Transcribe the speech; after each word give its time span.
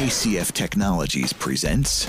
KCF 0.00 0.52
Technologies 0.52 1.30
presents 1.30 2.06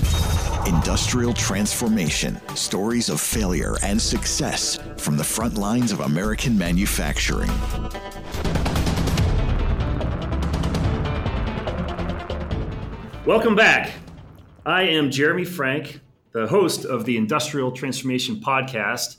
Industrial 0.66 1.34
Transformation 1.34 2.40
Stories 2.56 3.10
of 3.10 3.20
Failure 3.20 3.76
and 3.82 4.00
Success 4.00 4.78
from 4.96 5.18
the 5.18 5.24
Front 5.24 5.58
Lines 5.58 5.92
of 5.92 6.00
American 6.00 6.56
Manufacturing. 6.56 7.50
Welcome 13.26 13.54
back. 13.54 13.92
I 14.64 14.84
am 14.84 15.10
Jeremy 15.10 15.44
Frank, 15.44 16.00
the 16.30 16.46
host 16.46 16.86
of 16.86 17.04
the 17.04 17.18
Industrial 17.18 17.70
Transformation 17.70 18.36
Podcast, 18.36 19.16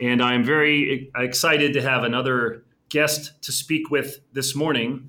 and 0.00 0.20
I'm 0.20 0.42
very 0.42 1.12
excited 1.14 1.72
to 1.74 1.82
have 1.82 2.02
another 2.02 2.64
guest 2.88 3.40
to 3.42 3.52
speak 3.52 3.92
with 3.92 4.18
this 4.32 4.56
morning. 4.56 5.08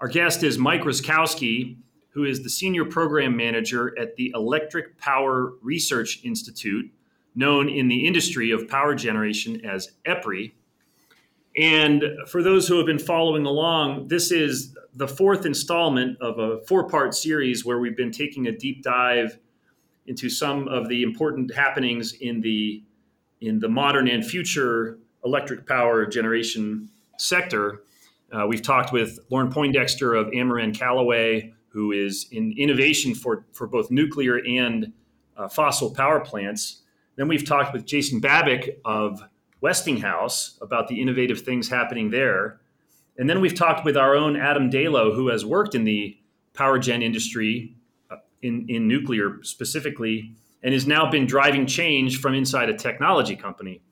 Our 0.00 0.08
guest 0.08 0.42
is 0.42 0.58
Mike 0.58 0.82
Ruszkowski, 0.82 1.76
who 2.10 2.24
is 2.24 2.42
the 2.42 2.50
Senior 2.50 2.84
Program 2.84 3.36
Manager 3.36 3.96
at 3.98 4.16
the 4.16 4.32
Electric 4.34 4.98
Power 4.98 5.52
Research 5.62 6.20
Institute, 6.24 6.90
known 7.34 7.68
in 7.68 7.88
the 7.88 8.06
industry 8.06 8.50
of 8.50 8.68
power 8.68 8.94
generation 8.94 9.64
as 9.64 9.92
EPRI. 10.06 10.52
And 11.56 12.04
for 12.26 12.42
those 12.42 12.68
who 12.68 12.76
have 12.76 12.86
been 12.86 12.98
following 12.98 13.46
along, 13.46 14.08
this 14.08 14.30
is 14.30 14.76
the 14.94 15.08
fourth 15.08 15.46
installment 15.46 16.20
of 16.20 16.38
a 16.38 16.60
four 16.66 16.88
part 16.88 17.14
series 17.14 17.64
where 17.64 17.78
we've 17.78 17.96
been 17.96 18.12
taking 18.12 18.46
a 18.46 18.52
deep 18.52 18.82
dive 18.82 19.38
into 20.06 20.28
some 20.28 20.66
of 20.68 20.88
the 20.88 21.02
important 21.02 21.54
happenings 21.54 22.12
in 22.14 22.40
the 22.40 22.82
in 23.40 23.58
the 23.58 23.68
modern 23.68 24.06
and 24.08 24.24
future 24.24 24.98
electric 25.24 25.66
power 25.66 26.06
generation 26.06 26.90
sector. 27.18 27.82
Uh, 28.32 28.46
we've 28.46 28.62
talked 28.62 28.92
with 28.92 29.18
Lauren 29.30 29.50
Poindexter 29.50 30.14
of 30.14 30.28
Ameren 30.28 30.76
Callaway, 30.76 31.52
who 31.70 31.92
is 31.92 32.26
in 32.30 32.54
innovation 32.56 33.14
for, 33.14 33.46
for 33.52 33.66
both 33.66 33.90
nuclear 33.90 34.38
and 34.38 34.92
uh, 35.36 35.48
fossil 35.48 35.94
power 35.94 36.20
plants. 36.20 36.82
Then 37.16 37.28
we've 37.28 37.46
talked 37.46 37.72
with 37.72 37.86
Jason 37.86 38.20
Babik 38.20 38.76
of 38.84 39.22
Westinghouse 39.60 40.58
about 40.60 40.88
the 40.88 41.00
innovative 41.00 41.42
things 41.42 41.68
happening 41.68 42.10
there. 42.10 42.60
And 43.18 43.28
then 43.28 43.40
we've 43.40 43.54
talked 43.54 43.84
with 43.84 43.96
our 43.96 44.16
own 44.16 44.36
Adam 44.36 44.70
Dalo, 44.70 45.14
who 45.14 45.28
has 45.28 45.44
worked 45.44 45.74
in 45.74 45.84
the 45.84 46.16
power 46.54 46.78
gen 46.78 47.02
industry, 47.02 47.76
uh, 48.10 48.16
in, 48.42 48.66
in 48.68 48.88
nuclear 48.88 49.42
specifically, 49.42 50.34
and 50.62 50.72
has 50.72 50.86
now 50.86 51.10
been 51.10 51.26
driving 51.26 51.66
change 51.66 52.20
from 52.20 52.34
inside 52.34 52.68
a 52.68 52.74
technology 52.74 53.36
company. 53.36 53.82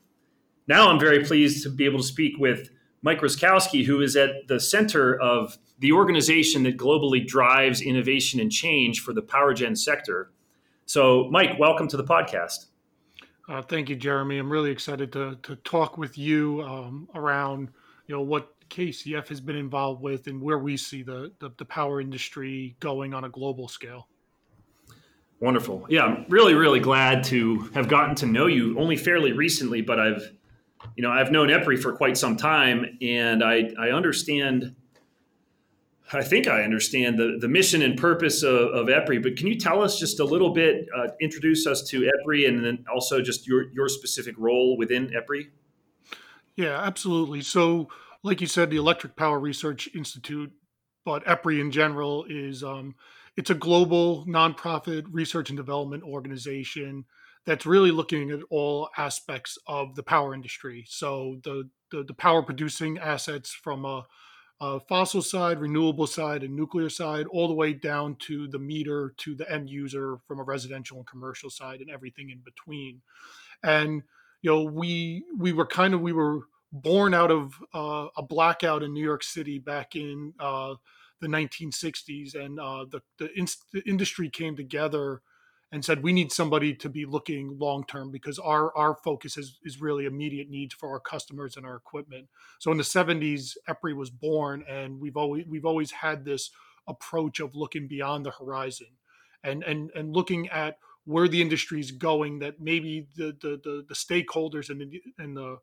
Now 0.67 0.91
I'm 0.91 0.99
very 0.99 1.25
pleased 1.25 1.63
to 1.63 1.71
be 1.71 1.85
able 1.85 1.99
to 1.99 2.05
speak 2.05 2.39
with 2.39 2.71
Mike 3.03 3.21
Ruszkowski, 3.21 3.85
who 3.85 4.01
is 4.01 4.17
at 4.17 4.49
the 4.49 4.59
center 4.59 5.19
of 5.21 5.59
the 5.79 5.93
organization 5.93 6.65
that 6.65 6.77
globally 6.77 7.25
drives 7.27 7.81
innovation 7.81 8.41
and 8.41 8.51
change 8.51 9.01
for 9.01 9.13
the 9.13 9.23
power 9.23 9.55
gen 9.55 9.77
sector. 9.77 10.31
So, 10.87 11.29
Mike, 11.31 11.59
welcome 11.59 11.87
to 11.89 11.97
the 11.97 12.05
podcast. 12.05 12.67
Uh, 13.49 13.63
thank 13.63 13.89
you, 13.89 13.97
Jeremy. 13.97 14.39
I'm 14.39 14.51
really 14.51 14.71
excited 14.71 15.13
to 15.13 15.39
to 15.43 15.57
talk 15.57 15.97
with 15.97 16.19
you 16.19 16.63
um, 16.63 17.09
around 17.15 17.71
you 18.07 18.15
know 18.15 18.21
what 18.21 18.55
KCF 18.69 19.29
has 19.29 19.41
been 19.41 19.57
involved 19.57 20.03
with 20.03 20.27
and 20.27 20.41
where 20.43 20.59
we 20.59 20.77
see 20.77 21.03
the, 21.03 21.33
the, 21.39 21.51
the 21.57 21.65
power 21.65 22.01
industry 22.01 22.77
going 22.81 23.15
on 23.15 23.25
a 23.25 23.29
global 23.29 23.69
scale. 23.69 24.09
Wonderful. 25.41 25.87
Yeah, 25.89 26.05
I'm 26.05 26.27
really 26.29 26.55
really 26.55 26.81
glad 26.81 27.25
to 27.25 27.61
have 27.75 27.89
gotten 27.89 28.15
to 28.17 28.27
know 28.27 28.47
you 28.47 28.79
only 28.79 28.97
fairly 28.97 29.33
recently, 29.33 29.81
but 29.81 29.99
I've 29.99 30.33
you 30.97 31.03
know, 31.03 31.11
I've 31.11 31.31
known 31.31 31.49
EPRI 31.49 31.81
for 31.81 31.93
quite 31.93 32.17
some 32.17 32.37
time, 32.37 32.99
and 33.01 33.43
I, 33.43 33.71
I 33.79 33.91
understand. 33.91 34.75
I 36.11 36.23
think 36.23 36.49
I 36.49 36.63
understand 36.63 37.19
the, 37.19 37.37
the 37.39 37.49
mission 37.49 37.83
and 37.83 37.99
purpose 37.99 38.43
of, 38.43 38.55
of 38.55 38.87
EPRI, 38.87 39.23
but 39.23 39.37
can 39.37 39.47
you 39.47 39.59
tell 39.59 39.83
us 39.83 39.99
just 39.99 40.21
a 40.21 40.25
little 40.25 40.55
bit, 40.55 40.89
uh, 40.97 41.09
introduce 41.21 41.67
us 41.67 41.83
to 41.89 42.01
EPRI, 42.01 42.49
and 42.49 42.65
then 42.65 42.85
also 42.91 43.21
just 43.21 43.47
your, 43.47 43.71
your 43.73 43.91
specific 43.91 44.35
role 44.39 44.79
within 44.79 45.09
EPRI? 45.11 45.49
Yeah, 46.57 46.81
absolutely. 46.81 47.43
So, 47.43 47.89
like 48.23 48.41
you 48.41 48.47
said, 48.47 48.71
the 48.71 48.79
Electric 48.79 49.17
Power 49.17 49.39
Research 49.39 49.87
Institute, 49.95 50.51
but 51.05 51.27
EPRI 51.27 51.61
in 51.61 51.71
general 51.71 52.25
is 52.27 52.65
um, 52.65 52.95
it's 53.37 53.51
a 53.51 53.55
global 53.55 54.25
nonprofit 54.27 55.05
research 55.11 55.51
and 55.51 55.57
development 55.57 56.03
organization 56.05 57.05
that's 57.49 57.65
really 57.65 57.91
looking 57.91 58.31
at 58.31 58.41
all 58.51 58.91
aspects 58.99 59.57
of 59.67 59.95
the 59.95 60.03
power 60.03 60.35
industry. 60.35 60.85
So 60.87 61.41
the 61.45 61.67
the, 61.91 62.05
the 62.05 62.13
power 62.13 62.43
producing 62.43 62.99
assets 62.99 63.51
from 63.51 63.87
a, 63.87 64.07
a, 64.61 64.79
fossil 64.81 65.23
side, 65.23 65.59
renewable 65.59 66.07
side, 66.07 66.43
and 66.43 66.55
nuclear 66.55 66.91
side, 66.91 67.25
all 67.29 67.49
the 67.49 67.55
way 67.55 67.73
down 67.73 68.17
to 68.17 68.49
the 68.49 68.59
meter 68.59 69.15
to 69.17 69.35
the 69.35 69.51
end 69.51 69.71
user 69.71 70.19
from 70.29 70.41
a 70.41 70.43
residential 70.43 70.99
and 70.99 71.07
commercial 71.07 71.49
side, 71.49 71.81
and 71.81 71.89
everything 71.89 72.29
in 72.29 72.41
between. 72.45 73.01
And 73.63 74.03
you 74.43 74.51
know, 74.51 74.65
we 74.65 75.25
we 75.39 75.53
were 75.53 75.67
kind 75.67 75.95
of 75.95 76.03
we 76.03 76.13
were 76.13 76.41
born 76.71 77.15
out 77.15 77.31
of 77.31 77.55
uh, 77.73 78.09
a 78.19 78.23
blackout 78.23 78.83
in 78.83 78.93
New 78.93 79.03
York 79.03 79.25
City 79.25 79.59
back 79.59 79.97
in 79.97 80.35
uh, 80.39 80.75
the 81.23 81.29
1960s, 81.29 82.35
and 82.35 82.61
uh, 82.61 82.85
the 82.91 83.01
the, 83.17 83.31
inst- 83.39 83.73
the 83.73 83.81
industry 83.89 84.29
came 84.29 84.55
together 84.55 85.23
and 85.71 85.85
said 85.85 86.03
we 86.03 86.13
need 86.13 86.33
somebody 86.33 86.75
to 86.75 86.89
be 86.89 87.05
looking 87.05 87.59
long 87.59 87.85
term 87.85 88.11
because 88.11 88.39
our 88.39 88.75
our 88.77 88.95
focus 88.95 89.37
is 89.37 89.59
is 89.65 89.81
really 89.81 90.07
immediate 90.07 90.49
needs 90.49 90.75
for 90.75 90.91
our 90.91 91.01
customers 91.01 91.57
and 91.57 91.67
our 91.67 91.77
equipment. 91.77 92.29
So 92.59 92.71
in 92.71 92.79
the 92.79 92.85
70s, 92.85 93.57
EPRI 93.69 93.95
was 93.95 94.11
born, 94.11 94.65
and 94.69 95.01
we've 95.01 95.17
always 95.17 95.45
we've 95.47 95.67
always 95.67 95.91
had 95.91 96.25
this 96.25 96.51
approach 96.87 97.41
of 97.41 97.55
looking 97.55 97.87
beyond 97.87 98.25
the 98.25 98.31
horizon 98.31 98.89
and 99.45 99.63
and 99.63 99.91
and 99.95 100.15
looking 100.15 100.49
at 100.49 100.79
where 101.05 101.29
the 101.29 101.41
industry 101.41 101.81
is 101.81 101.91
going 101.91 102.39
that 102.39 102.61
maybe 102.61 103.07
the 103.17 103.37
the 103.41 103.61
the, 103.63 103.85
the 103.89 103.95
stakeholders 103.95 104.71
and 104.71 104.81
the 104.81 105.03
and 105.19 105.37
the 105.37 105.59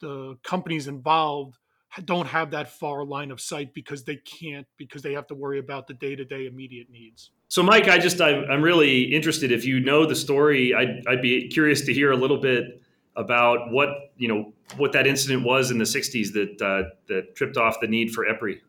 the 0.00 0.36
companies 0.44 0.86
involved 0.86 1.58
don't 2.04 2.26
have 2.26 2.50
that 2.50 2.70
far 2.70 3.04
line 3.04 3.30
of 3.30 3.40
sight 3.40 3.74
because 3.74 4.04
they 4.04 4.16
can't 4.16 4.66
because 4.76 5.02
they 5.02 5.14
have 5.14 5.26
to 5.28 5.34
worry 5.34 5.58
about 5.58 5.86
the 5.86 5.94
day-to-day 5.94 6.46
immediate 6.46 6.90
needs. 6.90 7.30
So 7.48 7.62
mike 7.62 7.88
i 7.88 7.98
just 7.98 8.20
i'm, 8.20 8.44
I'm 8.50 8.62
really 8.62 9.04
interested 9.04 9.50
if 9.50 9.64
you 9.64 9.80
know 9.80 10.06
the 10.06 10.16
story 10.16 10.74
I'd, 10.74 11.02
I'd 11.08 11.22
be 11.22 11.48
curious 11.48 11.82
to 11.86 11.94
hear 11.94 12.12
a 12.12 12.16
little 12.16 12.38
bit 12.38 12.82
about 13.16 13.70
what 13.70 13.88
you 14.16 14.28
know 14.28 14.52
what 14.76 14.92
that 14.92 15.06
incident 15.06 15.44
was 15.44 15.70
in 15.70 15.78
the 15.78 15.84
60s 15.84 16.32
that 16.32 16.62
uh, 16.62 16.90
that 17.08 17.34
tripped 17.34 17.56
off 17.56 17.80
the 17.80 17.88
need 17.88 18.12
for 18.12 18.24
epri. 18.24 18.60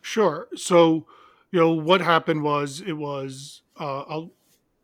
Sure. 0.00 0.48
So 0.54 1.06
you 1.50 1.60
know 1.60 1.72
what 1.72 2.00
happened 2.00 2.42
was 2.42 2.82
it 2.86 2.92
was 2.92 3.62
uh, 3.80 4.04
a 4.08 4.26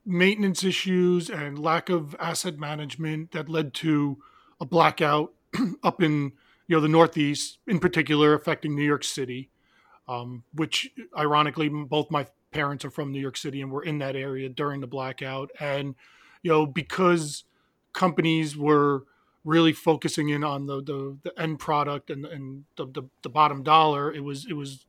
maintenance 0.06 0.64
issues 0.64 1.28
and 1.28 1.58
lack 1.58 1.90
of 1.90 2.16
asset 2.18 2.58
management 2.58 3.32
that 3.32 3.48
led 3.48 3.74
to 3.74 4.18
a 4.58 4.64
blackout 4.64 5.34
up 5.82 6.02
in 6.02 6.32
you 6.68 6.76
know 6.76 6.80
the 6.80 6.88
Northeast 6.88 7.58
in 7.66 7.80
particular, 7.80 8.34
affecting 8.34 8.76
New 8.76 8.84
York 8.84 9.02
City, 9.02 9.50
um, 10.06 10.44
which 10.52 10.90
ironically 11.16 11.68
both 11.68 12.10
my 12.10 12.26
parents 12.52 12.84
are 12.84 12.90
from 12.90 13.10
New 13.10 13.20
York 13.20 13.36
City 13.36 13.60
and 13.60 13.72
were 13.72 13.82
in 13.82 13.98
that 13.98 14.14
area 14.14 14.48
during 14.48 14.80
the 14.80 14.86
blackout, 14.86 15.50
and 15.58 15.94
you 16.42 16.50
know 16.50 16.66
because 16.66 17.44
companies 17.92 18.56
were 18.56 19.04
really 19.44 19.72
focusing 19.72 20.28
in 20.28 20.44
on 20.44 20.66
the 20.66 20.82
the, 20.82 21.16
the 21.22 21.40
end 21.40 21.58
product 21.58 22.10
and 22.10 22.26
and 22.26 22.64
the, 22.76 22.86
the, 22.86 23.02
the 23.22 23.28
bottom 23.30 23.62
dollar, 23.62 24.12
it 24.12 24.22
was 24.22 24.46
it 24.48 24.52
was 24.54 24.84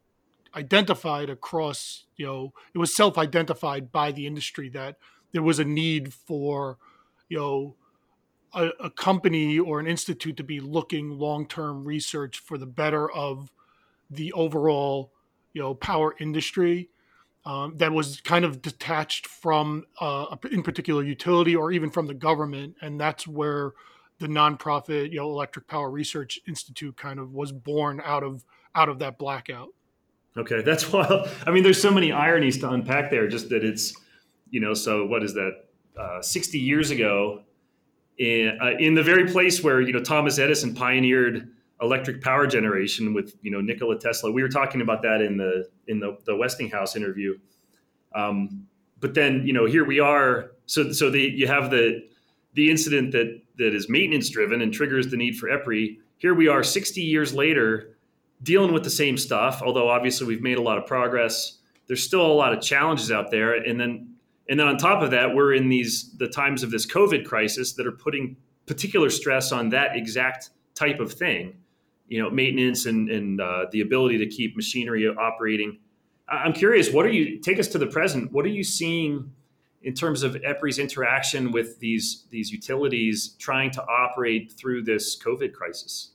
identified 0.55 1.29
across 1.29 2.05
you 2.17 2.25
know 2.25 2.53
it 2.73 2.77
was 2.77 2.93
self-identified 2.95 3.91
by 3.91 4.11
the 4.11 4.25
industry 4.25 4.67
that 4.67 4.97
there 5.31 5.43
was 5.43 5.59
a 5.59 5.63
need 5.63 6.13
for 6.13 6.77
you 7.29 7.37
know 7.37 7.75
a, 8.53 8.69
a 8.79 8.89
company 8.89 9.59
or 9.59 9.79
an 9.79 9.87
institute 9.87 10.37
to 10.37 10.43
be 10.43 10.59
looking 10.59 11.17
long-term 11.17 11.83
research 11.83 12.39
for 12.39 12.57
the 12.57 12.65
better 12.65 13.09
of 13.11 13.51
the 14.09 14.33
overall 14.33 15.11
you 15.53 15.61
know 15.61 15.73
power 15.73 16.15
industry 16.19 16.89
um, 17.45 17.77
that 17.77 17.91
was 17.91 18.21
kind 18.21 18.45
of 18.45 18.61
detached 18.61 19.27
from 19.27 19.85
uh, 19.99 20.35
in 20.51 20.61
particular 20.61 21.03
utility 21.03 21.55
or 21.55 21.71
even 21.71 21.89
from 21.89 22.07
the 22.07 22.13
government. 22.13 22.75
And 22.81 22.99
that's 22.99 23.27
where 23.27 23.73
the 24.19 24.27
nonprofit 24.27 25.11
you 25.11 25.17
know 25.17 25.29
electric 25.29 25.67
power 25.67 25.89
research 25.89 26.39
institute 26.47 26.97
kind 26.97 27.19
of 27.19 27.33
was 27.33 27.51
born 27.51 28.01
out 28.03 28.23
of 28.23 28.43
out 28.75 28.89
of 28.89 28.99
that 28.99 29.17
blackout. 29.17 29.69
Okay 30.37 30.61
that's 30.61 30.91
wild. 30.93 31.29
I 31.47 31.51
mean 31.51 31.63
there's 31.63 31.81
so 31.81 31.91
many 31.91 32.11
ironies 32.11 32.59
to 32.59 32.69
unpack 32.69 33.09
there 33.09 33.27
just 33.27 33.49
that 33.49 33.63
it's 33.63 33.95
you 34.49 34.59
know 34.59 34.73
so 34.73 35.05
what 35.05 35.23
is 35.23 35.33
that 35.33 35.65
uh, 35.97 36.21
60 36.21 36.59
years 36.59 36.91
ago 36.91 37.43
in, 38.19 38.57
uh, 38.61 38.71
in 38.79 38.93
the 38.93 39.03
very 39.03 39.27
place 39.31 39.63
where 39.63 39.81
you 39.81 39.93
know 39.93 40.01
Thomas 40.01 40.37
Edison 40.37 40.75
pioneered 40.75 41.49
electric 41.81 42.21
power 42.21 42.45
generation 42.45 43.13
with 43.13 43.35
you 43.41 43.49
know 43.49 43.61
Nikola 43.61 43.97
Tesla. 43.97 44.31
We 44.31 44.43
were 44.43 44.49
talking 44.49 44.81
about 44.81 45.01
that 45.01 45.21
in 45.21 45.37
the 45.37 45.69
in 45.87 45.99
the, 45.99 46.17
the 46.25 46.35
Westinghouse 46.35 46.95
interview. 46.95 47.39
Um, 48.13 48.67
but 48.99 49.13
then 49.13 49.47
you 49.47 49.53
know 49.53 49.65
here 49.65 49.85
we 49.85 49.99
are. 49.99 50.51
So 50.65 50.91
so 50.91 51.09
the 51.09 51.21
you 51.21 51.47
have 51.47 51.71
the 51.71 52.03
the 52.53 52.69
incident 52.69 53.13
that 53.13 53.41
that 53.57 53.73
is 53.73 53.89
maintenance 53.89 54.29
driven 54.29 54.61
and 54.61 54.73
triggers 54.73 55.07
the 55.07 55.17
need 55.17 55.37
for 55.37 55.47
EPRI. 55.47 55.97
Here 56.17 56.33
we 56.33 56.49
are, 56.49 56.63
60 56.63 57.01
years 57.01 57.33
later, 57.33 57.97
dealing 58.43 58.73
with 58.73 58.83
the 58.83 58.89
same 58.89 59.17
stuff. 59.17 59.61
Although 59.63 59.89
obviously 59.89 60.27
we've 60.27 60.41
made 60.41 60.57
a 60.57 60.61
lot 60.61 60.77
of 60.77 60.85
progress. 60.85 61.57
there's 61.87 62.03
still 62.03 62.25
a 62.25 62.33
lot 62.33 62.53
of 62.53 62.61
challenges 62.61 63.11
out 63.11 63.31
there. 63.31 63.53
And 63.53 63.79
then 63.79 64.15
and 64.49 64.59
then 64.59 64.67
on 64.67 64.77
top 64.77 65.03
of 65.03 65.11
that, 65.11 65.35
we're 65.35 65.53
in 65.53 65.69
these 65.69 66.11
the 66.17 66.27
times 66.27 66.63
of 66.63 66.71
this 66.71 66.85
COVID 66.85 67.23
crisis 67.25 67.73
that 67.73 67.85
are 67.85 67.91
putting 67.91 68.35
particular 68.65 69.09
stress 69.09 69.51
on 69.51 69.69
that 69.69 69.95
exact 69.95 70.49
type 70.73 70.99
of 70.99 71.13
thing. 71.13 71.55
You 72.07 72.23
know, 72.23 72.31
maintenance 72.31 72.87
and 72.87 73.09
and 73.09 73.39
uh, 73.39 73.67
the 73.71 73.81
ability 73.81 74.17
to 74.17 74.25
keep 74.25 74.55
machinery 74.55 75.07
operating. 75.07 75.77
I'm 76.27 76.53
curious, 76.53 76.91
what 76.91 77.05
are 77.05 77.11
you 77.11 77.39
take 77.39 77.59
us 77.59 77.67
to 77.69 77.77
the 77.77 77.87
present? 77.87 78.31
What 78.31 78.45
are 78.45 78.49
you 78.49 78.63
seeing 78.63 79.31
in 79.81 79.93
terms 79.93 80.23
of 80.23 80.35
EPRI's 80.35 80.79
interaction 80.79 81.51
with 81.51 81.79
these 81.79 82.25
these 82.31 82.51
utilities 82.51 83.35
trying 83.37 83.69
to 83.71 83.83
operate 83.83 84.51
through 84.51 84.83
this 84.83 85.15
COVID 85.21 85.53
crisis? 85.53 86.11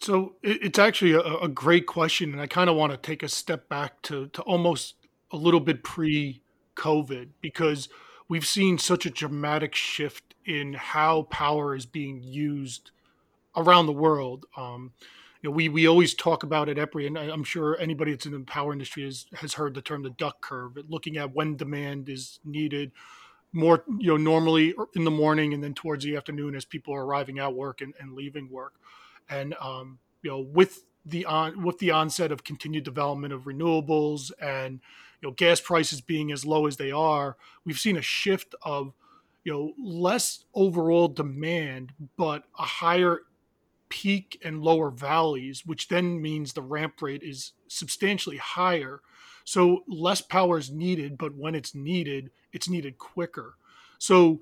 So 0.00 0.34
it's 0.42 0.78
actually 0.78 1.12
a, 1.12 1.20
a 1.20 1.48
great 1.48 1.86
question, 1.86 2.32
and 2.32 2.40
I 2.40 2.46
kind 2.48 2.70
of 2.70 2.74
want 2.74 2.90
to 2.90 2.96
take 2.96 3.22
a 3.22 3.28
step 3.28 3.68
back 3.68 4.02
to 4.02 4.26
to 4.28 4.42
almost 4.42 4.96
a 5.30 5.36
little 5.36 5.60
bit 5.60 5.84
pre 5.84 6.42
COVID 6.76 7.30
because 7.40 7.88
we've 8.28 8.46
seen 8.46 8.78
such 8.78 9.06
a 9.06 9.10
dramatic 9.10 9.74
shift 9.74 10.34
in 10.44 10.74
how 10.74 11.22
power 11.22 11.74
is 11.74 11.86
being 11.86 12.22
used 12.22 12.90
around 13.56 13.86
the 13.86 13.92
world. 13.92 14.46
Um, 14.56 14.92
you 15.42 15.48
know, 15.48 15.56
we 15.56 15.68
we 15.68 15.86
always 15.86 16.14
talk 16.14 16.42
about 16.42 16.68
it, 16.68 16.76
EPRI, 16.76 17.06
and 17.06 17.16
I'm 17.18 17.44
sure 17.44 17.78
anybody 17.78 18.12
that's 18.12 18.26
in 18.26 18.32
the 18.32 18.40
power 18.40 18.72
industry 18.72 19.04
has 19.04 19.26
has 19.34 19.54
heard 19.54 19.74
the 19.74 19.82
term 19.82 20.02
the 20.02 20.10
duck 20.10 20.42
curve, 20.42 20.72
looking 20.88 21.16
at 21.16 21.34
when 21.34 21.56
demand 21.56 22.08
is 22.08 22.40
needed 22.44 22.92
more, 23.52 23.84
you 23.98 24.08
know, 24.08 24.16
normally 24.16 24.74
in 24.94 25.04
the 25.04 25.10
morning 25.10 25.54
and 25.54 25.62
then 25.62 25.74
towards 25.74 26.04
the 26.04 26.16
afternoon 26.16 26.54
as 26.54 26.64
people 26.64 26.94
are 26.94 27.04
arriving 27.04 27.38
at 27.38 27.54
work 27.54 27.80
and, 27.80 27.94
and 27.98 28.12
leaving 28.12 28.50
work. 28.50 28.74
And 29.28 29.54
um, 29.60 29.98
you 30.22 30.30
know, 30.30 30.40
with 30.40 30.84
the 31.04 31.24
on 31.24 31.62
with 31.64 31.78
the 31.78 31.90
onset 31.90 32.32
of 32.32 32.44
continued 32.44 32.84
development 32.84 33.32
of 33.32 33.44
renewables 33.44 34.30
and 34.40 34.80
you 35.20 35.28
know 35.28 35.34
gas 35.34 35.60
prices 35.60 36.00
being 36.00 36.30
as 36.30 36.44
low 36.44 36.66
as 36.66 36.76
they 36.76 36.90
are, 36.90 37.36
we've 37.64 37.78
seen 37.78 37.96
a 37.96 38.02
shift 38.02 38.54
of 38.62 38.92
you 39.44 39.52
know 39.52 39.72
less 39.78 40.44
overall 40.54 41.08
demand, 41.08 41.92
but 42.16 42.44
a 42.58 42.62
higher 42.62 43.20
peak 43.88 44.40
and 44.44 44.62
lower 44.62 44.90
valleys, 44.90 45.66
which 45.66 45.88
then 45.88 46.22
means 46.22 46.52
the 46.52 46.62
ramp 46.62 47.02
rate 47.02 47.22
is 47.22 47.52
substantially 47.68 48.36
higher. 48.36 49.00
So 49.44 49.82
less 49.88 50.20
power 50.20 50.58
is 50.58 50.70
needed, 50.70 51.18
but 51.18 51.34
when 51.34 51.54
it's 51.54 51.74
needed, 51.74 52.30
it's 52.52 52.68
needed 52.68 52.98
quicker. 52.98 53.56
So 53.98 54.40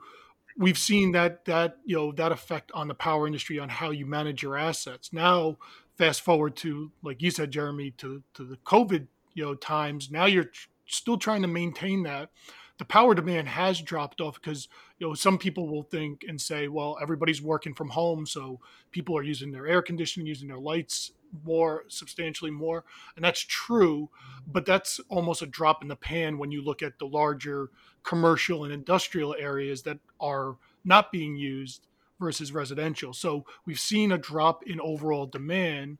we've 0.59 0.79
seen 0.79 1.13
that 1.13 1.45
that 1.47 1.79
you 1.85 1.97
know 1.97 2.13
that 2.13 2.33
effect 2.33 2.71
on 2.75 2.89
the 2.89 2.95
power 2.95 3.27
industry 3.27 3.59
on 3.59 3.69
how 3.69 3.91
you 3.91 4.05
manage 4.05 4.43
your 4.43 4.57
assets. 4.57 5.13
Now, 5.13 5.57
fast 5.99 6.23
forward 6.23 6.57
to 6.57 6.93
like 7.03 7.21
you 7.21 7.31
said, 7.31 7.51
Jeremy, 7.51 7.91
to 7.99 8.23
to 8.35 8.45
the 8.45 8.57
COVID 8.59 9.09
you 9.35 9.45
know 9.45 9.55
times. 9.55 10.11
Now 10.11 10.25
you're 10.25 10.51
still 10.87 11.19
trying 11.19 11.43
to 11.43 11.49
maintain 11.49 12.05
that. 12.05 12.31
The 12.79 12.85
power 12.85 13.13
demand 13.13 13.49
has 13.49 13.83
dropped 13.83 14.21
off 14.21 14.41
because 14.41 14.69
you 14.99 15.09
know 15.09 15.15
some 15.15 15.37
people 15.37 15.69
will 15.69 15.83
think 15.83 16.25
and 16.27 16.41
say, 16.41 16.69
well, 16.69 16.97
everybody's 17.03 17.43
working 17.43 17.75
from 17.75 17.91
home, 17.91 18.25
so 18.25 18.61
people 18.93 19.17
are 19.19 19.23
using 19.23 19.51
their 19.51 19.67
air 19.67 19.83
conditioning, 19.83 20.27
using 20.27 20.49
their 20.49 20.59
lights 20.59 21.13
more 21.45 21.85
substantially 21.89 22.51
more 22.51 22.85
and 23.17 23.23
that's 23.25 23.41
true 23.41 24.09
but 24.47 24.65
that's 24.65 24.99
almost 25.09 25.43
a 25.43 25.47
drop 25.47 25.83
in 25.83 25.89
the 25.89 25.97
pan 25.97 26.39
when 26.39 26.51
you 26.51 26.63
look 26.63 26.83
at 26.83 26.99
the 26.99 27.07
larger 27.07 27.69
commercial 28.03 28.65
and 28.65 28.73
industrial 28.73 29.37
areas 29.39 29.83
that 29.83 29.99
are 30.21 30.57
not 30.85 31.13
being 31.13 31.37
used 31.37 31.87
versus 32.21 32.53
residential. 32.53 33.13
So 33.13 33.45
we've 33.67 33.81
seen 33.81 34.13
a 34.13 34.19
drop 34.19 34.65
in 34.67 34.81
overall 34.81 35.27
demand 35.27 35.99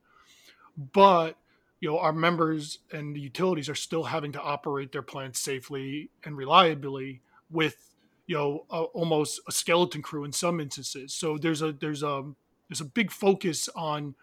but 0.93 1.37
you 1.81 1.89
know 1.89 1.99
our 1.99 2.13
members 2.13 2.79
and 2.93 3.15
the 3.15 3.21
utilities 3.21 3.69
are 3.69 3.75
still 3.75 4.05
having 4.05 4.33
to 4.33 4.41
operate 4.41 4.93
their 4.93 5.03
plants 5.03 5.41
safely 5.41 6.11
and 6.25 6.37
reliably 6.37 7.21
with 7.51 7.95
you 8.27 8.37
know 8.37 8.65
a, 8.71 8.83
almost 8.83 9.41
a 9.49 9.53
skeleton 9.53 10.03
crew 10.03 10.25
in 10.25 10.33
some 10.33 10.61
instances. 10.61 11.13
So 11.13 11.37
there's 11.37 11.63
a 11.63 11.73
there's 11.73 12.03
a 12.03 12.25
there's 12.69 12.81
a 12.81 12.85
big 12.85 13.11
focus 13.11 13.69
on 13.75 14.15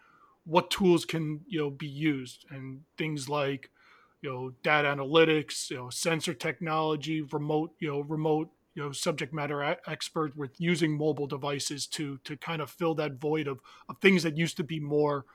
what 0.45 0.71
tools 0.71 1.05
can 1.05 1.41
you 1.47 1.59
know 1.59 1.69
be 1.69 1.87
used 1.87 2.45
and 2.49 2.81
things 2.97 3.27
like 3.27 3.69
you 4.21 4.29
know 4.31 4.53
data 4.63 4.87
analytics 4.87 5.69
you 5.69 5.77
know 5.77 5.89
sensor 5.89 6.33
technology 6.33 7.21
remote 7.21 7.71
you 7.79 7.89
know 7.89 8.01
remote 8.01 8.49
you 8.75 8.83
know 8.83 8.91
subject 8.91 9.33
matter 9.33 9.61
a- 9.61 9.77
expert 9.87 10.35
with 10.37 10.51
using 10.59 10.95
mobile 10.95 11.27
devices 11.27 11.87
to 11.87 12.19
to 12.23 12.37
kind 12.37 12.61
of 12.61 12.69
fill 12.69 12.93
that 12.95 13.13
void 13.13 13.47
of, 13.47 13.59
of 13.89 13.97
things 13.99 14.21
that 14.23 14.37
used 14.37 14.57
to 14.57 14.63
be 14.63 14.79
more 14.79 15.25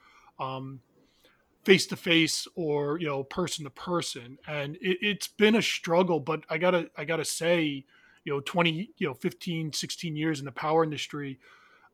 face 1.65 1.87
to 1.87 1.97
face 1.97 2.49
or 2.55 2.99
you 2.99 3.07
know 3.07 3.23
person 3.23 3.65
to 3.65 3.71
person 3.71 4.39
and 4.47 4.79
it, 4.81 4.99
has 5.03 5.29
been 5.37 5.57
a 5.57 5.63
struggle 5.63 6.19
but 6.19 6.43
i 6.49 6.57
gotta 6.57 6.91
i 6.97 7.05
gotta 7.05 7.25
say 7.25 7.85
you 8.25 8.33
know 8.33 8.41
20 8.41 8.91
you 8.97 9.07
know 9.07 9.15
15 9.15 9.73
16 9.73 10.17
years 10.17 10.39
in 10.39 10.47
the 10.47 10.53
power 10.53 10.83
industry 10.83 11.39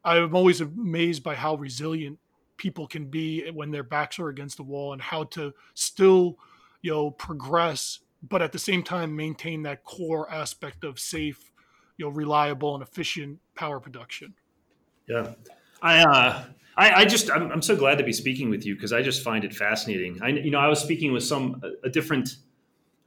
i'm 0.04 0.37
always 0.37 0.60
amazed 0.60 1.22
by 1.22 1.34
how 1.34 1.56
resilient 1.56 2.19
people 2.56 2.87
can 2.87 3.06
be 3.06 3.49
when 3.50 3.70
their 3.70 3.82
backs 3.82 4.19
are 4.19 4.28
against 4.28 4.56
the 4.56 4.62
wall 4.62 4.92
and 4.92 5.02
how 5.02 5.25
to 5.25 5.52
still 5.75 6.38
you 6.82 6.92
know 6.92 7.10
progress 7.10 7.99
but 8.28 8.43
at 8.43 8.52
the 8.52 8.58
same 8.58 8.82
time 8.82 9.14
maintain 9.14 9.62
that 9.62 9.84
core 9.84 10.31
aspect 10.31 10.84
of 10.84 10.99
safe 10.99 11.52
you 11.96 12.05
know 12.05 12.11
reliable 12.11 12.75
and 12.75 12.82
efficient 12.82 13.38
power 13.55 13.81
production 13.81 14.34
yeah 15.08 15.32
i 15.82 16.02
uh 16.02 16.44
I, 16.78 16.90
I 16.90 17.05
just 17.06 17.31
I'm, 17.31 17.50
I'm 17.50 17.62
so 17.62 17.75
glad 17.75 17.96
to 17.99 18.05
be 18.05 18.12
speaking 18.12 18.50
with 18.50 18.67
you 18.67 18.75
because 18.75 18.93
I 18.93 19.00
just 19.00 19.23
find 19.23 19.44
it 19.44 19.55
fascinating. 19.55 20.19
I 20.23 20.28
you 20.28 20.50
know 20.50 20.58
I 20.58 20.69
was 20.69 20.81
speaking 20.81 21.12
with 21.12 21.25
some 21.25 21.62
a, 21.62 21.87
a 21.87 21.90
different 21.90 22.37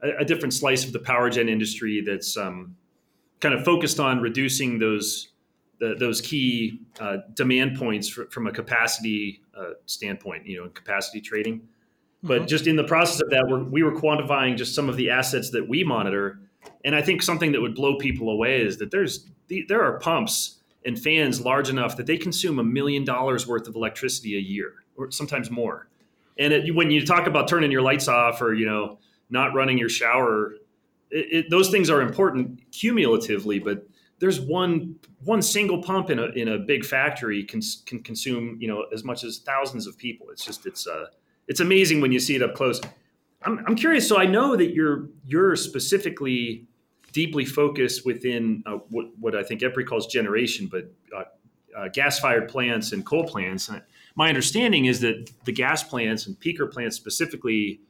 a, 0.02 0.22
a, 0.22 0.24
different 0.24 0.54
slice 0.54 0.84
of 0.84 0.92
the 0.92 0.98
power 0.98 1.30
gen 1.30 1.48
industry 1.48 2.02
that's 2.04 2.36
um, 2.36 2.74
kind 3.38 3.54
of 3.54 3.64
focused 3.64 4.00
on 4.00 4.20
reducing 4.20 4.78
those 4.78 5.28
the, 5.78 5.94
those 5.98 6.20
key 6.20 6.80
uh, 7.00 7.18
demand 7.34 7.78
points 7.78 8.08
for, 8.08 8.26
from 8.26 8.46
a 8.46 8.52
capacity 8.52 9.40
uh, 9.56 9.70
standpoint, 9.86 10.46
you 10.46 10.58
know, 10.58 10.64
in 10.64 10.70
capacity 10.70 11.20
trading. 11.20 11.62
But 12.22 12.38
mm-hmm. 12.40 12.46
just 12.46 12.66
in 12.66 12.76
the 12.76 12.84
process 12.84 13.20
of 13.20 13.30
that, 13.30 13.46
we're, 13.48 13.62
we 13.62 13.82
were 13.82 13.92
quantifying 13.92 14.56
just 14.56 14.74
some 14.74 14.88
of 14.88 14.96
the 14.96 15.10
assets 15.10 15.50
that 15.50 15.68
we 15.68 15.84
monitor, 15.84 16.40
and 16.84 16.94
I 16.94 17.02
think 17.02 17.22
something 17.22 17.52
that 17.52 17.60
would 17.60 17.74
blow 17.74 17.96
people 17.96 18.30
away 18.30 18.60
is 18.60 18.76
that 18.78 18.90
there's 18.90 19.26
there 19.68 19.82
are 19.82 19.98
pumps 19.98 20.58
and 20.84 21.00
fans 21.00 21.40
large 21.40 21.68
enough 21.68 21.96
that 21.96 22.06
they 22.06 22.16
consume 22.16 22.58
a 22.58 22.64
million 22.64 23.04
dollars 23.04 23.46
worth 23.46 23.66
of 23.68 23.74
electricity 23.74 24.36
a 24.36 24.40
year, 24.40 24.74
or 24.96 25.10
sometimes 25.10 25.50
more. 25.50 25.88
And 26.38 26.52
it, 26.52 26.74
when 26.74 26.90
you 26.90 27.04
talk 27.04 27.26
about 27.26 27.48
turning 27.48 27.70
your 27.70 27.82
lights 27.82 28.08
off 28.08 28.40
or 28.42 28.54
you 28.54 28.66
know 28.66 28.98
not 29.30 29.54
running 29.54 29.78
your 29.78 29.88
shower, 29.88 30.54
it, 31.10 31.26
it, 31.32 31.50
those 31.50 31.70
things 31.70 31.88
are 31.88 32.02
important 32.02 32.60
cumulatively, 32.70 33.58
but 33.58 33.86
there's 34.18 34.40
one 34.40 34.96
one 35.24 35.42
single 35.42 35.82
pump 35.82 36.10
in 36.10 36.18
a 36.18 36.26
in 36.26 36.48
a 36.48 36.58
big 36.58 36.84
factory 36.84 37.42
can 37.42 37.60
can 37.86 38.00
consume 38.02 38.56
you 38.60 38.68
know 38.68 38.84
as 38.92 39.04
much 39.04 39.24
as 39.24 39.38
thousands 39.38 39.86
of 39.86 39.98
people. 39.98 40.28
It's 40.30 40.44
just 40.44 40.66
it's 40.66 40.86
uh 40.86 41.06
it's 41.50 41.58
amazing 41.58 42.00
when 42.00 42.12
you 42.12 42.20
see 42.20 42.36
it 42.36 42.42
up 42.42 42.54
close. 42.54 42.80
I'm 43.42 43.58
I'm 43.66 43.74
curious. 43.74 44.08
So 44.08 44.16
I 44.18 44.24
know 44.24 44.56
that 44.56 44.72
you're 44.72 45.08
you're 45.26 45.56
specifically 45.56 46.68
deeply 47.12 47.44
focused 47.44 48.06
within 48.06 48.62
uh, 48.66 48.78
what 48.88 49.06
what 49.18 49.34
I 49.34 49.42
think 49.42 49.60
EPRI 49.60 49.84
calls 49.84 50.06
generation, 50.06 50.68
but 50.70 50.92
uh, 51.14 51.24
uh, 51.76 51.88
gas 51.92 52.20
fired 52.20 52.48
plants 52.48 52.92
and 52.92 53.04
coal 53.04 53.26
plants. 53.26 53.68
And 53.68 53.82
my 54.14 54.28
understanding 54.28 54.84
is 54.84 55.00
that 55.00 55.32
the 55.44 55.52
gas 55.52 55.82
plants 55.82 56.28
and 56.28 56.38
peaker 56.38 56.70
plants 56.70 56.96
specifically 56.96 57.80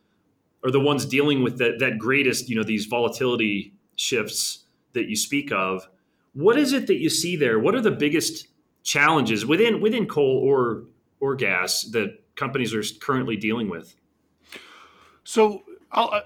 are 0.65 0.71
the 0.71 0.81
ones 0.81 1.05
dealing 1.05 1.43
with 1.43 1.59
that 1.59 1.81
that 1.81 1.99
greatest 1.99 2.49
you 2.49 2.57
know 2.57 2.65
these 2.65 2.87
volatility 2.87 3.75
shifts 3.97 4.65
that 4.95 5.09
you 5.09 5.17
speak 5.17 5.53
of 5.53 5.87
what 6.33 6.59
is 6.59 6.73
it 6.73 6.87
that 6.87 6.97
you 6.97 7.11
see 7.11 7.37
there? 7.37 7.59
What 7.59 7.75
are 7.75 7.83
the 7.83 7.91
biggest 7.91 8.47
challenges 8.85 9.45
within 9.45 9.83
within 9.83 10.07
coal 10.07 10.39
or 10.39 10.85
or 11.21 11.35
gas 11.35 11.83
that 11.93 12.20
companies 12.41 12.75
are 12.75 12.83
currently 13.01 13.37
dealing 13.37 13.69
with? 13.69 13.95
So 15.23 15.63
uh, 15.93 16.23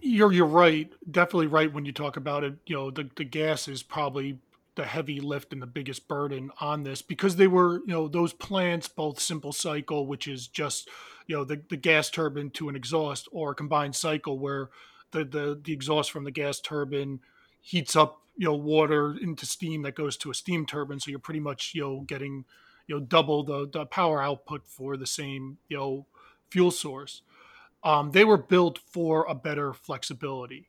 you're 0.00 0.32
you're 0.32 0.46
right, 0.46 0.92
definitely 1.10 1.46
right 1.46 1.72
when 1.72 1.86
you 1.86 1.92
talk 1.92 2.16
about 2.16 2.44
it. 2.44 2.54
You 2.66 2.76
know, 2.76 2.90
the 2.90 3.08
the 3.16 3.24
gas 3.24 3.68
is 3.68 3.82
probably 3.82 4.38
the 4.74 4.84
heavy 4.84 5.20
lift 5.20 5.52
and 5.54 5.62
the 5.62 5.66
biggest 5.66 6.06
burden 6.06 6.50
on 6.60 6.82
this 6.82 7.00
because 7.00 7.36
they 7.36 7.46
were 7.46 7.78
you 7.78 7.94
know 7.94 8.08
those 8.08 8.34
plants 8.34 8.88
both 8.88 9.18
simple 9.18 9.52
cycle 9.52 10.06
which 10.06 10.28
is 10.28 10.48
just 10.48 10.90
you 11.26 11.34
know 11.34 11.44
the, 11.44 11.62
the 11.70 11.78
gas 11.78 12.10
turbine 12.10 12.50
to 12.50 12.68
an 12.68 12.76
exhaust 12.76 13.26
or 13.32 13.54
combined 13.54 13.96
cycle 13.96 14.38
where 14.38 14.68
the, 15.12 15.24
the 15.24 15.58
the 15.64 15.72
exhaust 15.72 16.10
from 16.10 16.24
the 16.24 16.30
gas 16.30 16.60
turbine 16.60 17.20
heats 17.62 17.96
up 17.96 18.20
you 18.36 18.44
know 18.44 18.54
water 18.54 19.16
into 19.18 19.46
steam 19.46 19.80
that 19.80 19.94
goes 19.94 20.14
to 20.18 20.30
a 20.30 20.34
steam 20.34 20.66
turbine 20.66 21.00
so 21.00 21.10
you're 21.10 21.18
pretty 21.18 21.40
much 21.40 21.72
you 21.74 21.80
know 21.80 22.00
getting 22.00 22.44
you 22.86 22.94
know 22.94 23.00
double 23.00 23.42
the, 23.42 23.68
the 23.70 23.86
power 23.86 24.22
output 24.22 24.66
for 24.66 24.96
the 24.96 25.06
same 25.06 25.58
you 25.68 25.76
know 25.76 26.06
fuel 26.50 26.70
source. 26.70 27.22
Um, 27.84 28.10
they 28.10 28.24
were 28.24 28.38
built 28.38 28.78
for 28.78 29.26
a 29.28 29.34
better 29.34 29.72
flexibility. 29.72 30.68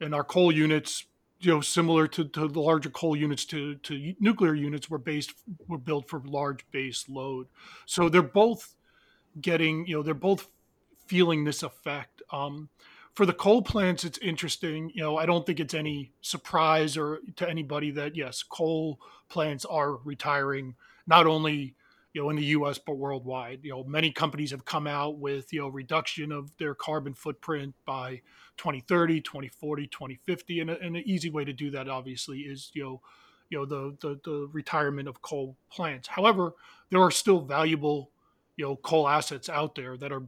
And 0.00 0.14
our 0.14 0.24
coal 0.24 0.50
units 0.52 1.04
you 1.40 1.52
know 1.52 1.60
similar 1.60 2.06
to, 2.08 2.24
to 2.24 2.48
the 2.48 2.60
larger 2.60 2.90
coal 2.90 3.16
units 3.16 3.44
to, 3.46 3.74
to 3.76 4.14
nuclear 4.18 4.54
units 4.54 4.88
were 4.88 4.98
based 4.98 5.34
were 5.68 5.78
built 5.78 6.08
for 6.08 6.22
large 6.24 6.64
base 6.70 7.06
load. 7.08 7.48
So 7.86 8.08
they're 8.08 8.22
both 8.22 8.74
getting 9.40 9.86
you 9.86 9.96
know 9.96 10.02
they're 10.02 10.14
both 10.14 10.48
feeling 11.06 11.44
this 11.44 11.62
effect. 11.62 12.22
Um, 12.32 12.68
for 13.14 13.26
the 13.26 13.32
coal 13.32 13.62
plants, 13.62 14.04
it's 14.04 14.18
interesting. 14.18 14.90
You 14.92 15.02
know, 15.02 15.16
I 15.16 15.26
don't 15.26 15.46
think 15.46 15.60
it's 15.60 15.74
any 15.74 16.12
surprise 16.20 16.96
or 16.96 17.20
to 17.36 17.48
anybody 17.48 17.90
that 17.92 18.16
yes, 18.16 18.42
coal 18.42 18.98
plants 19.28 19.64
are 19.64 19.96
retiring 19.96 20.74
not 21.06 21.26
only 21.26 21.74
you 22.12 22.22
know 22.22 22.30
in 22.30 22.36
the 22.36 22.44
U.S. 22.44 22.78
but 22.78 22.96
worldwide. 22.96 23.60
You 23.62 23.70
know, 23.70 23.84
many 23.84 24.10
companies 24.10 24.50
have 24.52 24.64
come 24.64 24.86
out 24.86 25.18
with 25.18 25.52
you 25.52 25.60
know 25.60 25.68
reduction 25.68 26.32
of 26.32 26.56
their 26.56 26.74
carbon 26.74 27.12
footprint 27.12 27.74
by 27.84 28.20
2030, 28.56 29.20
2040, 29.20 29.86
2050, 29.88 30.60
and, 30.60 30.70
an 30.70 30.96
easy 30.96 31.28
way 31.28 31.44
to 31.44 31.52
do 31.52 31.70
that 31.70 31.88
obviously 31.88 32.40
is 32.40 32.70
you 32.72 32.84
know 32.84 33.00
you 33.50 33.58
know 33.58 33.64
the, 33.66 33.96
the 34.00 34.20
the 34.24 34.48
retirement 34.52 35.08
of 35.08 35.20
coal 35.22 35.56
plants. 35.70 36.08
However, 36.08 36.54
there 36.90 37.00
are 37.00 37.10
still 37.10 37.40
valuable 37.40 38.10
you 38.56 38.64
know 38.64 38.76
coal 38.76 39.08
assets 39.08 39.48
out 39.48 39.74
there 39.74 39.96
that 39.96 40.12
are 40.12 40.22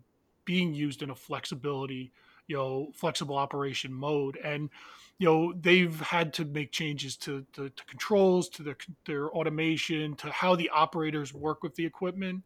being 0.45 0.75
used 0.75 1.03
in 1.03 1.11
a 1.11 1.15
flexibility 1.15 2.13
you 2.47 2.57
know 2.57 2.91
flexible 2.95 3.37
operation 3.37 3.93
mode 3.93 4.37
and 4.43 4.71
you 5.19 5.27
know 5.27 5.53
they've 5.61 5.99
had 6.01 6.33
to 6.35 6.45
make 6.45 6.73
changes 6.73 7.17
to, 7.17 7.45
to, 7.53 7.71
to 7.71 7.85
controls 7.87 8.49
to 8.51 8.63
their 8.63 8.77
their 9.07 9.31
automation 9.31 10.15
to 10.17 10.31
how 10.31 10.55
the 10.55 10.71
operators 10.71 11.33
work 11.33 11.63
with 11.63 11.75
the 11.75 11.87
equipment. 11.87 12.43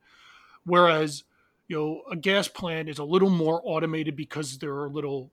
Whereas 0.64 1.24
you 1.68 1.76
know 1.76 2.02
a 2.10 2.16
gas 2.16 2.48
plant 2.48 2.88
is 2.88 2.98
a 2.98 3.04
little 3.04 3.30
more 3.30 3.60
automated 3.64 4.16
because 4.16 4.58
they're 4.58 4.84
a 4.84 4.90
little 4.90 5.30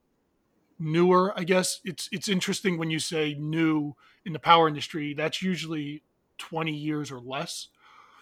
newer 0.80 1.34
i 1.36 1.44
guess. 1.44 1.80
It's 1.84 2.10
it's 2.12 2.30
interesting 2.30 2.78
when 2.78 2.90
you 2.90 3.00
say 3.00 3.36
new 3.38 3.96
in 4.26 4.34
the 4.34 4.40
power 4.40 4.68
industry 4.68 5.14
that's 5.14 5.42
usually 5.42 6.04
20 6.38 6.72
years 6.72 7.12
or 7.12 7.20
less. 7.20 7.68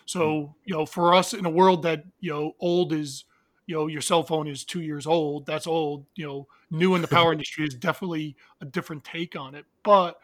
So 0.06 0.42
hmm. 0.42 0.52
you 0.66 0.75
know 0.75 0.86
for 0.86 1.14
us 1.14 1.34
in 1.34 1.46
a 1.46 1.50
world 1.50 1.84
that 1.84 2.04
you 2.20 2.32
know 2.32 2.56
old 2.60 2.92
is 2.92 3.24
you 3.67 3.75
know 3.75 3.88
your 3.88 4.01
cell 4.01 4.24
phone 4.24 4.48
is 4.48 4.63
two 4.63 4.81
years 4.81 5.07
old 5.07 5.45
that's 5.45 5.67
old 5.67 6.05
you 6.15 6.25
know 6.25 6.48
new 6.69 6.95
in 6.95 7.01
the 7.01 7.07
power 7.07 7.31
industry 7.34 7.65
is 7.65 7.74
definitely 7.74 8.36
a 8.62 8.65
different 8.65 9.03
take 9.03 9.36
on 9.36 9.55
it. 9.55 9.65
But 9.84 10.19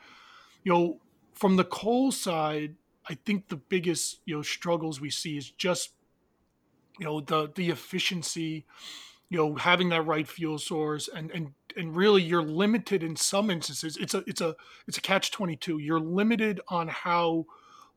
you 0.63 0.73
know 0.73 0.99
from 1.33 1.55
the 1.55 1.63
coal 1.63 2.11
side 2.11 2.75
i 3.09 3.13
think 3.25 3.47
the 3.47 3.55
biggest 3.55 4.19
you 4.25 4.35
know 4.35 4.41
struggles 4.41 5.01
we 5.01 5.09
see 5.09 5.37
is 5.37 5.49
just 5.51 5.91
you 6.99 7.05
know 7.05 7.21
the 7.21 7.51
the 7.55 7.69
efficiency 7.69 8.65
you 9.29 9.37
know 9.37 9.55
having 9.55 9.89
that 9.89 10.05
right 10.05 10.27
fuel 10.27 10.57
source 10.57 11.09
and 11.13 11.31
and 11.31 11.53
and 11.77 11.95
really 11.95 12.21
you're 12.21 12.43
limited 12.43 13.01
in 13.01 13.15
some 13.15 13.49
instances 13.49 13.97
it's 13.97 14.13
a 14.13 14.23
it's 14.27 14.41
a 14.41 14.55
it's 14.87 14.97
a 14.97 15.01
catch 15.01 15.31
22 15.31 15.79
you're 15.79 15.99
limited 15.99 16.59
on 16.67 16.87
how 16.87 17.45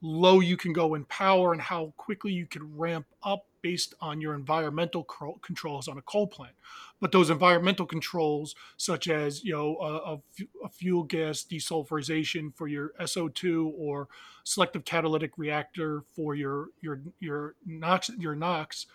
low 0.01 0.41
you 0.41 0.57
can 0.57 0.73
go 0.73 0.95
in 0.95 1.05
power 1.07 1.53
and 1.53 1.61
how 1.61 1.93
quickly 1.97 2.33
you 2.33 2.47
can 2.47 2.77
ramp 2.77 3.07
up 3.23 3.47
based 3.63 3.95
on 4.03 4.21
your 4.21 4.35
environmental 4.35 5.03
controls 5.41 5.89
on 5.89 5.97
a 5.97 6.03
coal 6.03 6.27
plant. 6.27 6.53
But 7.01 7.13
those 7.13 7.31
environmental 7.31 7.87
controls, 7.87 8.55
such 8.77 9.09
as 9.09 9.43
you 9.43 9.55
know 9.55 9.77
a, 9.81 10.67
a, 10.67 10.69
flue 10.69 11.07
gas 11.09 11.47
desulfurization 11.51 12.55
for 12.55 12.69
your 12.69 12.93
SO2 13.01 13.73
or 13.77 14.09
selective 14.45 14.85
catalytic 14.85 15.39
reactor 15.39 16.03
for 16.15 16.35
your 16.35 16.69
your 16.83 17.01
your 17.21 17.55
NOx 17.65 18.11
your 18.19 18.35
NOx, 18.35 18.87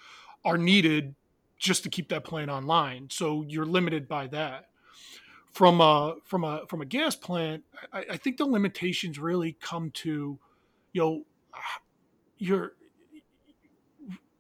are 0.46 0.58
needed 0.58 1.16
just 1.58 1.84
to 1.84 1.90
keep 1.90 2.10
that 2.10 2.24
plant 2.24 2.50
online. 2.50 3.10
So 3.12 3.44
you're 3.48 3.66
limited 3.66 4.08
by 4.08 4.28
that. 4.28 4.70
From 5.52 5.82
a 5.82 6.16
from 6.26 6.44
a 6.44 6.66
from 6.70 6.82
a 6.82 6.86
gas 6.86 7.16
plant, 7.16 7.64
I, 7.92 8.06
I 8.12 8.18
think 8.18 8.38
the 8.38 8.46
limitations 8.46 9.18
really 9.18 9.58
come 9.60 9.90
to, 9.96 10.38
you 10.94 11.02
know, 11.02 11.24
you're 12.38 12.74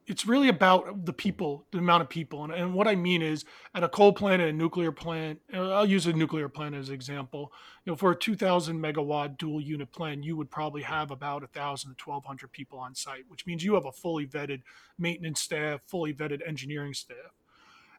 it's 0.10 0.26
really 0.26 0.50
about 0.50 1.06
the 1.06 1.14
people, 1.14 1.68
the 1.72 1.78
amount 1.78 2.02
of 2.02 2.10
people. 2.10 2.44
And, 2.44 2.52
and 2.52 2.74
what 2.74 2.88
I 2.88 2.96
mean 2.96 3.22
is 3.22 3.46
at 3.76 3.84
a 3.84 3.88
coal 3.88 4.12
plant 4.12 4.42
and 4.42 4.50
a 4.50 4.54
nuclear 4.54 4.92
plant, 4.92 5.40
uh, 5.54 5.70
I'll 5.70 5.86
use 5.86 6.08
a 6.08 6.14
nuclear 6.14 6.50
plant 6.50 6.74
as 6.74 6.90
an 6.90 6.96
example. 6.96 7.54
You 7.86 7.92
know, 7.92 7.96
for 7.96 8.12
a 8.12 8.16
2000 8.16 8.82
megawatt 8.82 9.38
dual 9.38 9.62
unit 9.62 9.92
plant, 9.92 10.24
you 10.24 10.36
would 10.36 10.50
probably 10.50 10.82
have 10.82 11.12
about 11.12 11.44
1,000 11.44 11.96
to 11.96 12.10
1,200 12.10 12.52
people 12.52 12.80
on 12.80 12.96
site, 12.96 13.26
which 13.28 13.46
means 13.46 13.64
you 13.64 13.76
have 13.76 13.86
a 13.86 13.92
fully 13.92 14.26
vetted 14.26 14.64
maintenance 14.98 15.42
staff, 15.42 15.82
fully 15.86 16.12
vetted 16.12 16.42
engineering 16.46 16.96
staff. 16.96 17.38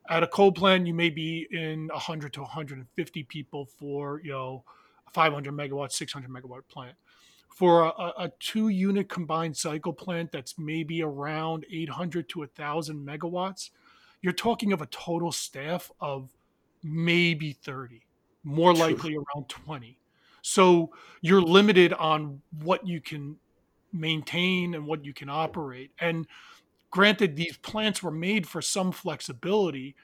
At 0.09 0.25
a 0.25 0.27
coal 0.27 0.51
plant, 0.51 0.89
you 0.89 0.95
may 0.95 1.11
be 1.11 1.47
in 1.53 1.87
100 1.93 2.33
to 2.33 2.41
150 2.41 3.23
people 3.23 3.67
for, 3.67 4.21
you 4.25 4.33
know, 4.33 4.65
500 5.13 5.55
megawatt, 5.55 5.93
600 5.93 6.29
megawatt 6.29 6.63
plant 6.69 6.97
for 7.55 7.85
a, 7.85 8.13
a, 8.19 8.33
two 8.39 8.69
unit 8.69 9.09
combined 9.09 9.57
cycle 9.57 9.93
plant 9.93 10.33
that's 10.33 10.59
maybe 10.59 11.03
around 11.03 11.67
800 11.71 12.29
to 12.31 12.39
1000 12.41 13.07
megawatts 13.07 13.71
you're 14.23 14.33
talking 14.33 14.73
of 14.73 14.81
a 14.81 14.87
total 14.87 15.33
staff 15.33 15.91
of 16.01 16.31
maybe 16.83 17.53
30 17.53 18.03
more 18.45 18.73
likely 18.73 19.17
around 19.17 19.49
20 19.49 19.99
so 20.43 20.91
you're 21.21 21.43
limited 21.43 21.93
on 21.93 22.41
what 22.63 22.87
you 22.87 23.01
can 23.01 23.37
maintain 23.93 24.75
and 24.75 24.87
what 24.87 25.05
you 25.05 25.13
can 25.13 25.29
operate. 25.29 25.91
And 25.99 26.27
granted 26.91 27.37
these 27.37 27.57
plants 27.57 28.03
were 28.03 28.11
made 28.11 28.47
for 28.47 28.63
some 28.63 28.93
flexibility. 28.93 29.95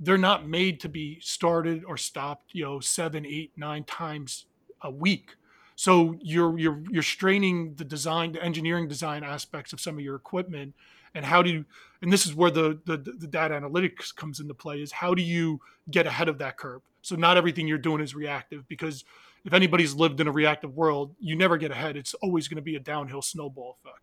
They're 0.00 0.18
not 0.18 0.46
made 0.46 0.80
to 0.80 0.88
be 0.88 1.18
started 1.20 1.84
or 1.84 1.96
stopped 1.96 2.50
you 2.52 2.64
know 2.64 2.80
seven 2.80 3.24
eight 3.24 3.52
nine 3.56 3.84
times 3.84 4.46
a 4.82 4.90
week 4.90 5.36
so 5.76 6.16
you're 6.22 6.58
you're 6.58 6.82
you're 6.90 7.02
straining 7.02 7.74
the 7.74 7.84
design, 7.84 8.32
the 8.32 8.42
engineering 8.42 8.88
design 8.88 9.22
aspects 9.22 9.74
of 9.74 9.80
some 9.80 9.94
of 9.96 10.00
your 10.00 10.16
equipment, 10.16 10.74
and 11.14 11.24
how 11.24 11.42
do 11.42 11.50
you, 11.50 11.64
and 12.00 12.10
this 12.10 12.26
is 12.26 12.34
where 12.34 12.50
the, 12.50 12.80
the 12.86 12.96
the 12.96 13.26
data 13.26 13.54
analytics 13.54 14.14
comes 14.14 14.40
into 14.40 14.54
play 14.54 14.80
is 14.80 14.90
how 14.90 15.14
do 15.14 15.22
you 15.22 15.60
get 15.90 16.06
ahead 16.06 16.28
of 16.28 16.38
that 16.38 16.56
curve? 16.56 16.80
So 17.02 17.14
not 17.14 17.36
everything 17.36 17.68
you're 17.68 17.78
doing 17.78 18.00
is 18.00 18.14
reactive 18.14 18.66
because 18.68 19.04
if 19.44 19.52
anybody's 19.52 19.94
lived 19.94 20.18
in 20.18 20.26
a 20.26 20.32
reactive 20.32 20.74
world, 20.74 21.14
you 21.20 21.36
never 21.36 21.58
get 21.58 21.70
ahead. 21.70 21.96
It's 21.96 22.14
always 22.14 22.48
going 22.48 22.56
to 22.56 22.62
be 22.62 22.74
a 22.74 22.80
downhill 22.80 23.22
snowball 23.22 23.76
effect. 23.78 24.00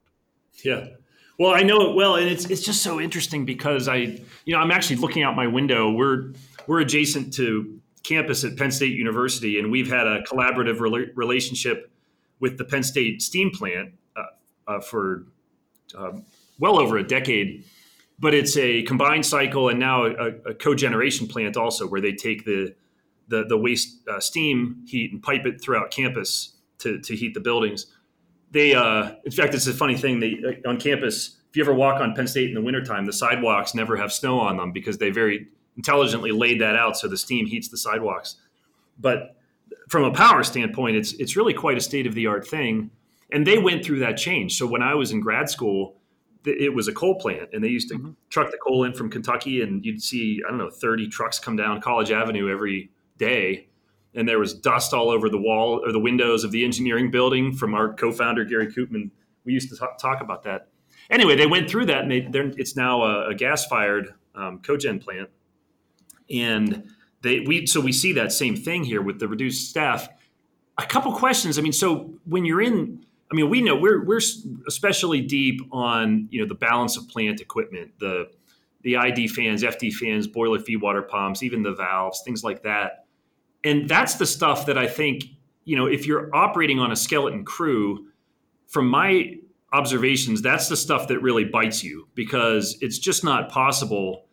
Yeah. 0.63 0.96
Well, 1.39 1.56
I 1.56 1.63
know 1.63 1.89
it 1.89 1.96
well, 1.96 2.15
and 2.15 2.30
it's 2.30 2.46
it's 2.46 2.62
just 2.62 2.84
so 2.84 3.01
interesting 3.01 3.46
because 3.46 3.88
I, 3.88 3.96
you 4.46 4.53
know, 4.53 4.60
I'm 4.60 4.70
actually 4.70 4.98
looking 4.98 5.24
out 5.24 5.36
my 5.36 5.48
window. 5.48 5.92
We're 5.92 6.34
we're 6.68 6.82
adjacent 6.82 7.34
to 7.34 7.82
campus 8.03 8.43
at 8.43 8.57
Penn 8.57 8.72
State 8.72 8.93
University, 8.93 9.60
and 9.60 9.72
we've 9.72 9.89
had 9.89 10.05
a 10.05 10.22
collaborative 10.24 10.79
re- 10.79 11.10
relationship 11.15 11.89
with 12.39 12.57
the 12.57 12.65
Penn 12.65 12.83
State 12.83 13.22
steam 13.22 13.50
plant 13.51 13.93
uh, 14.15 14.72
uh, 14.72 14.79
for 14.81 15.25
um, 15.98 16.25
well 16.60 16.79
over 16.79 16.98
a 16.98 17.07
decade. 17.07 17.63
But 18.19 18.33
it's 18.33 18.55
a 18.57 18.83
combined 18.83 19.25
cycle 19.25 19.69
and 19.69 19.79
now 19.79 20.05
a, 20.05 20.27
a 20.45 20.53
cogeneration 20.53 21.27
plant 21.27 21.57
also, 21.57 21.88
where 21.88 22.01
they 22.01 22.13
take 22.13 22.45
the 22.45 22.75
the, 23.29 23.45
the 23.45 23.57
waste 23.57 24.07
uh, 24.07 24.19
steam 24.19 24.83
heat 24.86 25.12
and 25.12 25.24
pipe 25.24 25.45
it 25.45 25.62
throughout 25.62 25.91
campus 25.91 26.53
to, 26.79 27.00
to 27.00 27.15
heat 27.15 27.33
the 27.33 27.39
buildings. 27.39 27.88
They, 28.51 28.75
uh, 28.75 29.13
in 29.24 29.31
fact, 29.31 29.55
it's 29.55 29.65
a 29.65 29.74
funny 29.74 29.98
thing. 29.98 30.19
They 30.19 30.39
uh, 30.45 30.69
on 30.69 30.79
campus, 30.79 31.38
if 31.50 31.57
you 31.57 31.63
ever 31.63 31.74
walk 31.74 32.01
on 32.01 32.13
Penn 32.13 32.27
State 32.27 32.50
in 32.50 32.55
the 32.55 32.62
wintertime, 32.62 33.05
the 33.05 33.13
sidewalks 33.13 33.74
never 33.74 33.95
have 33.95 34.12
snow 34.12 34.39
on 34.39 34.57
them 34.57 34.72
because 34.72 34.98
they 34.98 35.10
very 35.10 35.48
intelligently 35.75 36.32
laid 36.32 36.62
that 36.62 36.75
out 36.75 36.98
so 36.98 37.08
the 37.08 37.18
steam 37.18 37.46
heats 37.46 37.68
the 37.68 37.77
sidewalks. 37.77 38.38
But 39.00 39.36
from 39.89 40.03
a 40.03 40.12
power 40.12 40.44
standpoint, 40.44 40.96
it's 40.96 41.13
it's 41.13 41.36
really 41.36 41.53
quite 41.53 41.77
a 41.77 41.82
state 41.82 42.08
of 42.08 42.13
the 42.13 42.27
art 42.27 42.48
thing. 42.48 42.92
And 43.32 43.48
they 43.48 43.58
went 43.58 43.84
through 43.84 44.00
that 44.00 44.18
change. 44.18 44.58
So 44.58 44.68
when 44.68 44.84
I 44.84 44.94
was 44.94 45.12
in 45.12 45.20
grad 45.20 45.50
school, 45.50 45.96
it 46.46 46.74
was 46.74 46.88
a 46.88 46.94
coal 46.94 47.15
plant, 47.15 47.50
and 47.53 47.63
they 47.63 47.70
used 47.70 47.89
to 47.89 47.96
mm-hmm. 47.96 48.12
truck 48.30 48.51
the 48.51 48.58
coal 48.58 48.84
in 48.84 48.94
from 48.94 49.10
Kentucky, 49.10 49.62
and 49.62 49.84
you'd 49.86 50.03
see 50.03 50.42
I 50.46 50.50
don't 50.50 50.60
know 50.60 50.70
thirty 50.70 51.08
trucks 51.08 51.39
come 51.39 51.56
down 51.56 51.82
College 51.82 52.12
Avenue 52.12 52.51
every 52.51 52.92
day, 53.18 53.68
and 54.13 54.27
there 54.27 54.39
was 54.39 54.53
dust 54.53 54.94
all 54.94 55.10
over 55.10 55.30
the 55.30 55.39
wall 55.39 55.82
or 55.86 55.92
the 55.92 56.00
windows 56.00 56.44
of 56.44 56.51
the 56.51 56.65
engineering 56.65 57.10
building 57.12 57.53
from 57.53 57.74
our 57.74 57.94
co-founder 57.94 58.44
Gary 58.46 58.68
Koopmann. 58.68 59.10
We 59.46 59.53
used 59.53 59.70
to 59.70 59.77
talk, 59.77 59.98
talk 59.98 60.22
about 60.22 60.44
that. 60.44 60.68
Anyway, 61.10 61.36
they 61.36 61.48
went 61.48 61.70
through 61.70 61.86
that, 61.88 62.03
and 62.03 62.12
they, 62.12 62.27
it's 62.58 62.75
now 62.75 63.03
a, 63.03 63.30
a 63.30 63.36
gas-fired 63.36 64.13
um, 64.36 64.60
cogen 64.60 65.01
plant 65.01 65.30
and 66.30 66.89
they 67.22 67.42
we 67.42 67.65
so 67.65 67.80
we 67.82 67.92
see 67.92 68.13
that 68.13 68.32
same 68.32 68.56
thing 68.56 68.84
here 68.84 69.01
with 69.01 69.20
the 69.20 69.27
reduced 69.27 69.70
staff. 69.70 70.08
A 70.77 70.86
couple 70.86 71.13
questions. 71.13 71.58
I 71.58 71.62
mean, 71.62 71.74
so 71.74 72.15
when 72.25 72.46
you're 72.46 72.62
in, 72.62 73.06
I 73.32 73.36
mean, 73.36 73.50
we 73.50 73.62
know 73.62 73.75
we're 73.75 74.03
we're 74.03 74.22
especially 74.68 75.22
deep 75.22 75.62
on 75.72 76.27
you 76.32 76.42
know 76.42 76.48
the 76.48 76.56
balance 76.56 76.98
of 76.98 77.08
plant 77.08 77.42
equipment, 77.42 77.92
the 78.00 78.30
the 78.82 78.98
ID 78.98 79.30
fans, 79.30 79.63
FD 79.63 79.94
fans, 79.94 80.27
boiler 80.27 80.60
feed 80.60 80.82
water 80.82 81.01
pumps, 81.01 81.42
even 81.42 81.63
the 81.63 81.74
valves, 81.74 82.22
things 82.25 82.44
like 82.44 82.63
that. 82.63 83.06
And 83.63 83.88
that's 83.88 84.15
the 84.15 84.25
stuff 84.25 84.65
that 84.65 84.77
I 84.77 84.88
think 84.88 85.25
you 85.63 85.75
know 85.75 85.86
if 85.86 86.06
you're 86.06 86.36
operating 86.36 86.80
on 86.80 86.92
a 86.92 86.96
skeleton 86.96 87.46
crew, 87.46 88.08
from 88.68 88.88
my 88.88 89.38
observations, 89.72 90.42
that's 90.42 90.68
the 90.68 90.77
stuff 90.77 91.08
that 91.08 91.20
really 91.20 91.46
bites 91.46 91.84
you 91.84 92.08
because 92.15 92.77
it's 92.82 93.00
just 93.00 93.24
not 93.24 93.50
possible 93.50 94.25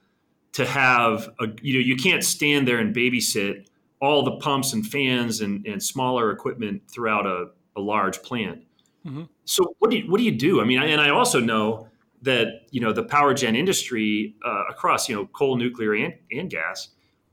to 0.52 0.66
have 0.66 1.28
a 1.40 1.46
you 1.62 1.74
know 1.74 1.80
you 1.80 1.96
can't 1.96 2.24
stand 2.24 2.66
there 2.66 2.78
and 2.78 2.94
babysit 2.94 3.66
all 4.00 4.22
the 4.22 4.36
pumps 4.36 4.72
and 4.72 4.86
fans 4.86 5.40
and, 5.40 5.66
and 5.66 5.82
smaller 5.82 6.30
equipment 6.30 6.82
throughout 6.90 7.26
a, 7.26 7.46
a 7.76 7.80
large 7.80 8.22
plant. 8.22 8.62
Mm-hmm. 9.06 9.24
So 9.44 9.74
what 9.78 9.90
do 9.90 9.98
you 9.98 10.10
what 10.10 10.18
do 10.18 10.24
you 10.24 10.32
do? 10.32 10.60
I 10.60 10.64
mean, 10.64 10.82
and 10.82 11.00
I 11.00 11.10
also 11.10 11.40
know 11.40 11.88
that 12.22 12.66
you 12.70 12.80
know 12.80 12.92
the 12.92 13.02
power 13.02 13.34
gen 13.34 13.56
industry 13.56 14.34
uh, 14.44 14.64
across 14.68 15.08
you 15.08 15.14
know 15.14 15.26
coal, 15.26 15.56
nuclear, 15.56 15.94
and, 15.94 16.14
and 16.30 16.50
gas 16.50 16.88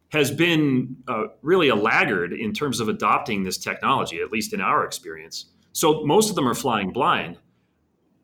has 0.10 0.32
been 0.32 0.96
uh, 1.08 1.26
really 1.42 1.68
a 1.68 1.76
laggard 1.76 2.32
in 2.32 2.54
terms 2.54 2.80
of 2.80 2.88
adopting 2.88 3.44
this 3.44 3.58
technology, 3.58 4.22
at 4.22 4.32
least 4.32 4.54
in 4.54 4.62
our 4.62 4.86
experience. 4.86 5.48
So 5.74 6.06
most 6.06 6.30
of 6.30 6.36
them 6.36 6.48
are 6.48 6.56
flying 6.56 6.92
blind. 6.92 7.38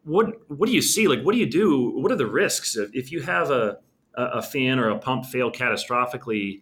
What 0.06 0.50
what 0.50 0.68
do 0.68 0.74
you 0.74 0.82
see? 0.82 1.08
Like, 1.08 1.22
what 1.24 1.34
do 1.34 1.40
you 1.40 1.50
do? 1.50 1.92
What 2.00 2.12
are 2.12 2.16
the 2.16 2.28
risks 2.28 2.78
if 2.94 3.12
you 3.12 3.22
have 3.22 3.52
a 3.52 3.80
a 4.16 4.42
fan 4.42 4.80
or 4.80 4.90
a 4.90 4.98
pump 4.98 5.26
fail 5.26 5.52
catastrophically, 5.52 6.62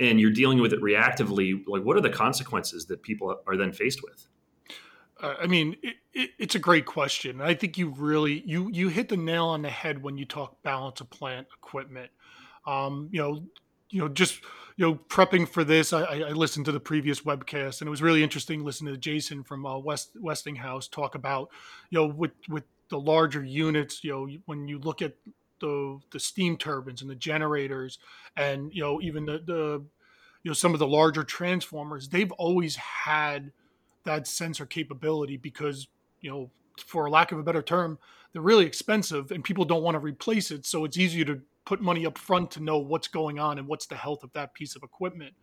and 0.00 0.20
you're 0.20 0.32
dealing 0.32 0.60
with 0.60 0.72
it 0.72 0.80
reactively? 0.80 1.62
Like, 1.66 1.84
what 1.84 1.96
are 1.96 2.00
the 2.00 2.10
consequences 2.10 2.86
that 2.86 3.02
people 3.02 3.40
are 3.46 3.56
then 3.56 3.72
faced 3.72 4.02
with? 4.02 4.26
Uh, 5.20 5.34
I 5.40 5.46
mean, 5.46 5.76
it, 5.82 5.96
it, 6.12 6.30
it's 6.38 6.54
a 6.54 6.58
great 6.58 6.86
question. 6.86 7.40
I 7.40 7.54
think 7.54 7.78
you 7.78 7.90
really 7.90 8.42
you 8.46 8.70
you 8.72 8.88
hit 8.88 9.08
the 9.08 9.16
nail 9.16 9.46
on 9.46 9.62
the 9.62 9.70
head 9.70 10.02
when 10.02 10.18
you 10.18 10.24
talk 10.24 10.62
balance 10.62 11.00
of 11.00 11.10
plant 11.10 11.46
equipment. 11.56 12.10
Um, 12.66 13.08
you 13.12 13.20
know, 13.20 13.44
you 13.90 14.00
know, 14.00 14.08
just 14.08 14.40
you 14.76 14.86
know, 14.86 14.94
prepping 15.08 15.48
for 15.48 15.62
this, 15.62 15.92
I, 15.92 16.02
I, 16.02 16.30
listened 16.30 16.64
to 16.66 16.72
the 16.72 16.80
previous 16.80 17.20
webcast, 17.20 17.80
and 17.80 17.86
it 17.86 17.90
was 17.90 18.02
really 18.02 18.24
interesting 18.24 18.64
listening 18.64 18.92
to 18.92 18.98
Jason 18.98 19.44
from 19.44 19.64
uh, 19.64 19.78
West 19.78 20.10
Westinghouse 20.20 20.88
talk 20.88 21.14
about, 21.14 21.50
you 21.90 21.98
know, 22.00 22.06
with 22.06 22.32
with 22.48 22.64
the 22.88 22.98
larger 22.98 23.44
units, 23.44 24.02
you 24.02 24.10
know, 24.10 24.28
when 24.46 24.66
you 24.66 24.78
look 24.78 25.00
at 25.00 25.14
the 25.60 25.98
the 26.10 26.20
steam 26.20 26.56
turbines 26.56 27.02
and 27.02 27.10
the 27.10 27.14
generators, 27.14 27.98
and 28.36 28.72
you 28.72 28.82
know, 28.82 29.00
even 29.00 29.24
the 29.24 29.42
the 29.44 29.84
you 30.42 30.50
know 30.50 30.54
some 30.54 30.72
of 30.72 30.78
the 30.78 30.86
larger 30.86 31.24
transformers, 31.24 32.08
they've 32.08 32.32
always 32.32 32.76
had 32.76 33.52
that 34.04 34.26
sensor 34.26 34.66
capability 34.66 35.36
because 35.36 35.88
you 36.20 36.30
know, 36.30 36.50
for 36.86 37.08
lack 37.10 37.32
of 37.32 37.38
a 37.38 37.42
better 37.42 37.62
term, 37.62 37.98
they're 38.32 38.42
really 38.42 38.66
expensive, 38.66 39.30
and 39.30 39.44
people 39.44 39.64
don't 39.64 39.82
want 39.82 39.94
to 39.94 40.00
replace 40.00 40.50
it, 40.50 40.66
so 40.66 40.84
it's 40.84 40.98
easier 40.98 41.24
to 41.24 41.40
put 41.64 41.80
money 41.80 42.04
up 42.04 42.18
front 42.18 42.50
to 42.52 42.62
know 42.62 42.78
what's 42.78 43.08
going 43.08 43.38
on 43.38 43.58
and 43.58 43.66
what's 43.66 43.86
the 43.86 43.96
health 43.96 44.22
of 44.22 44.32
that 44.34 44.54
piece 44.54 44.76
of 44.76 44.82
equipment. 44.82 45.34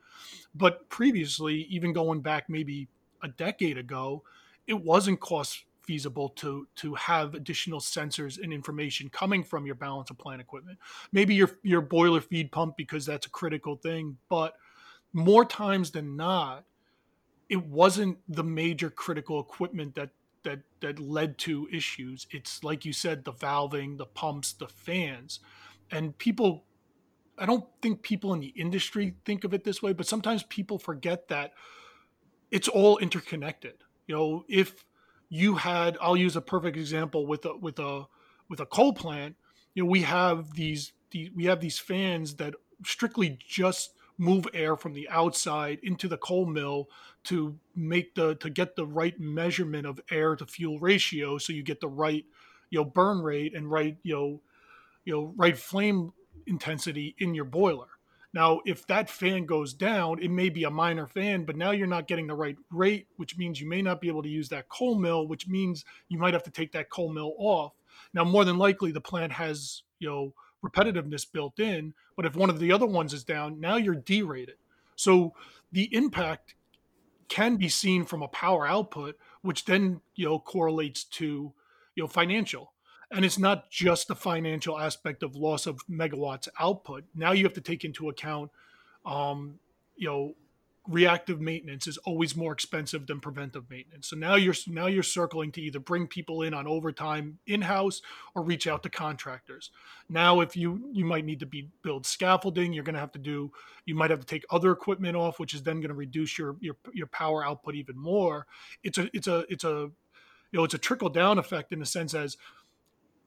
But 0.53 0.87
previously, 0.89 1.67
even 1.69 1.93
going 1.93 2.21
back 2.21 2.49
maybe 2.49 2.87
a 3.23 3.27
decade 3.27 3.77
ago, 3.77 4.23
it 4.67 4.73
wasn't 4.73 5.19
cost 5.19 5.63
feasible 5.83 6.29
to 6.29 6.67
to 6.75 6.95
have 6.95 7.33
additional 7.33 7.79
sensors 7.79 8.41
and 8.41 8.53
information 8.53 9.09
coming 9.09 9.43
from 9.43 9.65
your 9.65 9.75
balance 9.75 10.09
of 10.09 10.17
plant 10.17 10.41
equipment. 10.41 10.77
Maybe 11.11 11.35
your 11.35 11.51
your 11.63 11.81
boiler 11.81 12.21
feed 12.21 12.51
pump 12.51 12.77
because 12.77 13.05
that's 13.05 13.25
a 13.25 13.29
critical 13.29 13.75
thing, 13.75 14.17
but 14.29 14.55
more 15.13 15.43
times 15.43 15.91
than 15.91 16.15
not, 16.15 16.63
it 17.49 17.65
wasn't 17.65 18.17
the 18.29 18.43
major 18.43 18.89
critical 18.89 19.39
equipment 19.39 19.95
that 19.95 20.11
that 20.43 20.59
that 20.79 20.99
led 20.99 21.37
to 21.39 21.67
issues. 21.71 22.27
It's 22.31 22.63
like 22.63 22.85
you 22.85 22.93
said, 22.93 23.25
the 23.25 23.33
valving, 23.33 23.97
the 23.97 24.05
pumps, 24.05 24.53
the 24.53 24.67
fans 24.67 25.39
and 25.91 26.17
people 26.17 26.63
I 27.37 27.45
don't 27.45 27.65
think 27.81 28.03
people 28.03 28.33
in 28.33 28.39
the 28.39 28.53
industry 28.55 29.15
think 29.25 29.43
of 29.43 29.53
it 29.53 29.63
this 29.63 29.81
way, 29.81 29.93
but 29.93 30.05
sometimes 30.05 30.43
people 30.43 30.77
forget 30.77 31.27
that 31.29 31.53
it's 32.51 32.67
all 32.67 32.97
interconnected. 32.99 33.75
You 34.05 34.15
know, 34.15 34.45
if 34.47 34.85
you 35.31 35.55
had 35.55 35.97
I'll 36.01 36.17
use 36.17 36.35
a 36.35 36.41
perfect 36.41 36.77
example 36.77 37.25
with 37.25 37.45
a 37.45 37.55
with 37.55 37.79
a 37.79 38.05
with 38.49 38.59
a 38.59 38.65
coal 38.65 38.93
plant, 38.93 39.37
you 39.73 39.81
know, 39.81 39.89
we 39.89 40.01
have 40.01 40.53
these, 40.53 40.91
these 41.09 41.29
we 41.33 41.45
have 41.45 41.61
these 41.61 41.79
fans 41.79 42.35
that 42.35 42.53
strictly 42.85 43.39
just 43.47 43.93
move 44.17 44.45
air 44.53 44.75
from 44.75 44.93
the 44.93 45.07
outside 45.09 45.79
into 45.83 46.09
the 46.09 46.17
coal 46.17 46.45
mill 46.45 46.89
to 47.23 47.57
make 47.75 48.13
the 48.13 48.35
to 48.35 48.49
get 48.49 48.75
the 48.75 48.85
right 48.85 49.19
measurement 49.21 49.87
of 49.87 50.01
air 50.11 50.35
to 50.35 50.45
fuel 50.45 50.77
ratio 50.79 51.37
so 51.37 51.53
you 51.53 51.63
get 51.63 51.79
the 51.79 51.87
right 51.87 52.25
you 52.69 52.77
know 52.77 52.85
burn 52.85 53.21
rate 53.21 53.55
and 53.55 53.71
right 53.71 53.97
you 54.03 54.13
know 54.13 54.41
you 55.05 55.13
know 55.13 55.33
right 55.37 55.57
flame 55.57 56.11
intensity 56.45 57.15
in 57.19 57.33
your 57.33 57.45
boiler 57.45 57.87
now 58.33 58.61
if 58.65 58.85
that 58.87 59.09
fan 59.09 59.45
goes 59.45 59.73
down 59.73 60.21
it 60.21 60.31
may 60.31 60.49
be 60.49 60.63
a 60.63 60.69
minor 60.69 61.07
fan 61.07 61.43
but 61.43 61.55
now 61.55 61.71
you're 61.71 61.87
not 61.87 62.07
getting 62.07 62.27
the 62.27 62.33
right 62.33 62.57
rate 62.71 63.07
which 63.17 63.37
means 63.37 63.59
you 63.59 63.67
may 63.67 63.81
not 63.81 64.01
be 64.01 64.07
able 64.07 64.23
to 64.23 64.29
use 64.29 64.49
that 64.49 64.69
coal 64.69 64.95
mill 64.95 65.27
which 65.27 65.47
means 65.47 65.85
you 66.09 66.17
might 66.17 66.33
have 66.33 66.43
to 66.43 66.51
take 66.51 66.71
that 66.71 66.89
coal 66.89 67.11
mill 67.11 67.33
off. 67.37 67.73
Now 68.13 68.23
more 68.23 68.45
than 68.45 68.57
likely 68.57 68.91
the 68.91 69.01
plant 69.01 69.31
has 69.33 69.83
you 69.99 70.09
know 70.09 70.33
repetitiveness 70.63 71.29
built 71.31 71.59
in 71.59 71.93
but 72.15 72.25
if 72.25 72.35
one 72.35 72.49
of 72.49 72.59
the 72.59 72.71
other 72.71 72.85
ones 72.85 73.13
is 73.13 73.23
down 73.23 73.59
now 73.59 73.75
you're 73.75 73.95
derated. 73.95 74.55
So 74.95 75.33
the 75.71 75.93
impact 75.95 76.55
can 77.27 77.55
be 77.55 77.69
seen 77.69 78.05
from 78.05 78.21
a 78.21 78.27
power 78.27 78.67
output 78.67 79.17
which 79.41 79.65
then 79.65 80.01
you 80.15 80.25
know 80.25 80.39
correlates 80.39 81.03
to 81.05 81.53
you 81.95 82.03
know 82.03 82.07
financial 82.07 82.73
and 83.11 83.25
it's 83.25 83.37
not 83.37 83.69
just 83.69 84.07
the 84.07 84.15
financial 84.15 84.79
aspect 84.79 85.23
of 85.23 85.35
loss 85.35 85.67
of 85.67 85.85
megawatts 85.87 86.47
output. 86.59 87.03
Now 87.13 87.31
you 87.33 87.43
have 87.43 87.53
to 87.53 87.61
take 87.61 87.83
into 87.83 88.09
account, 88.09 88.51
um, 89.05 89.59
you 89.95 90.07
know, 90.07 90.35
reactive 90.87 91.39
maintenance 91.39 91.85
is 91.85 91.97
always 91.99 92.35
more 92.35 92.51
expensive 92.51 93.05
than 93.05 93.19
preventive 93.19 93.69
maintenance. 93.69 94.07
So 94.07 94.15
now 94.15 94.35
you're 94.35 94.55
now 94.67 94.87
you're 94.87 95.03
circling 95.03 95.51
to 95.53 95.61
either 95.61 95.79
bring 95.79 96.07
people 96.07 96.41
in 96.41 96.53
on 96.53 96.67
overtime 96.67 97.37
in 97.45 97.61
house 97.61 98.01
or 98.33 98.41
reach 98.41 98.65
out 98.65 98.81
to 98.83 98.89
contractors. 98.89 99.69
Now, 100.09 100.39
if 100.39 100.57
you 100.57 100.89
you 100.91 101.05
might 101.05 101.25
need 101.25 101.39
to 101.41 101.45
be 101.45 101.69
build 101.83 102.05
scaffolding, 102.05 102.73
you're 102.73 102.83
going 102.83 102.95
to 102.95 102.99
have 102.99 103.11
to 103.11 103.19
do. 103.19 103.51
You 103.85 103.95
might 103.95 104.09
have 104.09 104.21
to 104.21 104.25
take 104.25 104.43
other 104.49 104.71
equipment 104.71 105.15
off, 105.15 105.39
which 105.39 105.53
is 105.53 105.61
then 105.61 105.81
going 105.81 105.89
to 105.89 105.95
reduce 105.95 106.37
your 106.37 106.55
your 106.59 106.75
your 106.93 107.07
power 107.07 107.45
output 107.45 107.75
even 107.75 107.97
more. 107.97 108.47
It's 108.83 108.97
a 108.97 109.09
it's 109.13 109.27
a 109.27 109.45
it's 109.49 109.63
a 109.63 109.91
you 110.51 110.57
know 110.57 110.63
it's 110.63 110.73
a 110.73 110.79
trickle 110.79 111.09
down 111.09 111.37
effect 111.37 111.71
in 111.71 111.79
the 111.79 111.85
sense 111.85 112.13
as 112.13 112.37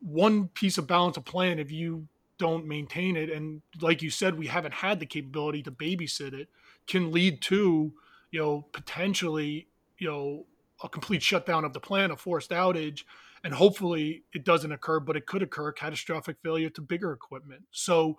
one 0.04 0.48
piece 0.48 0.76
of 0.76 0.86
balance 0.86 1.16
of 1.16 1.24
plant 1.24 1.58
if 1.58 1.72
you 1.72 2.06
don't 2.38 2.66
maintain 2.66 3.16
it. 3.16 3.30
And 3.30 3.62
like 3.80 4.02
you 4.02 4.10
said 4.10 4.38
we 4.38 4.46
haven't 4.46 4.74
had 4.74 5.00
the 5.00 5.06
capability 5.06 5.62
to 5.62 5.70
babysit 5.70 6.34
it 6.34 6.48
can 6.86 7.10
lead 7.10 7.40
to 7.40 7.92
you 8.30 8.40
know 8.40 8.66
potentially 8.72 9.68
you 9.98 10.08
know 10.08 10.46
a 10.82 10.88
complete 10.88 11.22
shutdown 11.22 11.64
of 11.64 11.72
the 11.72 11.80
plant 11.80 12.12
a 12.12 12.16
forced 12.16 12.50
outage 12.50 13.04
and 13.42 13.54
hopefully 13.54 14.24
it 14.34 14.44
doesn't 14.44 14.72
occur 14.72 15.00
but 15.00 15.16
it 15.16 15.24
could 15.24 15.40
occur 15.40 15.72
catastrophic 15.72 16.36
failure 16.42 16.68
to 16.68 16.82
bigger 16.82 17.12
equipment. 17.12 17.62
So 17.70 18.18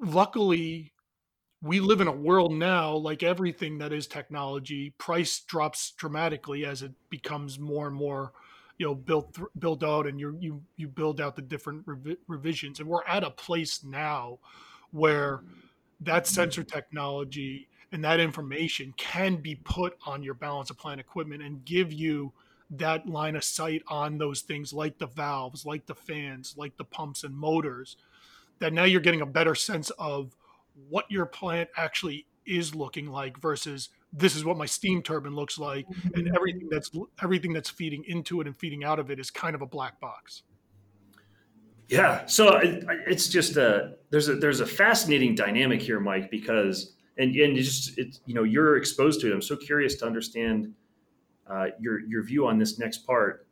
luckily 0.00 0.92
we 1.60 1.78
live 1.78 2.00
in 2.00 2.08
a 2.08 2.12
world 2.12 2.52
now 2.52 2.94
like 2.94 3.22
everything 3.22 3.78
that 3.78 3.92
is 3.92 4.08
technology 4.08 4.92
price 4.98 5.40
drops 5.40 5.92
dramatically 5.92 6.64
as 6.64 6.82
it 6.82 6.92
becomes 7.10 7.60
more 7.60 7.86
and 7.86 7.94
more 7.94 8.32
you 8.78 8.86
know 8.86 8.94
build 8.94 9.38
build 9.58 9.84
out 9.84 10.06
and 10.06 10.18
you 10.18 10.36
you 10.40 10.62
you 10.76 10.88
build 10.88 11.20
out 11.20 11.36
the 11.36 11.42
different 11.42 11.86
revi- 11.86 12.16
revisions. 12.28 12.80
And 12.80 12.88
we're 12.88 13.04
at 13.04 13.24
a 13.24 13.30
place 13.30 13.84
now 13.84 14.38
where 14.90 15.42
that 16.00 16.26
sensor 16.26 16.64
technology 16.64 17.68
and 17.92 18.02
that 18.04 18.20
information 18.20 18.94
can 18.96 19.36
be 19.36 19.54
put 19.54 19.96
on 20.06 20.22
your 20.22 20.34
balance 20.34 20.70
of 20.70 20.78
plant 20.78 21.00
equipment 21.00 21.42
and 21.42 21.64
give 21.64 21.92
you 21.92 22.32
that 22.70 23.06
line 23.06 23.36
of 23.36 23.44
sight 23.44 23.82
on 23.88 24.16
those 24.16 24.40
things 24.40 24.72
like 24.72 24.98
the 24.98 25.06
valves 25.06 25.66
like 25.66 25.84
the 25.86 25.94
fans 25.94 26.54
like 26.56 26.74
the 26.78 26.84
pumps 26.84 27.22
and 27.22 27.36
motors 27.36 27.96
that 28.60 28.72
now 28.72 28.84
you're 28.84 29.00
getting 29.00 29.20
a 29.20 29.26
better 29.26 29.54
sense 29.54 29.90
of 29.98 30.34
what 30.88 31.04
your 31.10 31.26
plant 31.26 31.68
actually 31.76 32.26
is 32.46 32.74
looking 32.74 33.06
like 33.06 33.38
versus 33.38 33.90
this 34.12 34.36
is 34.36 34.44
what 34.44 34.56
my 34.56 34.66
steam 34.66 35.02
turbine 35.02 35.34
looks 35.34 35.58
like 35.58 35.86
and 36.04 36.26
mm-hmm. 36.26 36.36
everything 36.36 36.68
that's 36.70 36.90
everything 37.22 37.52
that's 37.52 37.70
feeding 37.70 38.04
into 38.06 38.40
it 38.40 38.46
and 38.46 38.56
feeding 38.56 38.84
out 38.84 38.98
of 38.98 39.10
it 39.10 39.18
is 39.18 39.30
kind 39.30 39.54
of 39.54 39.62
a 39.62 39.66
black 39.66 40.00
box. 40.00 40.42
Yeah 41.88 42.26
so 42.26 42.56
it, 42.56 42.84
it's 43.06 43.28
just 43.28 43.56
a 43.56 43.94
there's 44.10 44.28
a 44.28 44.36
there's 44.36 44.60
a 44.60 44.66
fascinating 44.66 45.34
dynamic 45.34 45.80
here 45.80 46.00
mike 46.00 46.30
because 46.30 46.92
and 47.18 47.34
and 47.36 47.56
you 47.56 47.62
just 47.62 47.98
it's 47.98 48.20
you 48.26 48.34
know 48.34 48.42
you're 48.42 48.76
exposed 48.76 49.20
to 49.20 49.30
it. 49.30 49.34
I'm 49.34 49.42
so 49.42 49.56
curious 49.56 49.96
to 49.96 50.06
understand 50.06 50.74
uh, 51.46 51.66
your 51.80 52.00
your 52.00 52.22
view 52.22 52.46
on 52.46 52.58
this 52.58 52.78
next 52.78 53.06
part. 53.06 53.46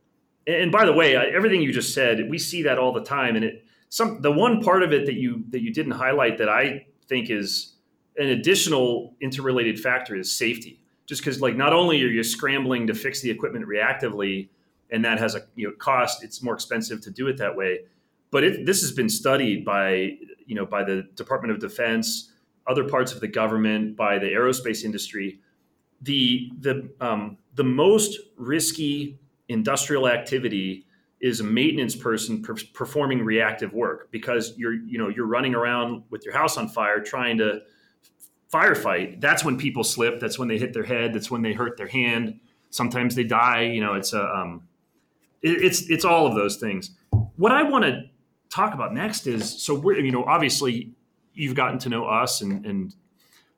And 0.47 0.73
by 0.73 0.85
the 0.87 0.93
way 0.93 1.17
everything 1.17 1.63
you 1.63 1.73
just 1.73 1.95
said 1.95 2.29
we 2.29 2.39
see 2.39 2.63
that 2.63 2.79
all 2.79 2.93
the 2.93 3.05
time 3.05 3.37
and 3.37 3.45
it 3.45 3.65
some 3.89 4.21
the 4.23 4.33
one 4.33 4.63
part 4.63 4.83
of 4.83 4.93
it 4.93 5.07
that 5.07 5.15
you 5.15 5.45
that 5.51 5.61
you 5.61 5.73
didn't 5.73 5.93
highlight 5.93 6.39
that 6.39 6.49
i 6.49 6.87
think 7.09 7.29
is 7.29 7.75
an 8.19 8.29
additional 8.29 9.15
interrelated 9.21 9.79
factor 9.79 10.17
is 10.17 10.33
safety. 10.33 10.81
Just 11.07 11.23
because, 11.23 11.41
like, 11.41 11.57
not 11.57 11.73
only 11.73 12.03
are 12.05 12.09
you 12.09 12.23
scrambling 12.23 12.87
to 12.87 12.95
fix 12.95 13.21
the 13.21 13.31
equipment 13.31 13.67
reactively, 13.67 14.49
and 14.91 15.05
that 15.05 15.19
has 15.19 15.35
a 15.35 15.43
you 15.57 15.69
know 15.69 15.75
cost, 15.79 16.23
it's 16.23 16.43
more 16.43 16.55
expensive 16.55 17.01
to 17.03 17.11
do 17.11 17.29
it 17.29 17.37
that 17.39 17.57
way. 17.57 17.81
But 18.31 18.45
it, 18.45 18.67
this 18.67 18.81
has 18.83 18.93
been 18.93 19.09
studied 19.09 19.65
by 19.65 20.17
you 20.47 20.55
know 20.55 20.67
by 20.67 20.85
the 20.85 21.03
Department 21.15 21.53
of 21.53 21.61
Defense, 21.61 22.33
other 22.67 22.85
parts 22.85 23.13
of 23.13 23.21
the 23.21 23.29
government, 23.29 23.97
by 23.97 24.19
the 24.19 24.27
aerospace 24.27 24.85
industry. 24.85 25.41
The 26.03 26.51
the 26.61 26.91
um, 27.01 27.39
the 27.55 27.65
most 27.65 28.19
risky 28.37 29.19
industrial 29.49 30.09
activity 30.09 30.87
is 31.21 31.41
a 31.41 31.45
maintenance 31.45 31.95
person 31.95 32.41
per- 32.41 32.55
performing 32.73 33.23
reactive 33.23 33.73
work 33.75 34.11
because 34.11 34.55
you're 34.57 34.75
you 34.75 34.99
know 34.99 35.09
you're 35.09 35.27
running 35.27 35.55
around 35.55 36.03
with 36.11 36.25
your 36.25 36.35
house 36.35 36.57
on 36.57 36.69
fire 36.69 37.01
trying 37.01 37.37
to 37.39 37.61
firefight, 38.53 39.21
that's 39.21 39.45
when 39.45 39.57
people 39.57 39.85
slip. 39.85 40.21
That's 40.21 40.39
when 40.39 40.49
they 40.49 40.59
hit 40.59 40.73
their 40.73 40.85
head. 40.85 41.15
That's 41.15 41.31
when 41.31 41.43
they 41.43 41.53
hurt 41.53 41.77
their 41.77 41.89
hand. 41.89 42.41
Sometimes 42.71 43.15
they 43.15 43.25
die. 43.25 43.63
You 43.63 43.81
know, 43.81 43.95
it's 43.95 44.13
a 44.13 44.23
um, 44.23 44.63
it, 45.43 45.63
it's 45.63 45.89
it's 45.91 46.05
all 46.05 46.27
of 46.27 46.35
those 46.35 46.57
things. 46.57 46.91
What 47.37 47.53
I 47.53 47.63
want 47.63 47.85
to 47.85 48.03
talk 48.49 48.75
about 48.75 48.93
next 48.93 49.27
is 49.27 49.63
so 49.63 49.75
we're 49.75 49.99
you 49.99 50.13
know 50.13 50.25
obviously 50.25 50.93
you've 51.35 51.55
gotten 51.55 51.79
to 51.79 51.89
know 51.89 52.05
us 52.05 52.41
and, 52.41 52.67
and 52.67 52.95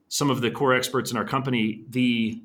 some 0.09 0.31
of 0.31 0.43
the 0.43 0.51
core 0.51 0.75
experts 0.75 1.11
in 1.11 1.17
our 1.17 1.25
company, 1.25 1.85
the 1.89 2.43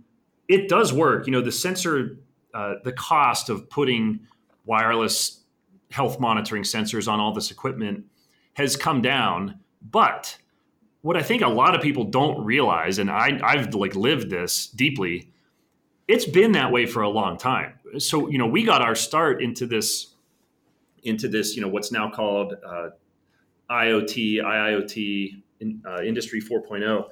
it 0.47 0.69
does 0.69 0.93
work. 0.93 1.27
You 1.27 1.33
know, 1.33 1.41
the 1.41 1.51
sensor, 1.51 2.17
uh, 2.53 2.75
the 2.83 2.93
cost 2.93 3.49
of 3.49 3.69
putting 3.69 4.21
wireless 4.65 5.43
health 5.91 6.19
monitoring 6.19 6.63
sensors 6.63 7.12
on 7.12 7.19
all 7.19 7.33
this 7.33 7.51
equipment 7.51 8.05
has 8.53 8.75
come 8.75 9.01
down, 9.01 9.60
but 9.81 10.38
what 11.01 11.15
I 11.15 11.23
think 11.23 11.41
a 11.41 11.47
lot 11.47 11.75
of 11.75 11.81
people 11.81 12.05
don't 12.05 12.43
realize, 12.43 12.99
and 12.99 13.10
I, 13.10 13.39
I've 13.43 13.73
like 13.73 13.95
lived 13.95 14.29
this 14.29 14.67
deeply, 14.67 15.31
it's 16.07 16.25
been 16.25 16.53
that 16.53 16.71
way 16.71 16.86
for 16.86 17.01
a 17.01 17.10
long 17.10 17.38
time. 17.38 17.73
So 17.97 18.29
you 18.29 18.38
know, 18.38 18.47
we 18.47 18.63
got 18.63 18.81
our 18.81 18.95
start 18.95 19.41
into 19.41 19.65
this, 19.67 20.15
into 21.03 21.27
this, 21.27 21.55
you 21.55 21.62
know, 21.62 21.67
what's 21.67 21.91
now 21.91 22.10
called 22.10 22.55
uh, 22.65 22.89
IoT, 23.69 24.41
IIoT, 24.41 25.41
in, 25.60 25.81
uh, 25.88 26.01
Industry 26.03 26.41
4.0, 26.41 27.07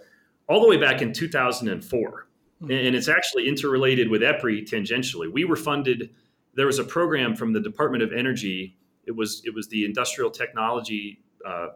all 0.47 0.61
the 0.61 0.67
way 0.67 0.77
back 0.77 1.01
in 1.01 1.13
2004, 1.13 2.27
mm-hmm. 2.61 2.71
and 2.71 2.95
it's 2.95 3.07
actually 3.07 3.47
interrelated 3.47 4.09
with 4.09 4.21
EPRI 4.21 4.67
tangentially. 4.69 5.31
We 5.31 5.45
were 5.45 5.55
funded. 5.55 6.11
There 6.53 6.67
was 6.67 6.79
a 6.79 6.83
program 6.83 7.35
from 7.35 7.53
the 7.53 7.59
Department 7.59 8.03
of 8.03 8.13
Energy. 8.13 8.77
It 9.05 9.15
was 9.15 9.41
it 9.45 9.53
was 9.53 9.67
the 9.67 9.85
Industrial 9.85 10.29
Technology 10.29 11.23
uh, 11.45 11.67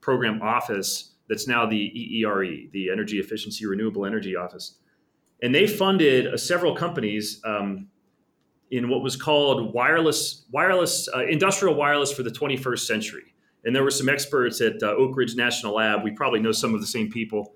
Program 0.00 0.42
Office 0.42 1.13
that's 1.28 1.48
now 1.48 1.66
the 1.66 1.90
EERE, 1.94 2.70
the 2.72 2.90
Energy 2.90 3.18
Efficiency 3.18 3.66
Renewable 3.66 4.04
Energy 4.04 4.36
Office. 4.36 4.76
And 5.42 5.54
they 5.54 5.66
funded 5.66 6.26
uh, 6.26 6.36
several 6.36 6.74
companies 6.74 7.40
um, 7.44 7.88
in 8.70 8.88
what 8.88 9.02
was 9.02 9.16
called 9.16 9.74
wireless, 9.74 10.44
wireless, 10.50 11.08
uh, 11.14 11.24
industrial 11.26 11.74
wireless 11.74 12.12
for 12.12 12.22
the 12.22 12.30
21st 12.30 12.80
century. 12.80 13.34
And 13.64 13.74
there 13.74 13.82
were 13.82 13.90
some 13.90 14.08
experts 14.08 14.60
at 14.60 14.82
uh, 14.82 14.88
Oak 14.88 15.16
Ridge 15.16 15.34
National 15.34 15.74
Lab. 15.74 16.02
We 16.02 16.10
probably 16.10 16.40
know 16.40 16.52
some 16.52 16.74
of 16.74 16.80
the 16.80 16.86
same 16.86 17.10
people. 17.10 17.54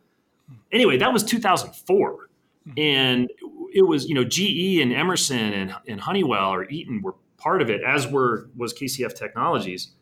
Anyway, 0.72 0.96
that 0.96 1.12
was 1.12 1.22
2004. 1.22 2.30
And 2.76 3.30
it 3.72 3.86
was, 3.86 4.08
you 4.08 4.14
know, 4.14 4.24
GE 4.24 4.80
and 4.80 4.92
Emerson 4.92 5.52
and, 5.52 5.74
and 5.86 6.00
Honeywell 6.00 6.52
or 6.52 6.68
Eaton 6.68 7.02
were 7.02 7.14
part 7.36 7.62
of 7.62 7.70
it, 7.70 7.82
as 7.82 8.06
were 8.06 8.48
was 8.56 8.74
KCF 8.74 9.14
Technologies. 9.14 9.92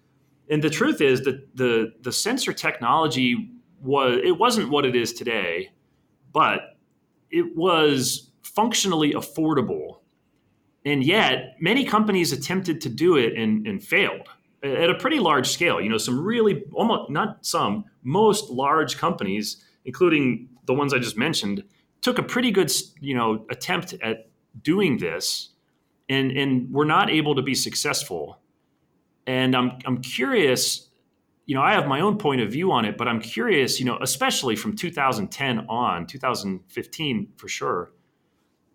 And 0.48 0.62
the 0.62 0.70
truth 0.70 1.00
is 1.00 1.22
that 1.22 1.56
the 1.56 1.92
the 2.02 2.12
sensor 2.12 2.52
technology 2.52 3.50
was 3.86 4.20
it 4.22 4.38
wasn't 4.38 4.70
what 4.70 4.84
it 4.84 4.94
is 4.94 5.12
today, 5.12 5.70
but 6.32 6.76
it 7.30 7.56
was 7.56 8.30
functionally 8.42 9.12
affordable. 9.12 10.00
And 10.84 11.04
yet, 11.04 11.56
many 11.60 11.84
companies 11.84 12.32
attempted 12.32 12.80
to 12.82 12.88
do 12.88 13.16
it 13.16 13.36
and, 13.36 13.66
and 13.66 13.82
failed 13.82 14.28
at 14.62 14.90
a 14.90 14.94
pretty 14.94 15.18
large 15.18 15.48
scale. 15.48 15.80
You 15.80 15.88
know, 15.88 15.98
some 15.98 16.20
really 16.20 16.64
almost 16.72 17.10
not 17.10 17.44
some, 17.44 17.84
most 18.02 18.50
large 18.50 18.96
companies, 18.96 19.64
including 19.84 20.48
the 20.66 20.74
ones 20.74 20.94
I 20.94 20.98
just 20.98 21.16
mentioned, 21.16 21.64
took 22.00 22.18
a 22.18 22.22
pretty 22.22 22.50
good, 22.50 22.70
you 23.00 23.14
know, 23.14 23.44
attempt 23.50 23.94
at 24.02 24.28
doing 24.62 24.98
this 24.98 25.50
and 26.08 26.30
and 26.32 26.72
were 26.72 26.84
not 26.84 27.10
able 27.10 27.34
to 27.34 27.42
be 27.42 27.54
successful. 27.54 28.40
And 29.26 29.56
I'm 29.56 29.78
I'm 29.84 30.00
curious 30.00 30.85
you 31.46 31.54
know, 31.54 31.62
I 31.62 31.72
have 31.72 31.86
my 31.86 32.00
own 32.00 32.18
point 32.18 32.40
of 32.40 32.50
view 32.50 32.72
on 32.72 32.84
it, 32.84 32.98
but 32.98 33.06
I'm 33.06 33.20
curious, 33.20 33.78
you 33.78 33.86
know, 33.86 33.98
especially 34.02 34.56
from 34.56 34.74
2010 34.74 35.66
on, 35.68 36.06
2015 36.06 37.28
for 37.36 37.48
sure, 37.48 37.92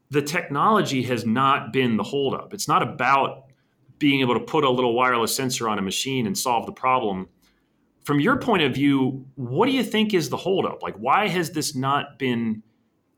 the 0.09 0.21
technology 0.21 1.03
has 1.03 1.25
not 1.25 1.73
been 1.73 1.97
the 1.97 2.03
holdup. 2.03 2.53
It's 2.53 2.69
not 2.69 2.81
about 2.81 3.45
being 3.99 4.21
able 4.21 4.33
to 4.33 4.39
put 4.39 4.63
a 4.63 4.69
little 4.69 4.95
wireless 4.95 5.35
sensor 5.35 5.69
on 5.69 5.79
a 5.79 5.81
machine 5.81 6.25
and 6.27 6.37
solve 6.37 6.65
the 6.65 6.71
problem. 6.71 7.27
From 8.03 8.19
your 8.19 8.37
point 8.37 8.63
of 8.63 8.73
view, 8.73 9.25
what 9.35 9.67
do 9.67 9.73
you 9.73 9.83
think 9.83 10.13
is 10.13 10.29
the 10.29 10.37
holdup? 10.37 10.81
Like, 10.81 10.95
why 10.95 11.27
has 11.27 11.51
this 11.51 11.75
not 11.75 12.17
been 12.17 12.63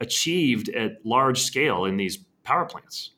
achieved 0.01 0.69
at 0.69 1.05
large 1.05 1.41
scale 1.41 1.85
in 1.85 1.97
these 1.97 2.17
power 2.43 2.65
plants? 2.65 3.11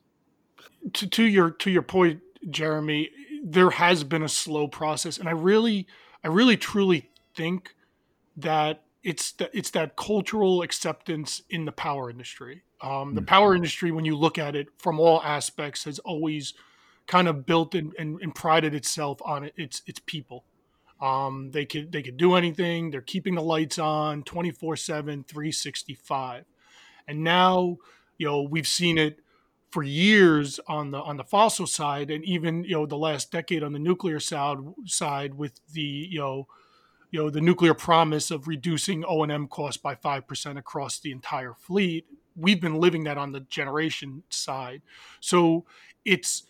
To, 0.94 1.08
to 1.08 1.24
your 1.24 1.50
to 1.50 1.72
your 1.72 1.82
point, 1.82 2.22
Jeremy, 2.50 3.10
there 3.44 3.72
has 3.72 4.04
been 4.04 4.22
a 4.22 4.30
slow 4.30 4.68
process, 4.68 5.18
and 5.18 5.28
I 5.28 5.32
really 5.32 5.88
I 6.26 6.30
really 6.30 6.58
truly 6.58 7.12
think 7.36 7.76
that 8.36 8.82
it's 9.04 9.34
that 9.34 9.52
it's 9.54 9.70
that 9.70 9.96
cultural 9.96 10.64
acceptance 10.64 11.44
in 11.52 11.66
the 11.66 11.72
power 11.72 12.10
industry. 12.10 12.64
Um, 12.82 13.14
the 13.14 13.22
mm. 13.22 13.28
power 13.28 13.54
industry, 13.54 13.92
when 13.92 14.06
you 14.06 14.18
look 14.18 14.40
at 14.40 14.56
it 14.56 14.70
from 14.80 15.00
all 15.00 15.22
aspects, 15.22 15.84
has 15.84 16.00
always 16.00 16.56
kind 17.06 17.28
of 17.28 17.46
built 17.46 17.76
and, 17.76 17.94
and, 18.00 18.20
and 18.22 18.34
prided 18.34 18.74
itself 18.74 19.22
on 19.24 19.52
its 19.56 19.84
its 19.86 20.00
people. 20.00 20.46
Um, 21.00 21.52
they 21.52 21.64
could 21.64 21.92
they 21.92 22.02
could 22.02 22.18
do 22.18 22.34
anything. 22.34 22.90
They're 22.90 23.02
keeping 23.02 23.36
the 23.36 23.44
lights 23.44 23.78
on 23.78 24.24
24/7, 24.24 25.28
365. 25.28 26.46
And 27.08 27.24
now, 27.24 27.78
you 28.18 28.26
know, 28.26 28.42
we've 28.42 28.68
seen 28.68 28.98
it 28.98 29.20
for 29.76 29.84
years 29.84 30.58
on 30.70 30.92
the 30.92 31.02
on 31.02 31.18
the 31.18 31.24
fossil 31.26 31.68
side, 31.68 32.10
and 32.10 32.24
even 32.24 32.64
you 32.64 32.72
know 32.72 32.86
the 32.86 32.98
last 32.98 33.30
decade 33.30 33.62
on 33.62 33.74
the 33.74 33.80
nuclear 33.80 34.22
side 34.22 34.58
side 34.86 35.34
with 35.34 35.60
the 35.74 35.82
you 35.82 36.18
know 36.18 36.48
you 37.12 37.22
know 37.22 37.30
the 37.30 37.42
nuclear 37.42 37.74
promise 37.74 38.32
of 38.32 38.48
reducing 38.48 39.04
O 39.04 39.24
and 39.24 39.34
M 39.34 39.50
costs 39.50 39.76
by 39.76 39.94
five 39.94 40.26
percent 40.30 40.58
across 40.58 41.00
the 41.00 41.12
entire 41.12 41.54
fleet. 41.54 42.06
We've 42.38 42.62
been 42.62 42.80
living 42.80 43.04
that 43.04 43.18
on 43.18 43.34
the 43.34 43.42
generation 43.42 44.24
side, 44.30 44.82
so 45.20 45.66
it's 46.06 46.44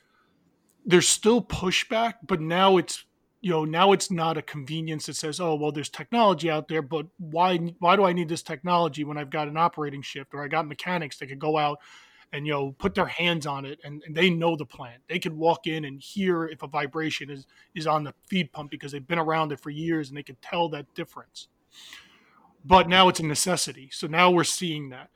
there's 0.86 1.08
still 1.08 1.42
pushback, 1.42 2.18
but 2.28 2.40
now 2.40 2.78
it's 2.78 3.06
you 3.42 3.50
know 3.50 3.66
now 3.66 3.92
it's 3.92 4.12
not 4.12 4.38
a 4.38 4.44
convenience 4.44 5.08
that 5.08 5.16
says 5.16 5.40
oh 5.40 5.56
well 5.56 5.72
there's 5.72 5.90
technology 5.90 6.50
out 6.50 6.68
there 6.68 6.82
but 6.82 7.06
why 7.20 7.58
why 7.78 7.96
do 7.96 8.04
i 8.04 8.12
need 8.12 8.28
this 8.28 8.42
technology 8.42 9.04
when 9.04 9.20
i've 9.20 9.30
got 9.30 9.48
an 9.48 9.56
operating 9.56 10.02
shift 10.02 10.34
or 10.34 10.44
i 10.44 10.48
got 10.48 10.68
mechanics 10.68 11.20
that 11.20 11.28
could 11.28 11.38
go 11.38 11.56
out 11.56 11.78
and 12.34 12.46
you 12.46 12.54
know 12.54 12.72
put 12.78 12.96
their 12.96 13.06
hands 13.06 13.46
on 13.46 13.66
it 13.66 13.80
and, 13.84 14.04
and 14.06 14.16
they 14.16 14.30
know 14.30 14.56
the 14.56 14.66
plant. 14.66 15.02
They 15.08 15.20
could 15.20 15.34
walk 15.34 15.68
in 15.68 15.86
and 15.86 16.00
hear 16.00 16.46
if 16.46 16.64
a 16.64 16.68
vibration 16.68 17.30
is 17.30 17.46
is 17.74 17.88
on 17.88 18.04
the 18.04 18.14
feed 18.28 18.52
pump 18.52 18.72
because 18.72 18.92
they've 18.92 19.08
been 19.08 19.20
around 19.20 19.52
it 19.52 19.60
for 19.60 19.70
years 19.70 20.10
and 20.10 20.18
they 20.18 20.24
can 20.24 20.38
tell 20.42 20.70
that 20.70 20.94
difference. 20.94 21.48
But 22.64 22.90
now 22.90 23.10
it's 23.10 23.20
a 23.20 23.26
necessity. 23.26 23.90
So 23.92 24.08
now 24.08 24.32
we're 24.32 24.44
seeing 24.44 24.90
that. 24.90 25.10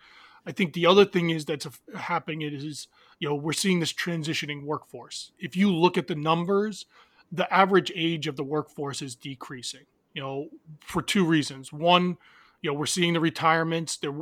I 0.46 0.52
think 0.52 0.74
the 0.74 0.86
other 0.86 1.06
thing 1.06 1.32
is 1.32 1.46
that's 1.46 1.68
happening 1.96 2.42
is 2.42 2.88
you 3.20 3.28
know 3.28 3.36
we're 3.36 3.54
seeing 3.54 3.80
this 3.80 3.94
transitioning 3.94 4.64
workforce. 4.64 5.32
If 5.40 5.56
you 5.56 5.74
look 5.74 5.98
at 5.98 6.08
the 6.08 6.16
numbers 6.16 6.86
the 7.32 7.52
average 7.54 7.92
age 7.96 8.26
of 8.26 8.36
the 8.38 8.44
workforce 8.44 9.04
is 9.04 9.14
decreasing 9.14 9.86
you 10.14 10.22
know 10.22 10.50
for 10.82 11.02
two 11.02 11.26
reasons. 11.26 11.72
One 11.72 12.18
you 12.62 12.72
know 12.72 12.74
we're 12.74 12.86
seeing 12.86 13.14
the 13.14 13.20
retirements. 13.20 13.98
There 13.98 14.14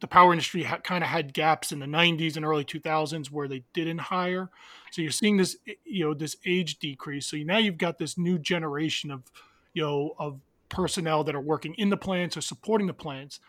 the 0.00 0.06
power 0.06 0.32
industry 0.32 0.64
ha- 0.64 0.78
kind 0.78 1.04
of 1.04 1.10
had 1.10 1.32
gaps 1.32 1.72
in 1.72 1.78
the 1.78 1.86
90s 1.86 2.36
and 2.36 2.44
early 2.44 2.64
2000s 2.64 3.30
where 3.30 3.48
they 3.48 3.62
didn't 3.72 3.98
hire. 3.98 4.50
So 4.90 5.02
you're 5.02 5.10
seeing 5.10 5.36
this 5.36 5.56
you 5.84 6.04
know 6.04 6.14
this 6.14 6.36
age 6.44 6.78
decrease. 6.78 7.26
So 7.26 7.36
now 7.38 7.58
you've 7.58 7.78
got 7.78 7.98
this 7.98 8.18
new 8.18 8.38
generation 8.38 9.10
of 9.10 9.22
you 9.72 9.82
know 9.82 10.14
of 10.18 10.40
personnel 10.68 11.24
that 11.24 11.34
are 11.34 11.40
working 11.40 11.74
in 11.74 11.90
the 11.90 11.96
plants 11.96 12.36
or 12.36 12.40
supporting 12.40 12.86
the 12.86 12.94
plants 12.94 13.40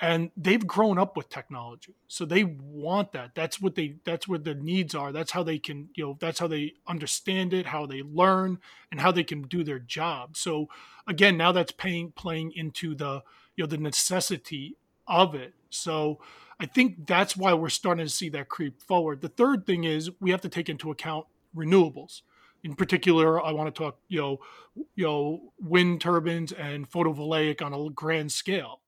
and 0.00 0.30
they've 0.36 0.66
grown 0.66 0.98
up 0.98 1.16
with 1.16 1.28
technology. 1.28 1.94
So 2.06 2.24
they 2.24 2.44
want 2.44 3.12
that. 3.12 3.34
That's 3.34 3.60
what 3.60 3.74
they 3.74 3.96
that's 4.04 4.28
what 4.28 4.44
the 4.44 4.54
needs 4.54 4.94
are. 4.94 5.12
That's 5.12 5.32
how 5.32 5.42
they 5.42 5.58
can 5.58 5.88
you 5.94 6.04
know 6.04 6.16
that's 6.20 6.38
how 6.38 6.46
they 6.46 6.74
understand 6.86 7.52
it 7.52 7.66
how 7.66 7.86
they 7.86 8.02
learn 8.02 8.58
and 8.90 9.00
how 9.00 9.12
they 9.12 9.24
can 9.24 9.42
do 9.42 9.64
their 9.64 9.78
job. 9.78 10.36
So 10.36 10.68
again 11.06 11.36
now 11.36 11.52
that's 11.52 11.72
paying 11.72 12.12
playing 12.12 12.52
into 12.52 12.94
the 12.94 13.22
you 13.56 13.64
know 13.64 13.68
the 13.68 13.78
necessity 13.78 14.76
of 15.08 15.34
it. 15.34 15.54
So 15.70 16.20
I 16.60 16.66
think 16.66 17.06
that's 17.06 17.36
why 17.36 17.54
we're 17.54 17.68
starting 17.68 18.04
to 18.04 18.10
see 18.12 18.28
that 18.30 18.48
creep 18.48 18.82
forward. 18.82 19.20
The 19.20 19.28
third 19.28 19.66
thing 19.66 19.84
is 19.84 20.10
we 20.20 20.30
have 20.30 20.40
to 20.42 20.48
take 20.48 20.68
into 20.68 20.90
account 20.90 21.26
renewables. 21.56 22.22
In 22.64 22.74
particular, 22.74 23.44
I 23.44 23.52
want 23.52 23.72
to 23.72 23.78
talk, 23.78 23.98
you 24.08 24.20
know, 24.20 24.38
you 24.96 25.04
know, 25.04 25.52
wind 25.60 26.00
turbines 26.00 26.52
and 26.52 26.90
photovoltaic 26.90 27.62
on 27.62 27.72
a 27.72 27.90
grand 27.90 28.32
scale. 28.32 28.80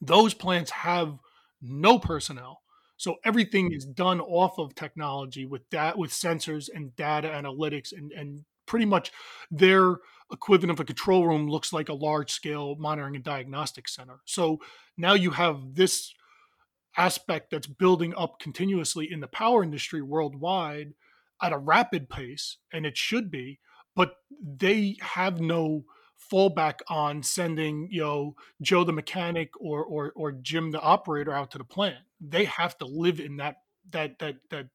Those 0.00 0.34
plants 0.34 0.70
have 0.70 1.18
no 1.60 1.98
personnel. 1.98 2.62
So 2.96 3.16
everything 3.24 3.72
is 3.72 3.84
done 3.84 4.20
off 4.20 4.58
of 4.58 4.74
technology 4.74 5.46
with 5.46 5.68
that 5.70 5.98
with 5.98 6.10
sensors 6.10 6.68
and 6.72 6.94
data 6.96 7.28
analytics 7.28 7.92
and 7.92 8.12
and 8.12 8.44
pretty 8.66 8.84
much 8.86 9.10
their 9.50 9.96
equivalent 10.32 10.72
of 10.72 10.80
a 10.80 10.84
control 10.84 11.26
room 11.26 11.48
looks 11.48 11.72
like 11.72 11.88
a 11.88 11.94
large 11.94 12.30
scale 12.30 12.76
monitoring 12.78 13.16
and 13.16 13.24
diagnostic 13.24 13.88
center. 13.88 14.20
So 14.24 14.60
now 14.96 15.14
you 15.14 15.30
have 15.30 15.74
this 15.74 16.12
aspect 16.96 17.50
that's 17.50 17.66
building 17.66 18.14
up 18.16 18.40
continuously 18.40 19.10
in 19.10 19.20
the 19.20 19.28
power 19.28 19.62
industry 19.62 20.02
worldwide 20.02 20.94
at 21.42 21.52
a 21.52 21.58
rapid 21.58 22.08
pace, 22.08 22.58
and 22.72 22.84
it 22.84 22.96
should 22.96 23.30
be, 23.30 23.60
but 23.96 24.16
they 24.42 24.96
have 25.00 25.40
no 25.40 25.84
fallback 26.30 26.80
on 26.88 27.22
sending 27.22 27.88
you 27.90 28.02
know 28.02 28.36
Joe 28.60 28.84
the 28.84 28.92
mechanic 28.92 29.50
or 29.58 29.82
or 29.84 30.12
or 30.14 30.32
Jim 30.32 30.70
the 30.70 30.80
operator 30.80 31.32
out 31.32 31.50
to 31.52 31.58
the 31.58 31.64
plant. 31.64 31.96
They 32.20 32.44
have 32.44 32.76
to 32.78 32.86
live 32.86 33.20
in 33.20 33.38
that 33.38 33.56
that 33.90 34.18
that 34.18 34.36
that 34.50 34.66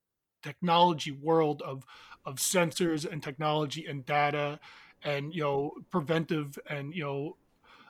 technology 0.42 1.12
world 1.12 1.62
of 1.62 1.86
of 2.26 2.38
sensors 2.38 3.10
and 3.10 3.22
technology 3.22 3.86
and 3.86 4.06
data 4.06 4.60
and 5.06 5.34
you 5.34 5.42
know 5.42 5.72
preventive 5.92 6.60
and 6.70 6.94
you 6.94 7.04
know 7.04 7.38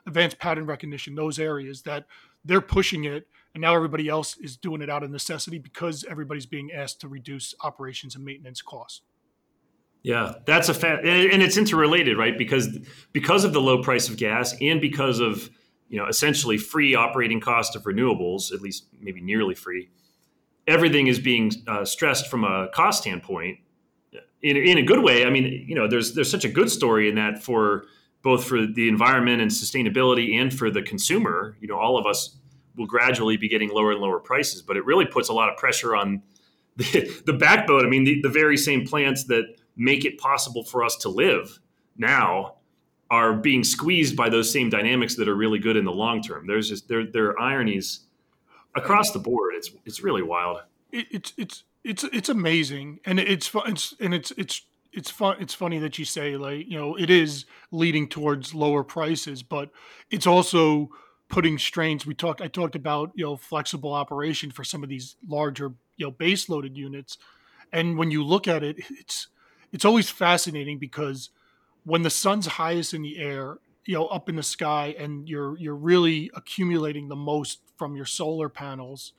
advanced 0.06 0.38
pattern 0.38 0.66
recognition, 0.66 1.16
those 1.16 1.38
areas 1.38 1.82
that 1.82 2.06
they're 2.44 2.60
pushing 2.60 3.04
it, 3.04 3.26
and 3.54 3.60
now 3.60 3.74
everybody 3.74 4.08
else 4.08 4.36
is 4.38 4.56
doing 4.56 4.80
it 4.80 4.88
out 4.88 5.02
of 5.02 5.10
necessity 5.10 5.58
because 5.58 6.04
everybody's 6.08 6.46
being 6.46 6.70
asked 6.72 7.00
to 7.00 7.08
reduce 7.08 7.54
operations 7.62 8.14
and 8.14 8.24
maintenance 8.24 8.62
costs. 8.62 9.02
Yeah, 10.02 10.34
that's 10.46 10.68
a 10.68 10.74
fact, 10.74 11.04
and 11.04 11.42
it's 11.42 11.56
interrelated, 11.56 12.16
right? 12.16 12.38
Because 12.38 12.78
because 13.12 13.44
of 13.44 13.52
the 13.52 13.60
low 13.60 13.82
price 13.82 14.08
of 14.08 14.16
gas 14.16 14.54
and 14.60 14.80
because 14.80 15.18
of 15.18 15.50
you 15.88 15.98
know 15.98 16.06
essentially 16.06 16.58
free 16.58 16.94
operating 16.94 17.40
cost 17.40 17.74
of 17.74 17.82
renewables, 17.82 18.52
at 18.52 18.60
least 18.60 18.86
maybe 19.00 19.20
nearly 19.20 19.56
free, 19.56 19.88
everything 20.68 21.08
is 21.08 21.18
being 21.18 21.50
uh, 21.66 21.84
stressed 21.84 22.28
from 22.28 22.44
a 22.44 22.68
cost 22.72 23.02
standpoint 23.02 23.58
in, 24.46 24.56
in 24.56 24.78
a 24.78 24.82
good 24.82 25.02
way. 25.02 25.24
I 25.24 25.30
mean, 25.30 25.64
you 25.66 25.74
know, 25.74 25.88
there's 25.88 26.14
there's 26.14 26.30
such 26.30 26.44
a 26.44 26.48
good 26.48 26.70
story 26.70 27.08
in 27.08 27.16
that 27.16 27.42
for 27.42 27.86
both 28.22 28.44
for 28.44 28.66
the 28.66 28.88
environment 28.88 29.42
and 29.42 29.50
sustainability 29.50 30.40
and 30.40 30.56
for 30.56 30.70
the 30.70 30.82
consumer. 30.82 31.56
You 31.60 31.68
know, 31.68 31.78
all 31.78 31.98
of 31.98 32.06
us 32.06 32.36
will 32.76 32.86
gradually 32.86 33.36
be 33.36 33.48
getting 33.48 33.70
lower 33.70 33.92
and 33.92 34.00
lower 34.00 34.20
prices, 34.20 34.62
but 34.62 34.76
it 34.76 34.84
really 34.84 35.06
puts 35.06 35.28
a 35.28 35.32
lot 35.32 35.48
of 35.48 35.56
pressure 35.56 35.96
on 35.96 36.22
the, 36.76 37.22
the 37.24 37.32
backbone. 37.32 37.84
I 37.84 37.88
mean, 37.88 38.04
the, 38.04 38.20
the 38.20 38.28
very 38.28 38.56
same 38.56 38.86
plants 38.86 39.24
that 39.24 39.56
make 39.76 40.04
it 40.04 40.18
possible 40.18 40.62
for 40.62 40.84
us 40.84 40.96
to 40.96 41.08
live 41.08 41.58
now 41.96 42.56
are 43.10 43.32
being 43.32 43.64
squeezed 43.64 44.16
by 44.16 44.28
those 44.28 44.50
same 44.50 44.68
dynamics 44.68 45.16
that 45.16 45.28
are 45.28 45.34
really 45.34 45.58
good 45.58 45.76
in 45.76 45.84
the 45.84 45.92
long 45.92 46.22
term. 46.22 46.46
There's 46.46 46.68
just 46.68 46.88
there 46.88 47.04
there 47.04 47.30
are 47.30 47.40
ironies 47.40 48.00
across 48.76 49.10
the 49.10 49.18
board. 49.18 49.54
It's 49.56 49.70
it's 49.84 50.02
really 50.02 50.22
wild. 50.22 50.58
It, 50.92 51.06
it's 51.10 51.32
it's 51.36 51.64
it's 51.86 52.04
it's 52.04 52.28
amazing, 52.28 53.00
and 53.04 53.20
it's 53.20 53.46
fun. 53.46 53.70
It's 53.70 53.94
and 54.00 54.12
it's 54.12 54.32
it's 54.32 54.62
it's 54.92 55.10
fun. 55.10 55.36
It's 55.40 55.54
funny 55.54 55.78
that 55.78 55.98
you 55.98 56.04
say 56.04 56.36
like 56.36 56.66
you 56.68 56.78
know 56.78 56.96
it 56.96 57.10
is 57.10 57.44
leading 57.70 58.08
towards 58.08 58.54
lower 58.54 58.82
prices, 58.82 59.42
but 59.42 59.70
it's 60.10 60.26
also 60.26 60.90
putting 61.28 61.58
strains. 61.58 62.04
We 62.04 62.14
talked. 62.14 62.40
I 62.40 62.48
talked 62.48 62.74
about 62.74 63.12
you 63.14 63.24
know 63.24 63.36
flexible 63.36 63.92
operation 63.92 64.50
for 64.50 64.64
some 64.64 64.82
of 64.82 64.88
these 64.88 65.16
larger 65.28 65.72
you 65.96 66.06
know 66.06 66.10
base 66.10 66.48
loaded 66.48 66.76
units, 66.76 67.18
and 67.72 67.96
when 67.96 68.10
you 68.10 68.24
look 68.24 68.48
at 68.48 68.64
it, 68.64 68.76
it's 68.90 69.28
it's 69.72 69.84
always 69.84 70.10
fascinating 70.10 70.78
because 70.78 71.30
when 71.84 72.02
the 72.02 72.10
sun's 72.10 72.46
highest 72.46 72.94
in 72.94 73.02
the 73.02 73.18
air, 73.18 73.58
you 73.84 73.94
know, 73.94 74.06
up 74.06 74.28
in 74.28 74.36
the 74.36 74.42
sky, 74.42 74.94
and 74.98 75.28
you're 75.28 75.56
you're 75.58 75.76
really 75.76 76.30
accumulating 76.34 77.08
the 77.08 77.16
most 77.16 77.60
from 77.76 77.94
your 77.94 78.06
solar 78.06 78.48
panels, 78.48 79.12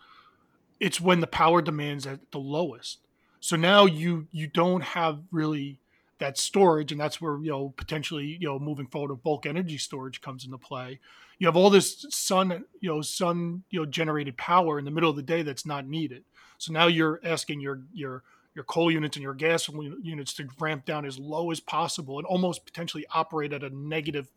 it's 0.80 1.02
when 1.02 1.20
the 1.20 1.28
power 1.28 1.62
demand's 1.62 2.06
at 2.06 2.32
the 2.32 2.40
lowest. 2.40 3.00
So 3.40 3.56
now 3.56 3.86
you 3.86 4.28
you 4.32 4.48
don't 4.48 4.84
have 4.84 5.20
really 5.32 5.80
that 6.20 6.38
storage, 6.38 6.92
and 6.92 7.00
that's 7.00 7.22
where 7.22 7.38
you 7.40 7.52
know 7.52 7.74
potentially 7.78 8.38
you 8.40 8.48
know 8.48 8.60
moving 8.60 8.88
forward, 8.88 9.16
bulk 9.24 9.46
energy 9.46 9.78
storage 9.78 10.22
comes 10.22 10.46
into 10.46 10.58
play. 10.58 11.00
You 11.40 11.48
have 11.48 11.56
all 11.56 11.70
this 11.70 12.06
sun 12.10 12.66
you 12.80 12.90
know 12.90 13.02
sun 13.02 13.63
you 13.70 13.80
know 13.80 13.86
generated 13.86 14.38
power 14.38 14.80
in 14.80 14.86
the 14.86 14.92
middle 14.92 15.10
of 15.10 15.16
the 15.16 15.22
day 15.22 15.44
that's 15.44 15.66
not 15.66 15.88
needed. 15.88 16.24
So 16.58 16.74
now 16.74 16.88
you're 16.88 17.20
asking 17.24 17.62
your 17.62 17.82
your 17.94 18.24
your 18.58 18.63
coal 18.63 18.90
units 18.90 19.16
and 19.16 19.24
your 19.24 19.36
gas 19.36 19.70
units 20.02 20.34
to 20.34 20.48
ramp 20.60 20.84
down 20.84 21.06
as 21.06 21.20
low 21.20 21.52
as 21.52 21.60
possible 21.60 22.18
and 22.18 22.26
almost 22.26 22.66
potentially 22.66 23.06
operate 23.12 23.54
at 23.54 23.63
a 23.63 23.70
negative, 23.70 24.32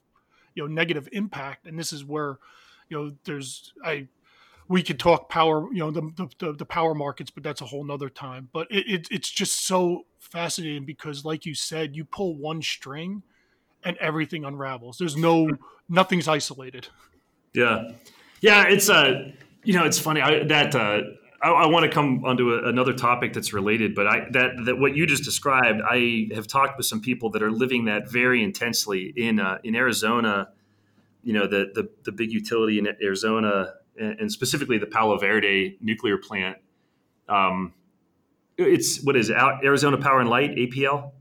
you 0.54 0.62
know, 0.62 0.66
negative 0.66 1.08
impact. 1.12 1.66
And 1.66 1.78
this 1.78 1.90
is 1.90 2.04
where, 2.04 2.36
you 2.90 2.98
know, 2.98 3.12
there's 3.24 3.72
I 3.82 4.08
we 4.70 4.84
could 4.84 5.00
talk 5.00 5.28
power, 5.28 5.66
you 5.72 5.80
know, 5.80 5.90
the 5.90 6.28
the, 6.38 6.52
the 6.52 6.64
power 6.64 6.94
markets, 6.94 7.28
but 7.28 7.42
that's 7.42 7.60
a 7.60 7.66
whole 7.66 7.82
nother 7.82 8.08
time. 8.08 8.48
But 8.52 8.68
it, 8.70 8.88
it, 8.88 9.08
it's 9.10 9.28
just 9.28 9.66
so 9.66 10.06
fascinating 10.20 10.84
because, 10.84 11.24
like 11.24 11.44
you 11.44 11.54
said, 11.56 11.96
you 11.96 12.04
pull 12.04 12.36
one 12.36 12.62
string, 12.62 13.24
and 13.84 13.96
everything 13.96 14.44
unravels. 14.44 14.96
There's 14.96 15.16
no 15.16 15.50
nothing's 15.88 16.28
isolated. 16.28 16.86
Yeah, 17.52 17.90
yeah. 18.40 18.68
It's 18.68 18.88
uh, 18.88 19.32
you 19.64 19.74
know, 19.74 19.84
it's 19.84 19.98
funny 19.98 20.20
I, 20.20 20.44
that 20.44 20.76
uh, 20.76 21.00
I, 21.42 21.50
I 21.50 21.66
want 21.66 21.84
to 21.84 21.90
come 21.90 22.24
onto 22.24 22.54
a, 22.54 22.68
another 22.68 22.92
topic 22.92 23.32
that's 23.32 23.52
related, 23.52 23.96
but 23.96 24.06
I 24.06 24.26
that 24.30 24.52
that 24.66 24.78
what 24.78 24.94
you 24.94 25.04
just 25.04 25.24
described, 25.24 25.80
I 25.84 26.28
have 26.32 26.46
talked 26.46 26.76
with 26.76 26.86
some 26.86 27.00
people 27.00 27.30
that 27.30 27.42
are 27.42 27.50
living 27.50 27.86
that 27.86 28.08
very 28.08 28.40
intensely 28.40 29.12
in 29.16 29.40
uh, 29.40 29.58
in 29.64 29.74
Arizona. 29.74 30.50
You 31.24 31.32
know, 31.32 31.48
the 31.48 31.72
the 31.74 31.90
the 32.04 32.12
big 32.12 32.30
utility 32.30 32.78
in 32.78 32.86
Arizona, 33.02 33.74
and, 33.98 34.30
specifically 34.30 34.78
the 34.78 34.86
Palo 34.86 35.18
Verde 35.18 35.76
nuclear 35.80 36.16
plant. 36.16 36.58
Um, 37.28 37.74
it's 38.56 39.02
what 39.02 39.16
is 39.16 39.30
it, 39.30 39.36
Arizona 39.36 39.98
Power 39.98 40.20
and 40.20 40.28
Light 40.28 40.54
(APL)? 40.56 41.12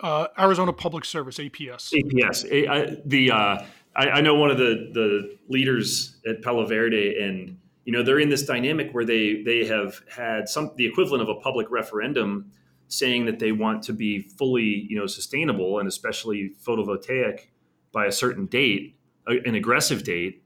Uh, 0.00 0.28
Arizona 0.38 0.72
Public 0.72 1.04
Service 1.04 1.38
(APS). 1.38 1.92
APS. 1.92 2.44
A, 2.50 2.68
I, 2.68 2.96
the 3.04 3.30
uh, 3.30 3.58
I, 3.96 4.10
I 4.10 4.20
know 4.20 4.34
one 4.34 4.50
of 4.50 4.58
the 4.58 4.90
the 4.92 5.36
leaders 5.48 6.16
at 6.26 6.42
Palo 6.42 6.64
Verde 6.66 7.20
and 7.20 7.58
you 7.84 7.92
know 7.92 8.02
they're 8.02 8.20
in 8.20 8.28
this 8.28 8.44
dynamic 8.44 8.92
where 8.92 9.04
they 9.04 9.42
they 9.42 9.66
have 9.66 10.02
had 10.14 10.48
some 10.48 10.72
the 10.76 10.86
equivalent 10.86 11.22
of 11.22 11.28
a 11.28 11.40
public 11.40 11.70
referendum 11.70 12.52
saying 12.86 13.26
that 13.26 13.38
they 13.38 13.52
want 13.52 13.82
to 13.82 13.92
be 13.92 14.20
fully 14.20 14.86
you 14.88 14.96
know 14.96 15.06
sustainable 15.06 15.78
and 15.78 15.88
especially 15.88 16.52
photovoltaic 16.64 17.48
by 17.92 18.06
a 18.06 18.12
certain 18.12 18.46
date 18.46 18.96
an 19.26 19.54
aggressive 19.54 20.04
date 20.04 20.42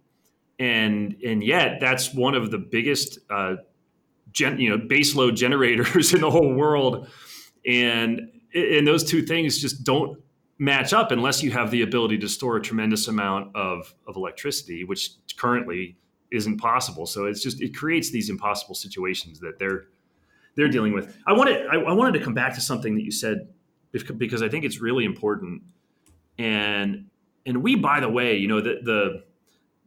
and 0.59 1.17
and 1.25 1.43
yet 1.43 1.79
that's 1.81 2.15
one 2.15 2.35
of 2.35 2.51
the 2.51 2.59
biggest 2.59 3.19
uh, 3.31 3.57
gen, 4.33 4.59
you 4.59 4.71
know 4.71 4.79
baseload 4.79 5.35
generators 5.35 6.13
in 6.15 6.21
the 6.21 6.31
whole 6.31 6.55
world 6.55 7.09
and 7.67 8.21
and 8.55 8.87
those 8.87 9.05
two 9.05 9.23
things 9.23 9.59
just 9.59 9.83
don't 9.85 10.19
match 10.59 10.93
up 10.93 11.11
unless 11.11 11.43
you 11.43 11.51
have 11.51 11.71
the 11.71 11.83
ability 11.83 12.19
to 12.19 12.29
store 12.29 12.57
a 12.57 12.63
tremendous 12.63 13.09
amount 13.09 13.55
of, 13.57 13.95
of 14.07 14.15
electricity 14.17 14.85
which 14.85 15.11
currently 15.37 15.97
isn't 16.33 16.59
possible. 16.59 17.07
So 17.07 17.27
it's 17.27 17.43
just 17.43 17.61
it 17.61 17.77
creates 17.77 18.11
these 18.11 18.31
impossible 18.31 18.75
situations 18.75 19.39
that 19.41 19.59
they're 19.59 19.85
they're 20.57 20.69
dealing 20.69 20.93
with. 20.93 21.17
I 21.27 21.33
wanted 21.33 21.67
I, 21.67 21.77
I 21.77 21.93
wanted 21.93 22.19
to 22.19 22.25
come 22.25 22.35
back 22.35 22.55
to 22.55 22.61
something 22.61 22.95
that 22.95 23.03
you 23.03 23.13
said 23.13 23.49
because 24.17 24.43
I 24.43 24.49
think 24.49 24.65
it's 24.65 24.81
really 24.81 25.05
important. 25.05 25.63
And 26.39 27.07
and 27.45 27.63
we, 27.63 27.77
by 27.77 28.01
the 28.01 28.09
way, 28.09 28.37
you 28.37 28.49
know 28.49 28.61
the 28.61 28.81
the 28.83 29.25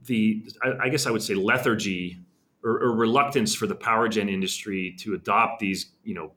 the 0.05 0.45
I, 0.63 0.85
I 0.85 0.89
guess 0.89 1.07
I 1.07 1.11
would 1.11 1.23
say 1.23 1.33
lethargy 1.35 2.19
or, 2.63 2.81
or, 2.81 2.95
reluctance 2.95 3.53
for 3.53 3.67
the 3.67 3.75
power 3.75 4.07
gen 4.07 4.27
industry 4.27 4.95
to 4.99 5.13
adopt 5.13 5.59
these 5.59 5.91
you 6.03 6.15
know 6.15 6.31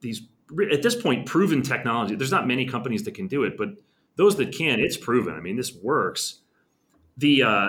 these 0.00 0.22
at 0.72 0.82
this 0.82 0.94
point 0.94 1.26
proven 1.26 1.62
technology. 1.62 2.14
There's 2.14 2.30
not 2.30 2.46
many 2.46 2.66
companies 2.66 3.04
that 3.04 3.14
can 3.14 3.26
do 3.26 3.44
it, 3.44 3.56
but 3.56 3.70
those 4.16 4.36
that 4.36 4.52
can, 4.52 4.78
it's 4.80 4.96
proven. 4.96 5.34
I 5.34 5.40
mean, 5.40 5.56
this 5.56 5.74
works. 5.74 6.40
The 7.16 7.42
uh, 7.42 7.68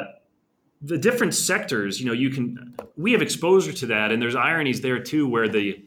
the 0.82 0.98
different 0.98 1.34
sectors, 1.34 2.00
you 2.00 2.06
know, 2.06 2.14
you 2.14 2.30
can 2.30 2.76
we 2.98 3.12
have 3.14 3.22
exposure 3.22 3.74
to 3.74 3.86
that, 3.88 4.12
and 4.12 4.22
there's 4.22 4.36
ironies 4.36 4.82
there 4.82 5.00
too, 5.00 5.28
where 5.28 5.48
the, 5.48 5.84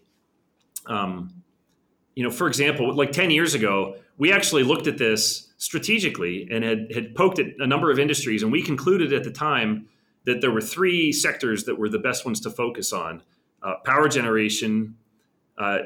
um, 0.87 1.43
you 2.15 2.25
know, 2.25 2.31
for 2.31 2.49
example, 2.49 2.95
like 2.95 3.13
ten 3.13 3.31
years 3.31 3.55
ago, 3.55 3.97
we 4.17 4.33
actually 4.33 4.63
looked 4.63 4.87
at 4.87 4.99
this 4.99 5.48
strategically 5.59 6.49
and 6.51 6.65
had 6.65 6.91
had 6.93 7.15
poked 7.15 7.39
at 7.39 7.47
a 7.59 7.67
number 7.67 7.91
of 7.91 7.99
industries, 7.99 8.43
and 8.43 8.51
we 8.51 8.63
concluded 8.63 9.13
at 9.13 9.25
the 9.25 9.31
time 9.31 9.87
that 10.25 10.41
there 10.41 10.51
were 10.51 10.61
three 10.61 11.13
sectors 11.13 11.65
that 11.65 11.79
were 11.79 11.89
the 11.89 11.99
best 11.99 12.25
ones 12.25 12.41
to 12.41 12.51
focus 12.51 12.93
on: 12.93 13.23
uh, 13.63 13.75
power 13.85 14.09
generation, 14.09 14.97
uh, 15.59 15.79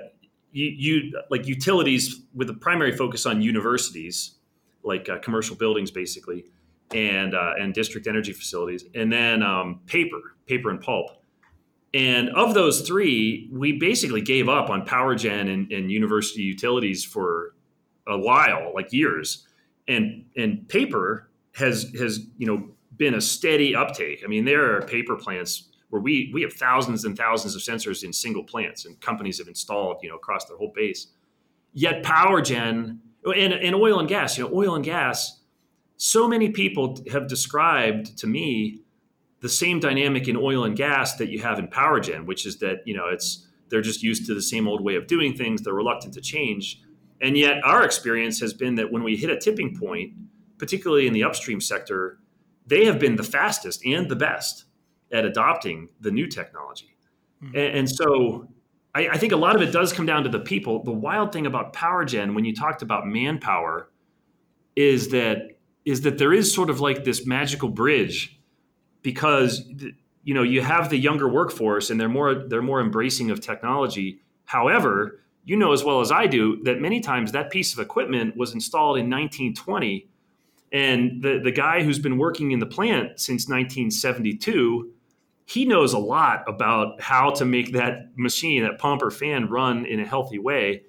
you, 0.52 0.66
you, 0.66 1.22
like 1.30 1.46
utilities 1.46 2.22
with 2.34 2.48
a 2.50 2.54
primary 2.54 2.96
focus 2.96 3.26
on 3.26 3.42
universities, 3.42 4.32
like 4.82 5.08
uh, 5.08 5.18
commercial 5.18 5.56
buildings, 5.56 5.90
basically 5.90 6.44
and 6.94 7.34
uh, 7.34 7.54
and 7.58 7.74
district 7.74 8.06
energy 8.06 8.32
facilities, 8.32 8.84
and 8.94 9.12
then 9.12 9.42
um, 9.42 9.80
paper, 9.86 10.36
paper 10.46 10.70
and 10.70 10.80
pulp. 10.80 11.10
And 11.94 12.30
of 12.30 12.54
those 12.54 12.82
three, 12.82 13.50
we 13.52 13.72
basically 13.72 14.22
gave 14.22 14.48
up 14.48 14.70
on 14.70 14.86
power 14.86 15.14
gen 15.14 15.48
and, 15.48 15.70
and 15.70 15.92
university 15.92 16.42
utilities 16.42 17.04
for 17.04 17.54
a 18.06 18.18
while, 18.18 18.72
like 18.74 18.92
years. 18.92 19.46
And 19.88 20.26
and 20.36 20.68
paper 20.68 21.30
has 21.54 21.92
has 21.98 22.26
you 22.38 22.46
know 22.46 22.68
been 22.96 23.14
a 23.14 23.20
steady 23.20 23.74
uptake. 23.74 24.22
I 24.24 24.28
mean, 24.28 24.44
there 24.44 24.76
are 24.76 24.82
paper 24.82 25.16
plants 25.16 25.68
where 25.90 26.00
we 26.00 26.30
we 26.32 26.42
have 26.42 26.52
thousands 26.52 27.04
and 27.04 27.16
thousands 27.16 27.54
of 27.54 27.62
sensors 27.62 28.04
in 28.04 28.12
single 28.12 28.44
plants, 28.44 28.84
and 28.84 29.00
companies 29.00 29.38
have 29.38 29.48
installed 29.48 29.98
you 30.02 30.08
know 30.08 30.16
across 30.16 30.44
their 30.46 30.56
whole 30.56 30.72
base. 30.74 31.08
Yet 31.74 32.02
power 32.02 32.42
gen 32.42 33.00
and, 33.24 33.52
and 33.52 33.74
oil 33.74 33.98
and 33.98 34.08
gas, 34.08 34.36
you 34.36 34.44
know, 34.44 34.54
oil 34.54 34.74
and 34.74 34.84
gas 34.84 35.40
so 36.02 36.26
many 36.26 36.48
people 36.48 36.98
have 37.12 37.28
described 37.28 38.18
to 38.18 38.26
me 38.26 38.80
the 39.38 39.48
same 39.48 39.78
dynamic 39.78 40.26
in 40.26 40.36
oil 40.36 40.64
and 40.64 40.76
gas 40.76 41.14
that 41.14 41.28
you 41.28 41.38
have 41.38 41.60
in 41.60 41.68
power 41.68 42.00
gen, 42.00 42.26
which 42.26 42.44
is 42.44 42.58
that 42.58 42.78
you 42.84 42.92
know 42.92 43.06
it's 43.06 43.46
they're 43.68 43.80
just 43.80 44.02
used 44.02 44.26
to 44.26 44.34
the 44.34 44.42
same 44.42 44.66
old 44.66 44.80
way 44.80 44.96
of 44.96 45.06
doing 45.06 45.32
things. 45.32 45.62
They're 45.62 45.72
reluctant 45.72 46.14
to 46.14 46.20
change, 46.20 46.82
and 47.22 47.38
yet 47.38 47.64
our 47.64 47.84
experience 47.84 48.40
has 48.40 48.52
been 48.52 48.74
that 48.74 48.90
when 48.90 49.04
we 49.04 49.16
hit 49.16 49.30
a 49.30 49.38
tipping 49.38 49.76
point, 49.76 50.12
particularly 50.58 51.06
in 51.06 51.12
the 51.12 51.22
upstream 51.22 51.60
sector, 51.60 52.18
they 52.66 52.84
have 52.84 52.98
been 52.98 53.16
the 53.16 53.22
fastest 53.22 53.86
and 53.86 54.08
the 54.08 54.16
best 54.16 54.64
at 55.12 55.24
adopting 55.24 55.88
the 56.00 56.10
new 56.10 56.26
technology. 56.26 56.96
Mm-hmm. 57.42 57.56
And, 57.56 57.78
and, 57.78 57.90
so 57.90 58.48
I, 58.94 59.08
I 59.08 59.18
think 59.18 59.32
a 59.32 59.36
lot 59.36 59.54
of 59.54 59.62
it 59.62 59.72
does 59.72 59.92
come 59.92 60.04
down 60.04 60.24
to 60.24 60.28
the 60.28 60.40
people. 60.40 60.82
The 60.82 60.92
wild 60.92 61.32
thing 61.32 61.46
about 61.46 61.72
power 61.72 62.04
gen, 62.04 62.34
when 62.34 62.44
you 62.44 62.54
talked 62.54 62.82
about 62.82 63.06
manpower, 63.06 63.88
is 64.74 65.10
that 65.10 65.56
is 65.84 66.02
that 66.02 66.18
there 66.18 66.32
is 66.32 66.54
sort 66.54 66.70
of 66.70 66.80
like 66.80 67.04
this 67.04 67.26
magical 67.26 67.68
bridge 67.68 68.40
because 69.02 69.64
you 70.24 70.32
know 70.32 70.42
you 70.42 70.62
have 70.62 70.88
the 70.88 70.96
younger 70.96 71.28
workforce 71.28 71.90
and 71.90 72.00
they're 72.00 72.08
more 72.08 72.46
they're 72.48 72.62
more 72.62 72.80
embracing 72.80 73.30
of 73.30 73.40
technology 73.40 74.20
however 74.44 75.21
you 75.44 75.56
know 75.56 75.72
as 75.72 75.84
well 75.84 76.00
as 76.00 76.10
i 76.12 76.26
do 76.26 76.62
that 76.64 76.80
many 76.80 77.00
times 77.00 77.32
that 77.32 77.50
piece 77.50 77.72
of 77.72 77.78
equipment 77.78 78.36
was 78.36 78.54
installed 78.54 78.96
in 78.96 79.10
1920 79.10 80.08
and 80.72 81.22
the, 81.22 81.38
the 81.42 81.52
guy 81.52 81.82
who's 81.82 81.98
been 81.98 82.16
working 82.16 82.52
in 82.52 82.58
the 82.58 82.66
plant 82.66 83.20
since 83.20 83.48
1972 83.48 84.90
he 85.44 85.64
knows 85.64 85.92
a 85.92 85.98
lot 85.98 86.44
about 86.46 87.00
how 87.00 87.30
to 87.30 87.44
make 87.44 87.72
that 87.72 88.16
machine 88.16 88.62
that 88.62 88.78
pump 88.78 89.02
or 89.02 89.10
fan 89.10 89.48
run 89.48 89.84
in 89.84 89.98
a 90.00 90.06
healthy 90.06 90.38
way. 90.38 90.84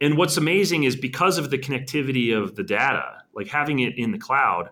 And 0.00 0.16
what's 0.16 0.36
amazing 0.36 0.84
is 0.84 0.96
because 0.96 1.38
of 1.38 1.50
the 1.50 1.58
connectivity 1.58 2.36
of 2.36 2.54
the 2.54 2.62
data 2.62 3.24
like 3.34 3.48
having 3.48 3.80
it 3.80 3.98
in 3.98 4.12
the 4.12 4.18
cloud 4.18 4.70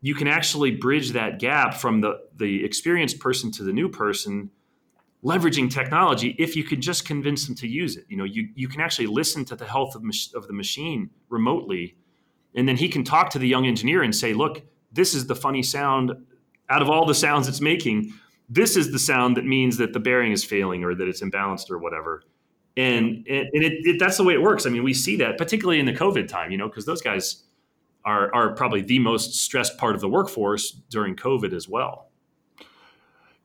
you 0.00 0.14
can 0.14 0.28
actually 0.28 0.70
bridge 0.70 1.12
that 1.12 1.38
gap 1.38 1.74
from 1.74 2.00
the 2.00 2.18
the 2.36 2.64
experienced 2.64 3.18
person 3.18 3.50
to 3.52 3.62
the 3.62 3.72
new 3.72 3.88
person 3.88 4.50
leveraging 5.24 5.70
technology 5.70 6.36
if 6.38 6.54
you 6.54 6.62
can 6.62 6.80
just 6.80 7.04
convince 7.04 7.46
them 7.46 7.54
to 7.56 7.66
use 7.66 7.96
it. 7.96 8.04
You 8.08 8.16
know 8.16 8.24
you 8.24 8.48
you 8.54 8.68
can 8.68 8.80
actually 8.80 9.06
listen 9.06 9.44
to 9.46 9.56
the 9.56 9.66
health 9.66 9.94
of, 9.94 10.02
of 10.34 10.46
the 10.46 10.52
machine 10.52 11.10
remotely 11.28 11.96
and 12.54 12.68
then 12.68 12.76
he 12.76 12.88
can 12.88 13.04
talk 13.04 13.30
to 13.30 13.38
the 13.38 13.48
young 13.48 13.66
engineer 13.66 14.02
and 14.02 14.14
say 14.14 14.32
look 14.32 14.62
this 14.92 15.14
is 15.14 15.26
the 15.26 15.36
funny 15.36 15.62
sound. 15.62 16.12
Out 16.70 16.82
of 16.82 16.90
all 16.90 17.06
the 17.06 17.14
sounds 17.14 17.48
it's 17.48 17.60
making 17.60 18.12
this 18.48 18.76
is 18.76 18.92
the 18.92 18.98
sound 18.98 19.36
that 19.36 19.44
means 19.44 19.76
that 19.76 19.92
the 19.92 20.00
bearing 20.00 20.32
is 20.32 20.44
failing 20.44 20.82
or 20.84 20.94
that 20.94 21.06
it's 21.06 21.20
imbalanced 21.20 21.70
or 21.70 21.78
whatever. 21.78 22.22
And 22.76 23.26
and, 23.28 23.48
and 23.52 23.64
it, 23.64 23.72
it, 23.84 23.98
that's 23.98 24.16
the 24.16 24.24
way 24.24 24.34
it 24.34 24.42
works. 24.42 24.66
I 24.66 24.70
mean 24.70 24.84
we 24.84 24.94
see 24.94 25.16
that 25.16 25.36
particularly 25.36 25.80
in 25.80 25.86
the 25.86 25.94
covid 25.94 26.28
time 26.28 26.50
you 26.50 26.58
know 26.58 26.68
because 26.68 26.86
those 26.86 27.02
guys 27.02 27.44
are, 28.08 28.34
are 28.34 28.54
probably 28.54 28.80
the 28.80 28.98
most 28.98 29.34
stressed 29.34 29.76
part 29.76 29.94
of 29.94 30.00
the 30.00 30.08
workforce 30.08 30.70
during 30.90 31.14
COVID 31.14 31.52
as 31.52 31.68
well. 31.68 32.07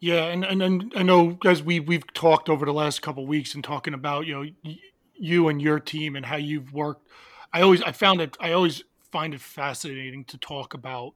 Yeah, 0.03 0.25
and, 0.25 0.43
and, 0.43 0.61
and 0.61 0.93
I 0.97 1.01
know 1.01 1.37
as 1.45 1.63
we 1.63 1.79
we've 1.79 2.05
talked 2.13 2.49
over 2.49 2.65
the 2.65 2.73
last 2.73 3.01
couple 3.01 3.25
weeks 3.25 3.55
and 3.55 3.63
talking 3.63 3.93
about 3.93 4.25
you 4.27 4.33
know 4.33 4.51
y- 4.65 4.79
you 5.15 5.47
and 5.47 5.61
your 5.61 5.79
team 5.79 6.17
and 6.17 6.25
how 6.25 6.35
you've 6.35 6.73
worked. 6.73 7.07
I 7.53 7.61
always 7.61 7.81
I 7.83 7.93
found 7.93 8.19
it 8.19 8.35
I 8.41 8.51
always 8.51 8.83
find 9.13 9.33
it 9.33 9.39
fascinating 9.39 10.25
to 10.25 10.37
talk 10.37 10.73
about 10.73 11.13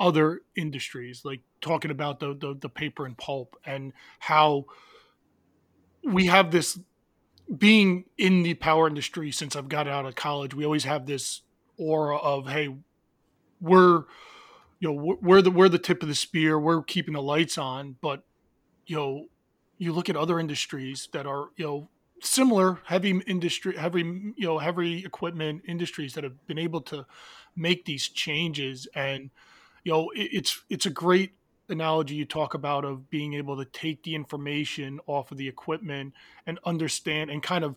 other 0.00 0.40
industries, 0.56 1.24
like 1.24 1.42
talking 1.60 1.92
about 1.92 2.18
the, 2.18 2.34
the, 2.34 2.56
the 2.60 2.68
paper 2.68 3.06
and 3.06 3.16
pulp 3.16 3.54
and 3.64 3.92
how 4.18 4.64
we 6.02 6.26
have 6.26 6.50
this 6.50 6.78
being 7.58 8.04
in 8.18 8.42
the 8.42 8.54
power 8.54 8.88
industry 8.88 9.32
since 9.32 9.56
I've 9.56 9.68
got 9.68 9.88
out 9.88 10.06
of 10.06 10.14
college. 10.16 10.54
We 10.54 10.64
always 10.64 10.84
have 10.84 11.06
this 11.06 11.42
aura 11.78 12.18
of 12.18 12.48
hey, 12.48 12.74
we're 13.60 14.04
you 14.80 14.88
know 14.88 15.16
we're 15.20 15.42
the 15.42 15.50
we're 15.50 15.68
the 15.68 15.78
tip 15.78 16.02
of 16.02 16.08
the 16.08 16.14
spear. 16.14 16.58
We're 16.58 16.82
keeping 16.82 17.14
the 17.14 17.22
lights 17.22 17.58
on, 17.58 17.96
but 18.00 18.22
you 18.86 18.96
know 18.96 19.26
you 19.78 19.92
look 19.92 20.08
at 20.08 20.16
other 20.16 20.38
industries 20.38 21.08
that 21.12 21.26
are 21.26 21.48
you 21.56 21.64
know 21.64 21.88
similar 22.20 22.80
heavy 22.86 23.20
industry 23.26 23.76
heavy 23.76 24.00
you 24.00 24.46
know 24.46 24.58
heavy 24.58 25.04
equipment 25.04 25.62
industries 25.66 26.14
that 26.14 26.24
have 26.24 26.46
been 26.46 26.58
able 26.58 26.80
to 26.80 27.04
make 27.56 27.84
these 27.84 28.08
changes 28.08 28.88
and 28.94 29.30
you 29.84 29.92
know 29.92 30.10
it, 30.10 30.30
it's 30.32 30.62
it's 30.70 30.86
a 30.86 30.90
great 30.90 31.32
analogy 31.68 32.14
you 32.14 32.24
talk 32.24 32.54
about 32.54 32.84
of 32.84 33.10
being 33.10 33.34
able 33.34 33.56
to 33.56 33.64
take 33.64 34.02
the 34.02 34.14
information 34.14 35.00
off 35.06 35.32
of 35.32 35.38
the 35.38 35.48
equipment 35.48 36.12
and 36.46 36.58
understand 36.64 37.30
and 37.30 37.42
kind 37.42 37.64
of 37.64 37.74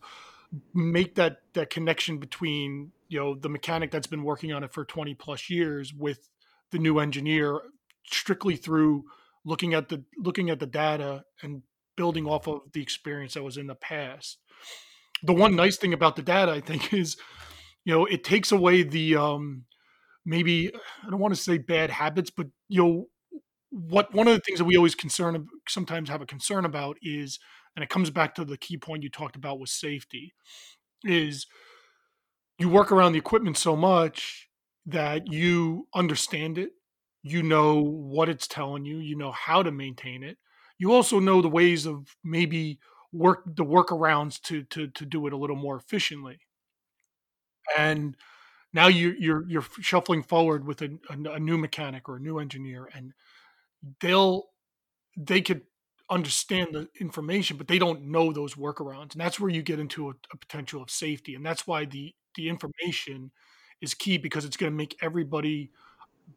make 0.74 1.16
that 1.16 1.42
that 1.54 1.70
connection 1.70 2.18
between 2.18 2.92
you 3.10 3.20
know 3.20 3.36
the 3.36 3.50
mechanic 3.50 3.92
that's 3.92 4.08
been 4.08 4.24
working 4.24 4.54
on 4.54 4.64
it 4.64 4.72
for 4.72 4.86
20 4.86 5.14
plus 5.16 5.50
years 5.50 5.94
with 5.94 6.30
the 6.72 6.80
new 6.80 7.00
engineer 7.00 7.62
strictly 8.06 8.56
through 8.56 9.04
looking 9.46 9.74
at 9.74 9.90
the 9.90 10.04
looking 10.18 10.50
at 10.50 10.60
the 10.60 10.66
data 10.66 11.24
and 11.42 11.62
building 11.96 12.28
off 12.28 12.48
of 12.48 12.62
the 12.74 12.82
experience 12.82 13.34
that 13.34 13.44
was 13.44 13.58
in 13.58 13.68
the 13.68 13.76
past. 13.76 14.38
The 15.24 15.34
one 15.34 15.56
nice 15.56 15.78
thing 15.78 15.94
about 15.94 16.16
the 16.16 16.22
data 16.22 16.52
i 16.52 16.60
think 16.60 16.94
is 17.02 17.18
you 17.86 17.94
know 17.94 18.06
it 18.06 18.24
takes 18.24 18.52
away 18.52 18.84
the 18.84 19.16
um 19.16 19.64
maybe 20.26 20.72
i 20.76 21.10
don't 21.10 21.20
want 21.20 21.34
to 21.34 21.42
say 21.42 21.58
bad 21.58 21.90
habits 21.90 22.30
but 22.30 22.48
you 22.68 22.84
know 22.84 23.06
what 23.70 24.14
one 24.14 24.28
of 24.28 24.34
the 24.34 24.42
things 24.42 24.60
that 24.60 24.66
we 24.66 24.78
always 24.78 24.96
concern 24.96 25.48
sometimes 25.68 26.10
have 26.10 26.22
a 26.22 26.26
concern 26.26 26.66
about 26.66 26.98
is 27.02 27.40
and 27.76 27.84
it 27.84 27.90
comes 27.90 28.10
back 28.10 28.36
to 28.36 28.44
the 28.44 28.58
key 28.58 28.78
point 28.78 29.04
you 29.04 29.10
talked 29.10 29.36
about 29.36 29.60
with 29.60 29.70
safety 29.70 30.34
is 31.04 31.48
you 32.60 32.70
work 32.70 32.92
around 32.92 33.14
the 33.14 33.20
equipment 33.20 33.58
so 33.58 33.76
much 33.76 34.47
that 34.88 35.32
you 35.32 35.88
understand 35.96 36.58
it 36.58 36.72
you 37.24 37.44
know 37.44 37.82
what 37.82 38.30
it's 38.30 38.48
telling 38.48 38.86
you 38.86 38.98
you 38.98 39.16
know 39.16 39.32
how 39.32 39.62
to 39.64 39.72
maintain 39.72 40.24
it. 40.24 40.38
You 40.80 40.94
also 40.94 41.20
know 41.20 41.42
the 41.42 41.50
ways 41.50 41.86
of 41.86 42.16
maybe 42.24 42.80
work 43.12 43.44
the 43.46 43.66
workarounds 43.66 44.42
to 44.44 44.64
to 44.66 44.88
to 44.90 45.06
do 45.06 45.28
it 45.28 45.34
a 45.34 45.38
little 45.38 45.56
more 45.56 45.76
efficiently. 45.78 46.40
And 47.78 48.16
now 48.74 48.88
you 48.88 49.16
you're 49.20 49.48
you're 49.50 49.66
shuffling 49.82 50.24
forward 50.24 50.66
with 50.66 50.82
a, 50.82 51.00
a, 51.10 51.32
a 51.36 51.40
new 51.40 51.58
mechanic 51.58 52.10
or 52.10 52.18
a 52.18 52.22
new 52.22 52.40
engineer 52.40 52.90
and 52.94 53.14
they'll 54.02 54.46
they 55.18 55.42
could 55.42 55.64
understand 56.10 56.70
the 56.74 56.90
information, 57.02 57.58
but 57.58 57.68
they 57.68 57.80
don't 57.80 58.04
know 58.06 58.34
those 58.34 58.56
workarounds, 58.56 59.14
and 59.14 59.22
that's 59.22 59.40
where 59.40 59.50
you 59.52 59.62
get 59.64 59.80
into 59.80 60.10
a, 60.10 60.14
a 60.34 60.38
potential 60.38 60.82
of 60.84 60.92
safety, 60.92 61.36
and 61.36 61.46
that's 61.46 61.68
why 61.68 61.86
the 61.86 62.16
the 62.36 62.50
information 62.50 63.32
is 63.82 63.94
key 63.94 64.18
because 64.18 64.46
it's 64.46 64.58
going 64.58 64.72
to 64.72 64.78
make 64.78 64.98
everybody 65.02 65.72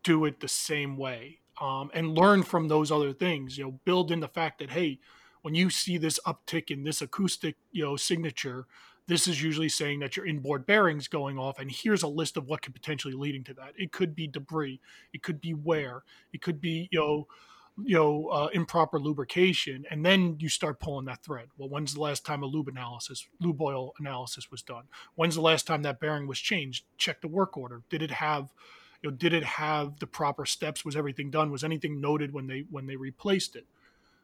do 0.02 0.24
it 0.24 0.40
the 0.40 0.48
same 0.48 0.96
way 0.96 1.38
um, 1.60 1.90
and 1.94 2.16
learn 2.16 2.42
from 2.42 2.68
those 2.68 2.90
other 2.90 3.12
things. 3.12 3.58
You 3.58 3.64
know, 3.64 3.80
build 3.84 4.10
in 4.10 4.20
the 4.20 4.28
fact 4.28 4.58
that 4.58 4.70
hey, 4.70 4.98
when 5.42 5.54
you 5.54 5.70
see 5.70 5.98
this 5.98 6.18
uptick 6.26 6.70
in 6.70 6.84
this 6.84 7.02
acoustic 7.02 7.56
you 7.72 7.84
know 7.84 7.96
signature, 7.96 8.66
this 9.06 9.26
is 9.26 9.42
usually 9.42 9.68
saying 9.68 10.00
that 10.00 10.16
your 10.16 10.26
inboard 10.26 10.66
bearings 10.66 11.08
going 11.08 11.38
off, 11.38 11.58
and 11.58 11.70
here's 11.70 12.02
a 12.02 12.08
list 12.08 12.36
of 12.36 12.46
what 12.46 12.62
could 12.62 12.74
potentially 12.74 13.14
leading 13.14 13.44
to 13.44 13.54
that. 13.54 13.72
It 13.76 13.92
could 13.92 14.14
be 14.14 14.26
debris, 14.26 14.80
it 15.12 15.22
could 15.22 15.40
be 15.40 15.54
wear, 15.54 16.04
it 16.32 16.42
could 16.42 16.60
be 16.60 16.88
you 16.90 16.98
know 16.98 17.26
you 17.84 17.96
know 17.96 18.28
uh, 18.28 18.48
improper 18.52 18.98
lubrication 18.98 19.84
and 19.90 20.04
then 20.04 20.36
you 20.38 20.48
start 20.48 20.80
pulling 20.80 21.06
that 21.06 21.22
thread. 21.22 21.48
Well 21.56 21.68
when's 21.68 21.94
the 21.94 22.00
last 22.00 22.24
time 22.24 22.42
a 22.42 22.46
lube 22.46 22.68
analysis 22.68 23.26
lube 23.40 23.60
oil 23.60 23.92
analysis 23.98 24.50
was 24.50 24.62
done? 24.62 24.84
When's 25.14 25.34
the 25.34 25.40
last 25.40 25.66
time 25.66 25.82
that 25.82 26.00
bearing 26.00 26.26
was 26.26 26.38
changed? 26.38 26.84
Check 26.96 27.20
the 27.20 27.28
work 27.28 27.56
order. 27.56 27.82
Did 27.88 28.02
it 28.02 28.10
have 28.10 28.52
you 29.02 29.10
know 29.10 29.16
did 29.16 29.32
it 29.32 29.44
have 29.44 29.98
the 30.00 30.06
proper 30.06 30.46
steps? 30.46 30.84
Was 30.84 30.96
everything 30.96 31.30
done? 31.30 31.50
Was 31.50 31.64
anything 31.64 32.00
noted 32.00 32.32
when 32.32 32.46
they 32.46 32.64
when 32.70 32.86
they 32.86 32.96
replaced 32.96 33.56
it? 33.56 33.66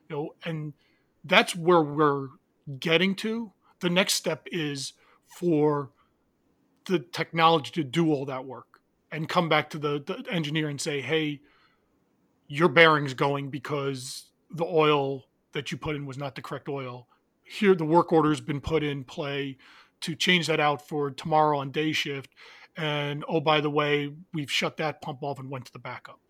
You 0.08 0.16
know 0.16 0.34
and 0.44 0.72
that's 1.24 1.56
where 1.56 1.82
we're 1.82 2.28
getting 2.78 3.14
to. 3.16 3.52
The 3.80 3.90
next 3.90 4.14
step 4.14 4.46
is 4.50 4.92
for 5.26 5.90
the 6.86 6.98
technology 6.98 7.70
to 7.72 7.84
do 7.84 8.12
all 8.12 8.24
that 8.26 8.44
work 8.44 8.80
and 9.10 9.28
come 9.28 9.48
back 9.48 9.70
to 9.70 9.78
the, 9.78 10.02
the 10.04 10.24
engineer 10.30 10.68
and 10.68 10.80
say 10.80 11.00
hey 11.00 11.40
your 12.48 12.68
bearings 12.68 13.14
going 13.14 13.50
because 13.50 14.26
the 14.50 14.64
oil 14.64 15.24
that 15.52 15.72
you 15.72 15.78
put 15.78 15.96
in 15.96 16.06
was 16.06 16.18
not 16.18 16.34
the 16.34 16.42
correct 16.42 16.68
oil. 16.68 17.08
Here, 17.42 17.74
the 17.74 17.84
work 17.84 18.12
order 18.12 18.30
has 18.30 18.40
been 18.40 18.60
put 18.60 18.82
in 18.82 19.04
play 19.04 19.56
to 20.02 20.14
change 20.14 20.46
that 20.46 20.60
out 20.60 20.86
for 20.86 21.10
tomorrow 21.10 21.58
on 21.58 21.70
day 21.70 21.92
shift. 21.92 22.30
And 22.76 23.24
oh, 23.28 23.40
by 23.40 23.60
the 23.60 23.70
way, 23.70 24.12
we've 24.34 24.50
shut 24.50 24.76
that 24.76 25.00
pump 25.00 25.22
off 25.22 25.38
and 25.38 25.50
went 25.50 25.64
to 25.66 25.72
the 25.72 25.78
backup. 25.78 26.20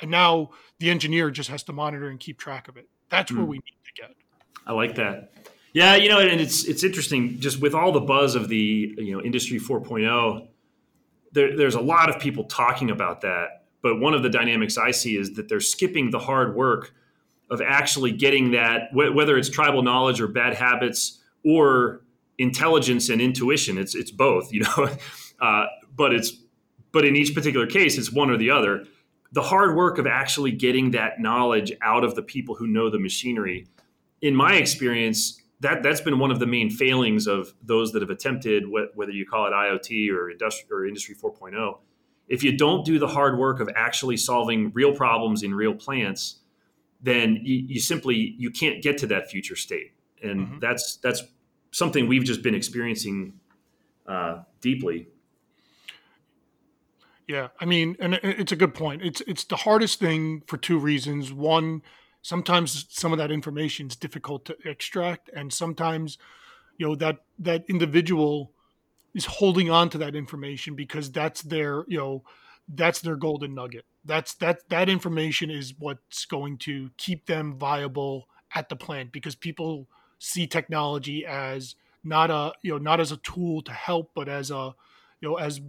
And 0.00 0.10
now 0.10 0.50
the 0.78 0.90
engineer 0.90 1.30
just 1.30 1.50
has 1.50 1.62
to 1.64 1.72
monitor 1.72 2.08
and 2.08 2.18
keep 2.18 2.38
track 2.38 2.68
of 2.68 2.76
it. 2.76 2.88
That's 3.08 3.30
mm. 3.30 3.36
where 3.36 3.46
we 3.46 3.56
need 3.56 3.76
to 3.84 4.02
get. 4.02 4.14
I 4.66 4.72
like 4.72 4.94
that. 4.96 5.32
Yeah, 5.72 5.96
you 5.96 6.08
know, 6.08 6.18
and 6.18 6.40
it's 6.40 6.64
it's 6.64 6.84
interesting 6.84 7.40
just 7.40 7.60
with 7.60 7.74
all 7.74 7.92
the 7.92 8.00
buzz 8.00 8.34
of 8.34 8.48
the 8.48 8.94
you 8.98 9.16
know 9.16 9.22
industry 9.22 9.58
4.0. 9.58 10.48
There, 11.32 11.56
there's 11.56 11.74
a 11.74 11.80
lot 11.80 12.10
of 12.10 12.20
people 12.20 12.44
talking 12.44 12.90
about 12.90 13.22
that 13.22 13.61
but 13.82 13.98
one 13.98 14.14
of 14.14 14.22
the 14.22 14.30
dynamics 14.30 14.78
I 14.78 14.92
see 14.92 15.16
is 15.16 15.34
that 15.34 15.48
they're 15.48 15.60
skipping 15.60 16.10
the 16.10 16.20
hard 16.20 16.54
work 16.54 16.94
of 17.50 17.60
actually 17.60 18.12
getting 18.12 18.52
that, 18.52 18.90
wh- 18.92 19.14
whether 19.14 19.36
it's 19.36 19.50
tribal 19.50 19.82
knowledge 19.82 20.20
or 20.20 20.28
bad 20.28 20.54
habits 20.54 21.20
or 21.44 22.02
intelligence 22.38 23.08
and 23.08 23.20
intuition. 23.20 23.76
It's 23.76 23.94
it's 23.94 24.10
both, 24.10 24.52
you 24.52 24.62
know. 24.62 24.88
Uh, 25.40 25.66
but 25.96 26.14
it's 26.14 26.34
but 26.92 27.04
in 27.04 27.16
each 27.16 27.34
particular 27.34 27.66
case, 27.66 27.98
it's 27.98 28.12
one 28.12 28.30
or 28.30 28.36
the 28.36 28.48
other. 28.48 28.84
The 29.32 29.42
hard 29.42 29.74
work 29.74 29.98
of 29.98 30.06
actually 30.06 30.52
getting 30.52 30.92
that 30.92 31.18
knowledge 31.18 31.72
out 31.82 32.04
of 32.04 32.14
the 32.14 32.22
people 32.22 32.54
who 32.54 32.68
know 32.68 32.90
the 32.90 33.00
machinery, 33.00 33.66
in 34.20 34.36
my 34.36 34.54
experience, 34.54 35.42
that 35.58 35.82
that's 35.82 36.00
been 36.00 36.20
one 36.20 36.30
of 36.30 36.38
the 36.38 36.46
main 36.46 36.70
failings 36.70 37.26
of 37.26 37.54
those 37.60 37.90
that 37.90 38.02
have 38.02 38.10
attempted 38.10 38.66
whether 38.68 39.10
you 39.10 39.26
call 39.26 39.46
it 39.46 39.50
IoT 39.50 40.12
or 40.12 40.30
industry 40.30 40.68
or 40.70 40.86
industry 40.86 41.16
4.0 41.16 41.78
if 42.28 42.42
you 42.42 42.56
don't 42.56 42.84
do 42.84 42.98
the 42.98 43.08
hard 43.08 43.38
work 43.38 43.60
of 43.60 43.68
actually 43.76 44.16
solving 44.16 44.72
real 44.72 44.94
problems 44.94 45.42
in 45.42 45.54
real 45.54 45.74
plants, 45.74 46.36
then 47.02 47.38
you, 47.42 47.64
you 47.66 47.80
simply 47.80 48.34
you 48.38 48.50
can't 48.50 48.82
get 48.82 48.98
to 48.98 49.06
that 49.08 49.30
future 49.30 49.56
state, 49.56 49.92
and 50.22 50.40
mm-hmm. 50.40 50.58
that's 50.60 50.96
that's 50.96 51.22
something 51.72 52.06
we've 52.06 52.24
just 52.24 52.42
been 52.42 52.54
experiencing 52.54 53.34
uh, 54.06 54.42
deeply. 54.60 55.08
Yeah, 57.26 57.48
I 57.60 57.64
mean, 57.64 57.96
and 57.98 58.14
it's 58.22 58.52
a 58.52 58.56
good 58.56 58.74
point. 58.74 59.02
It's 59.02 59.20
it's 59.22 59.44
the 59.44 59.56
hardest 59.56 59.98
thing 59.98 60.42
for 60.46 60.56
two 60.56 60.78
reasons. 60.78 61.32
One, 61.32 61.82
sometimes 62.20 62.86
some 62.90 63.12
of 63.12 63.18
that 63.18 63.30
information 63.30 63.86
is 63.86 63.96
difficult 63.96 64.44
to 64.46 64.56
extract, 64.64 65.30
and 65.34 65.52
sometimes, 65.52 66.18
you 66.78 66.86
know, 66.86 66.94
that 66.96 67.24
that 67.38 67.64
individual 67.68 68.52
is 69.14 69.26
holding 69.26 69.70
on 69.70 69.90
to 69.90 69.98
that 69.98 70.14
information 70.14 70.74
because 70.74 71.10
that's 71.10 71.42
their 71.42 71.84
you 71.88 71.98
know 71.98 72.22
that's 72.68 73.00
their 73.00 73.16
golden 73.16 73.54
nugget. 73.54 73.84
That's 74.04 74.34
that 74.34 74.68
that 74.68 74.88
information 74.88 75.50
is 75.50 75.74
what's 75.78 76.24
going 76.24 76.58
to 76.58 76.90
keep 76.96 77.26
them 77.26 77.56
viable 77.56 78.28
at 78.54 78.68
the 78.68 78.76
plant 78.76 79.12
because 79.12 79.34
people 79.34 79.88
see 80.18 80.46
technology 80.46 81.26
as 81.26 81.74
not 82.04 82.30
a 82.30 82.52
you 82.62 82.72
know 82.72 82.78
not 82.78 83.00
as 83.00 83.12
a 83.12 83.16
tool 83.18 83.62
to 83.62 83.72
help, 83.72 84.10
but 84.14 84.28
as 84.28 84.50
a 84.50 84.74
you 85.20 85.28
know 85.28 85.36
as 85.36 85.60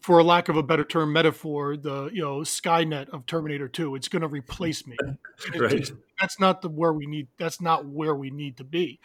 for 0.00 0.18
a 0.18 0.22
lack 0.22 0.50
of 0.50 0.56
a 0.58 0.62
better 0.62 0.84
term 0.84 1.14
metaphor, 1.14 1.78
the 1.78 2.10
you 2.12 2.22
know 2.22 2.40
Skynet 2.40 3.08
of 3.08 3.24
Terminator 3.26 3.68
Two. 3.68 3.94
It's 3.94 4.08
going 4.08 4.22
to 4.22 4.28
replace 4.28 4.86
me. 4.86 4.96
right. 5.56 5.90
that's 6.20 6.38
not 6.38 6.60
the 6.60 6.68
where 6.68 6.92
we 6.92 7.06
need. 7.06 7.28
That's 7.38 7.60
not 7.60 7.86
where 7.86 8.14
we 8.14 8.30
need 8.30 8.58
to 8.58 8.64
be. 8.64 9.00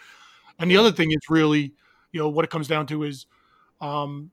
And 0.59 0.69
the 0.69 0.75
other 0.75 0.91
thing 0.91 1.11
is 1.11 1.21
really, 1.29 1.71
you 2.11 2.19
know, 2.19 2.29
what 2.29 2.45
it 2.45 2.51
comes 2.51 2.67
down 2.67 2.87
to 2.87 3.03
is, 3.03 3.25
um, 3.81 4.31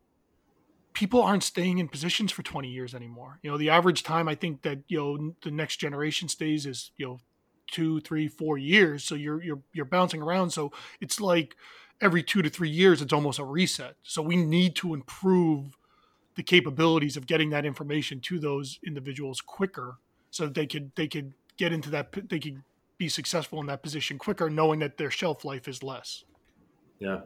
people 0.96 1.22
aren't 1.22 1.42
staying 1.42 1.76
in 1.76 1.88
positions 1.88 2.32
for 2.32 2.42
20 2.42 2.68
years 2.68 2.94
anymore. 2.94 3.38
You 3.42 3.50
know, 3.50 3.58
the 3.58 3.68
average 3.68 4.02
time 4.02 4.28
I 4.28 4.34
think 4.34 4.62
that 4.62 4.78
you 4.88 4.98
know 4.98 5.34
the 5.42 5.50
next 5.50 5.76
generation 5.76 6.28
stays 6.28 6.64
is 6.64 6.90
you 6.96 7.06
know 7.06 7.20
two, 7.66 8.00
three, 8.00 8.28
four 8.28 8.58
years. 8.58 9.04
So 9.04 9.14
you're 9.14 9.42
you're 9.42 9.60
you're 9.72 9.84
bouncing 9.84 10.22
around. 10.22 10.50
So 10.50 10.72
it's 11.00 11.20
like 11.20 11.56
every 12.00 12.22
two 12.22 12.42
to 12.42 12.48
three 12.48 12.70
years, 12.70 13.02
it's 13.02 13.12
almost 13.12 13.38
a 13.38 13.44
reset. 13.44 13.96
So 14.02 14.22
we 14.22 14.36
need 14.36 14.74
to 14.76 14.94
improve 14.94 15.76
the 16.34 16.42
capabilities 16.42 17.16
of 17.16 17.26
getting 17.26 17.50
that 17.50 17.64
information 17.64 18.20
to 18.20 18.38
those 18.38 18.78
individuals 18.86 19.40
quicker, 19.40 19.96
so 20.30 20.44
that 20.44 20.54
they 20.54 20.66
could 20.66 20.92
they 20.96 21.08
could 21.08 21.34
get 21.56 21.72
into 21.72 21.90
that 21.90 22.12
they 22.28 22.38
could 22.38 22.62
be 22.98 23.08
successful 23.10 23.60
in 23.60 23.66
that 23.66 23.82
position 23.82 24.18
quicker, 24.18 24.48
knowing 24.48 24.80
that 24.80 24.96
their 24.96 25.10
shelf 25.10 25.44
life 25.44 25.68
is 25.68 25.82
less. 25.82 26.24
Yeah, 26.98 27.20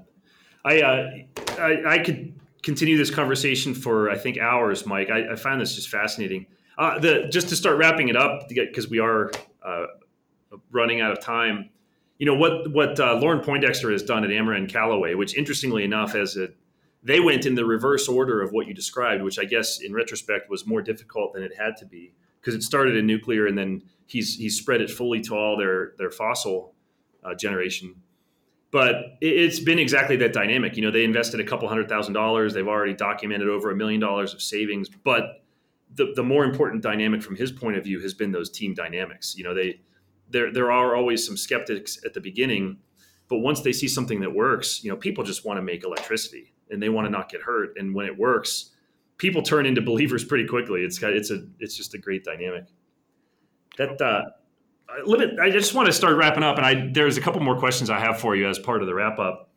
I 0.65 0.83
uh, 0.83 1.11
I, 1.59 1.95
I 1.95 1.99
could 1.99 2.35
continue 2.63 2.97
this 2.97 3.11
conversation 3.11 3.75
for 3.75 4.11
I 4.11 4.19
think 4.19 4.39
hours, 4.39 4.87
Mike. 4.87 5.11
I, 5.11 5.33
I 5.33 5.37
find 5.37 5.61
this 5.61 5.75
just 5.75 5.89
fascinating. 5.89 6.47
Uh, 6.79 6.99
the 6.99 7.29
just 7.31 7.49
to 7.51 7.57
start 7.57 7.79
wrapping 7.79 8.09
it 8.09 8.17
up 8.17 8.49
because 8.49 8.89
we 8.89 8.99
are 8.99 9.31
uh, 9.63 9.87
running 10.71 11.01
out 11.01 11.13
of 11.13 11.21
time. 11.21 11.71
You 12.19 12.27
know 12.27 12.35
what 12.35 12.73
what 12.73 13.01
uh, 13.01 13.15
Loren 13.15 13.41
Poindexter 13.41 13.91
has 13.91 14.03
done 14.03 14.25
at 14.25 14.31
Ameren 14.31 14.69
Callaway, 14.69 15.15
which 15.15 15.37
interestingly 15.37 15.85
enough, 15.85 16.15
as 16.15 16.37
a 16.37 16.49
they 17.03 17.21
went 17.21 17.47
in 17.47 17.55
the 17.55 17.65
reverse 17.65 18.09
order 18.09 18.43
of 18.43 18.53
what 18.53 18.67
you 18.67 18.75
described, 18.75 19.23
which 19.23 19.39
I 19.39 19.45
guess 19.45 19.81
in 19.81 19.95
retrospect 19.95 20.51
was 20.51 20.67
more 20.67 20.83
difficult 20.83 21.33
than 21.33 21.43
it 21.43 21.53
had 21.57 21.77
to 21.79 21.87
be 21.87 22.13
because 22.41 22.55
it 22.55 22.63
started 22.63 22.97
in 22.97 23.07
nuclear 23.07 23.47
and 23.47 23.57
then 23.57 23.83
he's 24.07 24.37
he's 24.37 24.59
spread 24.59 24.81
it 24.81 24.91
fully 24.91 25.21
to 25.23 25.35
all 25.35 25.57
their 25.57 25.93
their 25.99 26.11
fossil 26.11 26.75
uh, 27.25 27.35
generation 27.35 27.95
but 28.71 29.17
it's 29.21 29.59
been 29.59 29.79
exactly 29.79 30.17
that 30.17 30.33
dynamic. 30.33 30.77
You 30.77 30.83
know, 30.83 30.91
they 30.91 31.05
invested 31.05 31.41
a 31.41 31.45
couple 31.45 31.69
hundred 31.69 31.89
thousand 31.89 32.15
dollars. 32.15 32.55
They've 32.55 32.67
already 32.67 32.95
documented 32.95 33.49
over 33.49 33.71
a 33.71 33.77
million 33.77 34.01
dollars 34.01 34.33
of 34.33 34.41
savings. 34.41 34.89
But 34.89 35.43
the, 35.95 36.13
the 36.15 36.23
more 36.23 36.45
important 36.45 36.83
dynamic 36.83 37.23
from 37.23 37.35
his 37.35 37.51
point 37.51 37.77
of 37.77 37.85
view 37.85 38.01
has 38.01 38.15
been 38.15 38.31
those 38.31 38.49
team 38.51 38.75
dynamics. 38.75 39.35
You 39.37 39.45
know, 39.45 39.55
they 39.55 39.81
there 40.29 40.53
there 40.53 40.71
are 40.71 40.95
always 40.95 41.27
some 41.27 41.37
skeptics 41.37 41.99
at 42.05 42.15
the 42.15 42.21
beginning, 42.21 42.79
but 43.29 43.39
once 43.39 43.61
they 43.61 43.73
see 43.73 43.89
something 43.89 44.21
that 44.21 44.33
works, 44.33 44.85
you 44.85 44.91
know, 44.91 44.97
people 44.97 45.25
just 45.25 45.45
want 45.45 45.59
to 45.59 45.63
make 45.63 45.83
electricity 45.83 46.55
and 46.71 46.81
they 46.81 46.89
want 46.89 47.07
to 47.07 47.11
not 47.11 47.29
get 47.29 47.43
hurt. 47.43 47.77
And 47.77 47.93
when 47.93 48.07
it 48.07 48.17
works, 48.17 48.71
people 49.17 49.43
turn 49.43 49.67
into 49.67 49.83
believers 49.83 50.25
pretty 50.25 50.47
quickly. 50.47 50.83
It's 50.83 50.99
got 50.99 51.13
it's 51.13 51.33
a 51.33 51.45
it's 51.59 51.77
just 51.77 51.95
a 51.95 51.99
great 51.99 52.25
dynamic. 52.25 52.67
That 53.79 54.01
uh. 54.01 54.31
I 55.41 55.51
just 55.51 55.75
want 55.75 55.87
to 55.87 55.93
start 55.93 56.17
wrapping 56.17 56.43
up, 56.43 56.57
and 56.57 56.67
I 56.67 56.91
there's 56.93 57.17
a 57.17 57.21
couple 57.21 57.41
more 57.41 57.59
questions 57.59 57.91
I 57.91 58.01
have 58.01 58.21
for 58.21 58.35
you 58.37 58.49
as 58.49 58.59
part 58.59 58.83
of 58.83 58.87
the 58.87 58.95
wrap 58.95 59.19
up, 59.19 59.51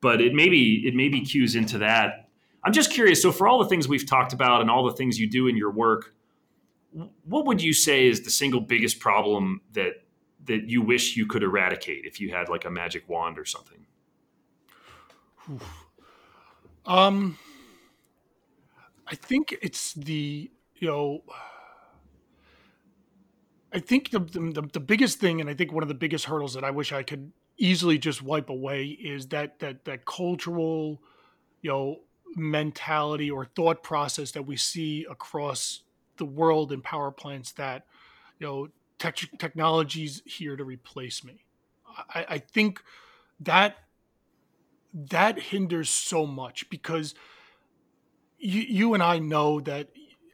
but 0.00 0.20
it 0.20 0.34
maybe 0.34 0.86
it 0.86 0.94
maybe 0.94 1.20
cues 1.20 1.54
into 1.54 1.78
that. 1.78 2.28
I'm 2.64 2.72
just 2.72 2.92
curious. 2.92 3.22
So, 3.22 3.32
for 3.32 3.48
all 3.48 3.58
the 3.58 3.68
things 3.68 3.88
we've 3.88 4.06
talked 4.06 4.32
about 4.32 4.60
and 4.60 4.70
all 4.70 4.84
the 4.84 4.94
things 4.94 5.18
you 5.18 5.28
do 5.28 5.46
in 5.46 5.56
your 5.56 5.70
work, 5.70 6.14
what 7.24 7.46
would 7.46 7.62
you 7.62 7.72
say 7.72 8.06
is 8.06 8.22
the 8.22 8.30
single 8.30 8.60
biggest 8.60 9.00
problem 9.00 9.60
that 9.72 10.04
that 10.46 10.68
you 10.68 10.82
wish 10.82 11.16
you 11.16 11.26
could 11.26 11.42
eradicate 11.42 12.04
if 12.04 12.20
you 12.20 12.30
had 12.30 12.48
like 12.48 12.64
a 12.64 12.70
magic 12.70 13.08
wand 13.08 13.38
or 13.38 13.44
something? 13.44 13.86
Um, 16.86 17.38
I 19.06 19.14
think 19.14 19.56
it's 19.62 19.94
the 19.94 20.50
you 20.76 20.88
know 20.88 21.22
I 23.72 23.78
think 23.78 24.10
the, 24.10 24.18
the, 24.18 24.68
the 24.72 24.80
biggest 24.80 25.18
thing, 25.18 25.40
and 25.40 25.48
I 25.48 25.54
think 25.54 25.72
one 25.72 25.82
of 25.82 25.88
the 25.88 25.94
biggest 25.94 26.24
hurdles 26.24 26.54
that 26.54 26.64
I 26.64 26.70
wish 26.70 26.92
I 26.92 27.02
could 27.02 27.32
easily 27.56 27.98
just 27.98 28.22
wipe 28.22 28.48
away 28.48 28.86
is 28.86 29.28
that 29.28 29.58
that 29.60 29.84
that 29.84 30.06
cultural, 30.06 31.00
you 31.62 31.70
know, 31.70 32.00
mentality 32.34 33.30
or 33.30 33.44
thought 33.44 33.82
process 33.82 34.32
that 34.32 34.42
we 34.42 34.56
see 34.56 35.06
across 35.08 35.82
the 36.16 36.24
world 36.24 36.72
in 36.72 36.80
power 36.80 37.10
plants 37.10 37.52
that, 37.52 37.86
you 38.38 38.46
know, 38.46 38.68
tech, 38.98 39.16
technology's 39.38 40.22
here 40.24 40.56
to 40.56 40.64
replace 40.64 41.24
me. 41.24 41.44
I, 42.14 42.26
I 42.28 42.38
think 42.38 42.82
that 43.40 43.76
that 44.92 45.38
hinders 45.38 45.88
so 45.90 46.26
much 46.26 46.68
because 46.70 47.14
you, 48.38 48.62
you 48.62 48.94
and 48.94 49.02
I 49.02 49.18
know 49.18 49.60
that 49.60 49.88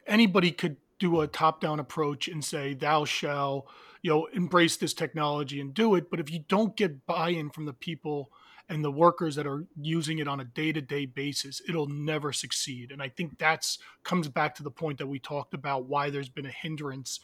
anybody 0.07 0.51
could 0.51 0.77
do 0.99 1.21
a 1.21 1.27
top 1.27 1.61
down 1.61 1.79
approach 1.79 2.27
and 2.27 2.43
say 2.43 2.73
thou 2.73 3.05
shall 3.05 3.67
you 4.01 4.11
know 4.11 4.27
embrace 4.33 4.77
this 4.77 4.93
technology 4.93 5.59
and 5.59 5.73
do 5.73 5.95
it. 5.95 6.09
But 6.09 6.19
if 6.19 6.31
you 6.31 6.43
don't 6.47 6.75
get 6.75 7.05
buy-in 7.05 7.49
from 7.49 7.65
the 7.65 7.73
people 7.73 8.31
and 8.69 8.83
the 8.83 8.91
workers 8.91 9.35
that 9.35 9.47
are 9.47 9.65
using 9.81 10.19
it 10.19 10.27
on 10.27 10.41
a 10.41 10.45
day-to-day 10.45 11.05
basis 11.05 11.61
it'll 11.67 11.87
never 11.87 12.33
succeed. 12.33 12.91
And 12.91 13.01
i 13.01 13.09
think 13.09 13.37
that's 13.37 13.79
comes 14.03 14.27
back 14.27 14.55
to 14.55 14.63
the 14.63 14.71
point 14.71 14.97
that 14.97 15.07
we 15.07 15.19
talked 15.19 15.53
about 15.53 15.85
why 15.85 16.09
there's 16.09 16.29
been 16.29 16.45
a 16.45 16.51
hindrance 16.51 17.19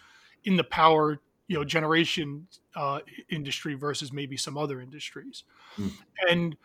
in 0.46 0.56
the 0.58 0.64
power 0.64 1.20
you 1.48 1.58
know 1.58 1.64
generation 1.64 2.48
uh, 2.76 3.00
industry 3.30 3.74
versus 3.74 4.12
maybe 4.12 4.38
some 4.38 4.58
other 4.58 4.82
industries. 4.82 5.44
Mm. 5.78 5.92
and 6.30 6.56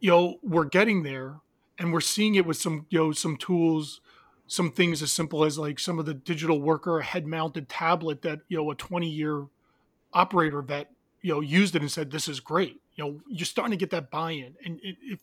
you 0.00 0.10
know 0.10 0.38
we're 0.42 0.64
getting 0.64 1.02
there 1.02 1.40
and 1.78 1.92
we're 1.92 2.00
seeing 2.00 2.34
it 2.34 2.46
with 2.46 2.56
some 2.56 2.86
you 2.90 2.98
know 2.98 3.12
some 3.12 3.36
tools 3.36 4.00
some 4.52 4.70
things 4.70 5.00
as 5.02 5.10
simple 5.10 5.44
as 5.44 5.56
like 5.56 5.78
some 5.78 5.98
of 5.98 6.04
the 6.04 6.12
digital 6.12 6.60
worker 6.60 7.00
head 7.00 7.26
mounted 7.26 7.70
tablet 7.70 8.20
that 8.20 8.40
you 8.48 8.58
know 8.58 8.70
a 8.70 8.74
20 8.74 9.08
year 9.08 9.46
operator 10.12 10.60
vet 10.60 10.90
you 11.22 11.32
know 11.32 11.40
used 11.40 11.74
it 11.74 11.80
and 11.80 11.90
said 11.90 12.10
this 12.10 12.28
is 12.28 12.38
great. 12.38 12.78
You 12.94 13.04
know 13.04 13.20
you're 13.28 13.46
starting 13.46 13.70
to 13.70 13.78
get 13.78 13.88
that 13.90 14.10
buy-in. 14.10 14.54
And 14.62 14.78
if 14.82 15.20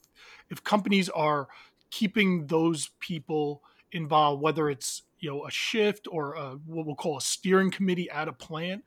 if 0.50 0.64
companies 0.64 1.10
are 1.10 1.48
keeping 1.92 2.48
those 2.48 2.90
people 3.00 3.62
involved 3.92 4.42
whether 4.42 4.68
it's 4.68 5.04
you 5.20 5.30
know 5.30 5.46
a 5.46 5.52
shift 5.52 6.08
or 6.10 6.34
a, 6.34 6.52
what 6.66 6.88
we'll 6.88 6.96
call 6.96 7.18
a 7.18 7.22
steering 7.22 7.70
committee 7.70 8.10
at 8.10 8.28
a 8.28 8.34
plant 8.34 8.84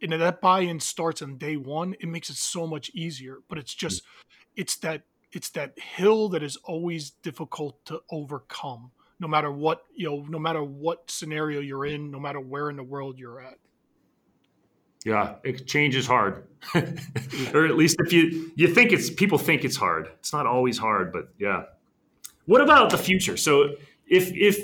and 0.00 0.12
that 0.12 0.40
buy-in 0.40 0.78
starts 0.78 1.22
on 1.22 1.38
day 1.38 1.56
one 1.56 1.96
it 1.98 2.06
makes 2.06 2.30
it 2.30 2.36
so 2.36 2.68
much 2.68 2.88
easier. 2.94 3.38
But 3.48 3.58
it's 3.58 3.74
just 3.74 4.04
it's 4.54 4.76
that 4.76 5.02
it's 5.32 5.50
that 5.50 5.76
hill 5.76 6.28
that 6.28 6.44
is 6.44 6.54
always 6.54 7.10
difficult 7.10 7.84
to 7.86 8.00
overcome 8.12 8.92
no 9.18 9.28
matter 9.28 9.50
what 9.50 9.82
you 9.94 10.08
know 10.08 10.26
no 10.28 10.38
matter 10.38 10.62
what 10.62 11.10
scenario 11.10 11.60
you're 11.60 11.86
in 11.86 12.10
no 12.10 12.20
matter 12.20 12.40
where 12.40 12.70
in 12.70 12.76
the 12.76 12.82
world 12.82 13.18
you're 13.18 13.40
at. 13.40 13.58
Yeah 15.04 15.36
it, 15.44 15.66
changes 15.66 16.06
hard. 16.06 16.46
Or 17.54 17.66
at 17.66 17.76
least 17.76 17.96
if 18.00 18.12
you 18.12 18.52
you 18.56 18.68
think 18.68 18.92
it's 18.92 19.10
people 19.10 19.38
think 19.38 19.64
it's 19.64 19.76
hard. 19.76 20.08
It's 20.18 20.32
not 20.32 20.46
always 20.46 20.78
hard 20.78 21.12
but 21.12 21.28
yeah. 21.38 21.64
What 22.46 22.60
about 22.60 22.90
the 22.90 22.98
future? 22.98 23.36
So 23.36 23.74
if 24.06 24.30
if 24.32 24.58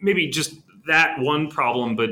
maybe 0.00 0.28
just 0.28 0.54
that 0.86 1.18
one 1.18 1.48
problem 1.48 1.96
but 1.96 2.10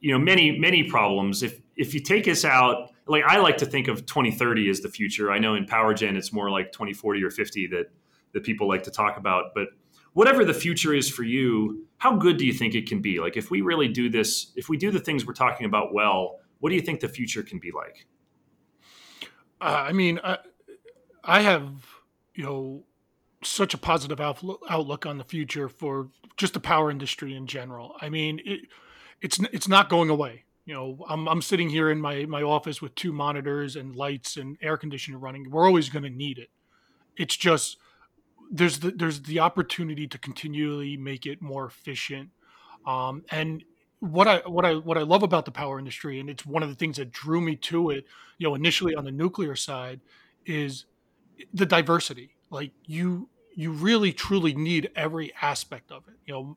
you 0.00 0.12
know 0.12 0.18
many 0.18 0.58
many 0.58 0.84
problems. 0.84 1.42
If 1.42 1.60
if 1.76 1.94
you 1.94 2.00
take 2.00 2.28
us 2.28 2.44
out 2.44 2.90
like 3.06 3.24
i 3.24 3.36
like 3.36 3.58
to 3.58 3.66
think 3.66 3.88
of 3.88 4.06
2030 4.06 4.70
as 4.70 4.80
the 4.80 4.88
future. 4.88 5.30
I 5.30 5.38
know 5.38 5.54
in 5.54 5.66
power 5.66 5.92
gen 5.92 6.16
it's 6.16 6.32
more 6.32 6.50
like 6.50 6.72
2040 6.72 7.22
or 7.22 7.30
50 7.30 7.66
that 7.68 7.90
that 8.32 8.42
people 8.42 8.68
like 8.68 8.82
to 8.84 8.90
talk 8.90 9.16
about 9.16 9.54
but 9.54 9.68
whatever 10.14 10.44
the 10.44 10.54
future 10.54 10.94
is 10.94 11.10
for 11.10 11.22
you, 11.22 11.86
how 11.98 12.16
good 12.16 12.38
do 12.38 12.46
you 12.46 12.52
think 12.52 12.74
it 12.74 12.88
can 12.88 13.02
be? 13.02 13.20
Like 13.20 13.36
if 13.36 13.50
we 13.50 13.60
really 13.60 13.88
do 13.88 14.08
this, 14.08 14.52
if 14.56 14.68
we 14.68 14.76
do 14.76 14.90
the 14.90 15.00
things 15.00 15.26
we're 15.26 15.34
talking 15.34 15.66
about 15.66 15.92
well, 15.92 16.40
what 16.60 16.70
do 16.70 16.76
you 16.76 16.80
think 16.80 17.00
the 17.00 17.08
future 17.08 17.42
can 17.42 17.58
be 17.58 17.70
like? 17.70 18.06
Uh, 19.60 19.84
I 19.88 19.92
mean, 19.92 20.18
I, 20.24 20.38
I 21.22 21.42
have, 21.42 21.68
you 22.34 22.44
know, 22.44 22.84
such 23.42 23.74
a 23.74 23.78
positive 23.78 24.20
outlook 24.20 25.04
on 25.04 25.18
the 25.18 25.24
future 25.24 25.68
for 25.68 26.08
just 26.36 26.54
the 26.54 26.60
power 26.60 26.90
industry 26.90 27.36
in 27.36 27.46
general. 27.46 27.94
I 28.00 28.08
mean, 28.08 28.40
it, 28.44 28.62
it's 29.20 29.38
it's 29.52 29.68
not 29.68 29.88
going 29.88 30.10
away. 30.10 30.44
You 30.64 30.74
know, 30.74 31.04
I'm 31.08 31.28
I'm 31.28 31.42
sitting 31.42 31.68
here 31.68 31.90
in 31.90 32.00
my 32.00 32.24
my 32.24 32.42
office 32.42 32.80
with 32.80 32.94
two 32.94 33.12
monitors 33.12 33.76
and 33.76 33.94
lights 33.94 34.36
and 34.36 34.56
air 34.62 34.76
conditioner 34.76 35.18
running. 35.18 35.50
We're 35.50 35.66
always 35.66 35.90
going 35.90 36.04
to 36.04 36.10
need 36.10 36.38
it. 36.38 36.48
It's 37.16 37.36
just 37.36 37.76
there's 38.50 38.80
the, 38.80 38.90
there's 38.90 39.22
the 39.22 39.40
opportunity 39.40 40.06
to 40.06 40.18
continually 40.18 40.96
make 40.96 41.26
it 41.26 41.42
more 41.42 41.66
efficient. 41.66 42.30
Um, 42.86 43.24
and 43.30 43.64
what 44.00 44.28
I 44.28 44.38
what 44.46 44.64
I 44.64 44.74
what 44.74 44.98
I 44.98 45.02
love 45.02 45.22
about 45.22 45.44
the 45.44 45.50
power 45.50 45.78
industry, 45.78 46.20
and 46.20 46.28
it's 46.28 46.44
one 46.44 46.62
of 46.62 46.68
the 46.68 46.74
things 46.74 46.98
that 46.98 47.10
drew 47.10 47.40
me 47.40 47.56
to 47.56 47.90
it, 47.90 48.06
you 48.38 48.46
know, 48.48 48.54
initially 48.54 48.94
on 48.94 49.04
the 49.04 49.10
nuclear 49.10 49.56
side, 49.56 50.00
is 50.44 50.84
the 51.52 51.66
diversity. 51.66 52.36
Like 52.50 52.72
you 52.86 53.28
you 53.54 53.72
really 53.72 54.12
truly 54.12 54.54
need 54.54 54.90
every 54.94 55.32
aspect 55.40 55.90
of 55.90 56.06
it. 56.08 56.14
You 56.26 56.34
know, 56.34 56.56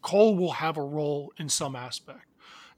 coal 0.00 0.36
will 0.36 0.52
have 0.52 0.76
a 0.76 0.82
role 0.82 1.32
in 1.38 1.48
some 1.48 1.76
aspect. 1.76 2.26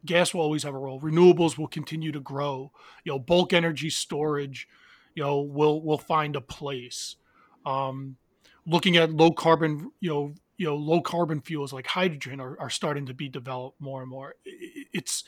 Gas 0.04 0.34
will 0.34 0.42
always 0.42 0.64
have 0.64 0.74
a 0.74 0.78
role. 0.78 1.00
Renewables 1.00 1.56
will 1.56 1.68
continue 1.68 2.12
to 2.12 2.20
grow. 2.20 2.72
You 3.04 3.12
know, 3.12 3.18
bulk 3.18 3.52
energy 3.52 3.90
storage, 3.90 4.68
you 5.14 5.22
know, 5.22 5.40
will 5.40 5.82
will 5.82 5.98
find 5.98 6.36
a 6.36 6.40
place. 6.40 7.16
Um, 7.64 8.16
looking 8.66 8.96
at 8.96 9.12
low 9.12 9.30
carbon, 9.30 9.90
you 10.00 10.10
know, 10.10 10.34
you 10.56 10.66
know, 10.66 10.76
low 10.76 11.00
carbon 11.00 11.40
fuels 11.40 11.72
like 11.72 11.86
hydrogen 11.86 12.40
are, 12.40 12.58
are 12.60 12.70
starting 12.70 13.06
to 13.06 13.14
be 13.14 13.28
developed 13.28 13.80
more 13.80 14.00
and 14.00 14.10
more. 14.10 14.34
It's 14.44 15.24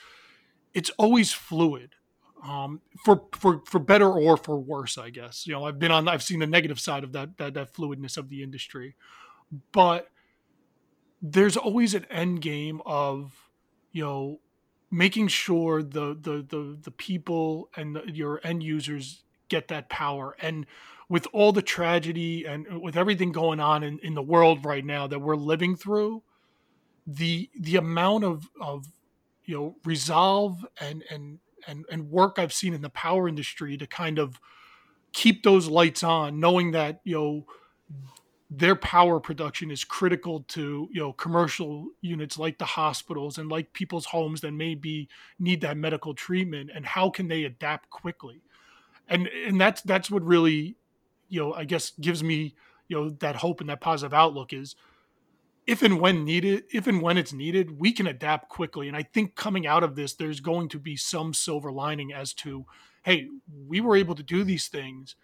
it's 0.72 0.90
always 0.98 1.32
fluid, 1.32 1.94
um, 2.44 2.80
for 3.04 3.22
for 3.32 3.62
for 3.66 3.78
better 3.78 4.10
or 4.10 4.36
for 4.36 4.58
worse, 4.58 4.98
I 4.98 5.10
guess. 5.10 5.46
You 5.46 5.54
know, 5.54 5.64
I've 5.64 5.78
been 5.78 5.90
on, 5.90 6.06
I've 6.08 6.22
seen 6.22 6.38
the 6.38 6.46
negative 6.46 6.78
side 6.78 7.02
of 7.02 7.12
that 7.12 7.38
that, 7.38 7.54
that 7.54 7.72
fluidness 7.72 8.16
of 8.16 8.28
the 8.28 8.42
industry, 8.42 8.94
but 9.72 10.08
there's 11.22 11.56
always 11.56 11.94
an 11.94 12.04
end 12.10 12.40
game 12.40 12.80
of 12.86 13.50
you 13.92 14.04
know 14.04 14.40
making 14.90 15.28
sure 15.28 15.82
the 15.82 16.14
the 16.14 16.46
the, 16.48 16.78
the 16.80 16.90
people 16.90 17.68
and 17.76 17.96
the, 17.96 18.02
your 18.12 18.40
end 18.44 18.62
users 18.62 19.24
get 19.48 19.68
that 19.68 19.88
power 19.88 20.36
and 20.40 20.66
with 21.08 21.26
all 21.32 21.52
the 21.52 21.62
tragedy 21.62 22.44
and 22.44 22.66
uh, 22.72 22.78
with 22.78 22.96
everything 22.96 23.32
going 23.32 23.60
on 23.60 23.82
in, 23.82 23.98
in 24.00 24.14
the 24.14 24.22
world 24.22 24.64
right 24.64 24.84
now 24.84 25.06
that 25.06 25.20
we're 25.20 25.36
living 25.36 25.76
through, 25.76 26.22
the 27.06 27.48
the 27.58 27.76
amount 27.76 28.24
of 28.24 28.48
of 28.60 28.86
you 29.44 29.56
know 29.56 29.76
resolve 29.84 30.66
and 30.80 31.04
and 31.10 31.38
and 31.68 31.84
and 31.90 32.10
work 32.10 32.38
I've 32.38 32.52
seen 32.52 32.74
in 32.74 32.82
the 32.82 32.90
power 32.90 33.28
industry 33.28 33.76
to 33.76 33.86
kind 33.86 34.18
of 34.18 34.40
keep 35.12 35.42
those 35.42 35.68
lights 35.68 36.02
on, 36.02 36.40
knowing 36.40 36.72
that 36.72 37.00
you 37.04 37.14
know 37.14 37.46
their 38.50 38.76
power 38.76 39.18
production 39.18 39.70
is 39.70 39.82
critical 39.84 40.40
to 40.48 40.88
you 40.92 41.00
know 41.00 41.12
commercial 41.12 41.88
units 42.00 42.38
like 42.38 42.58
the 42.58 42.64
hospitals 42.64 43.38
and 43.38 43.48
like 43.48 43.72
people's 43.72 44.06
homes 44.06 44.40
that 44.40 44.52
maybe 44.52 45.08
need 45.38 45.60
that 45.60 45.76
medical 45.76 46.14
treatment 46.14 46.70
and 46.74 46.84
how 46.84 47.10
can 47.10 47.28
they 47.28 47.44
adapt 47.44 47.90
quickly. 47.90 48.42
And 49.08 49.28
and 49.28 49.60
that's 49.60 49.82
that's 49.82 50.10
what 50.10 50.24
really 50.24 50.76
you 51.28 51.40
know, 51.40 51.54
I 51.54 51.64
guess 51.64 51.92
gives 52.00 52.22
me, 52.22 52.54
you 52.88 52.96
know, 52.96 53.10
that 53.20 53.36
hope 53.36 53.60
and 53.60 53.68
that 53.70 53.80
positive 53.80 54.14
outlook 54.14 54.52
is 54.52 54.76
if 55.66 55.82
and 55.82 56.00
when 56.00 56.24
needed, 56.24 56.64
if 56.72 56.86
and 56.86 57.02
when 57.02 57.18
it's 57.18 57.32
needed, 57.32 57.80
we 57.80 57.92
can 57.92 58.06
adapt 58.06 58.48
quickly. 58.48 58.86
And 58.86 58.96
I 58.96 59.02
think 59.02 59.34
coming 59.34 59.66
out 59.66 59.82
of 59.82 59.96
this, 59.96 60.14
there's 60.14 60.40
going 60.40 60.68
to 60.70 60.78
be 60.78 60.96
some 60.96 61.34
silver 61.34 61.72
lining 61.72 62.12
as 62.12 62.32
to, 62.34 62.66
hey, 63.02 63.28
we 63.66 63.80
were 63.80 63.96
able 63.96 64.14
to 64.14 64.22
do 64.22 64.44
these 64.44 64.68
things 64.68 65.16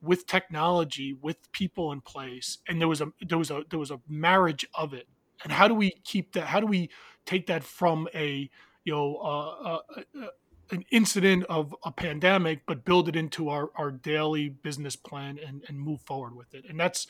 with 0.00 0.26
technology, 0.26 1.12
with 1.12 1.50
people 1.52 1.92
in 1.92 2.00
place, 2.00 2.58
and 2.68 2.80
there 2.80 2.88
was 2.88 3.00
a 3.00 3.12
there 3.26 3.36
was 3.36 3.50
a 3.50 3.64
there 3.68 3.78
was 3.78 3.90
a 3.90 4.00
marriage 4.08 4.66
of 4.74 4.94
it. 4.94 5.08
And 5.42 5.52
how 5.52 5.68
do 5.68 5.74
we 5.74 5.90
keep 6.04 6.32
that? 6.34 6.46
How 6.46 6.60
do 6.60 6.66
we 6.66 6.90
take 7.26 7.46
that 7.48 7.64
from 7.64 8.08
a 8.14 8.48
you 8.84 8.92
know 8.92 9.16
uh, 9.16 9.78
uh, 10.22 10.26
an 10.72 10.84
incident 10.90 11.44
of 11.48 11.74
a 11.84 11.92
pandemic, 11.92 12.62
but 12.66 12.84
build 12.84 13.08
it 13.08 13.16
into 13.16 13.48
our, 13.48 13.70
our 13.76 13.90
daily 13.90 14.48
business 14.48 14.96
plan 14.96 15.38
and, 15.44 15.64
and 15.68 15.78
move 15.78 16.00
forward 16.02 16.34
with 16.34 16.54
it. 16.54 16.64
And 16.68 16.78
that's, 16.78 17.06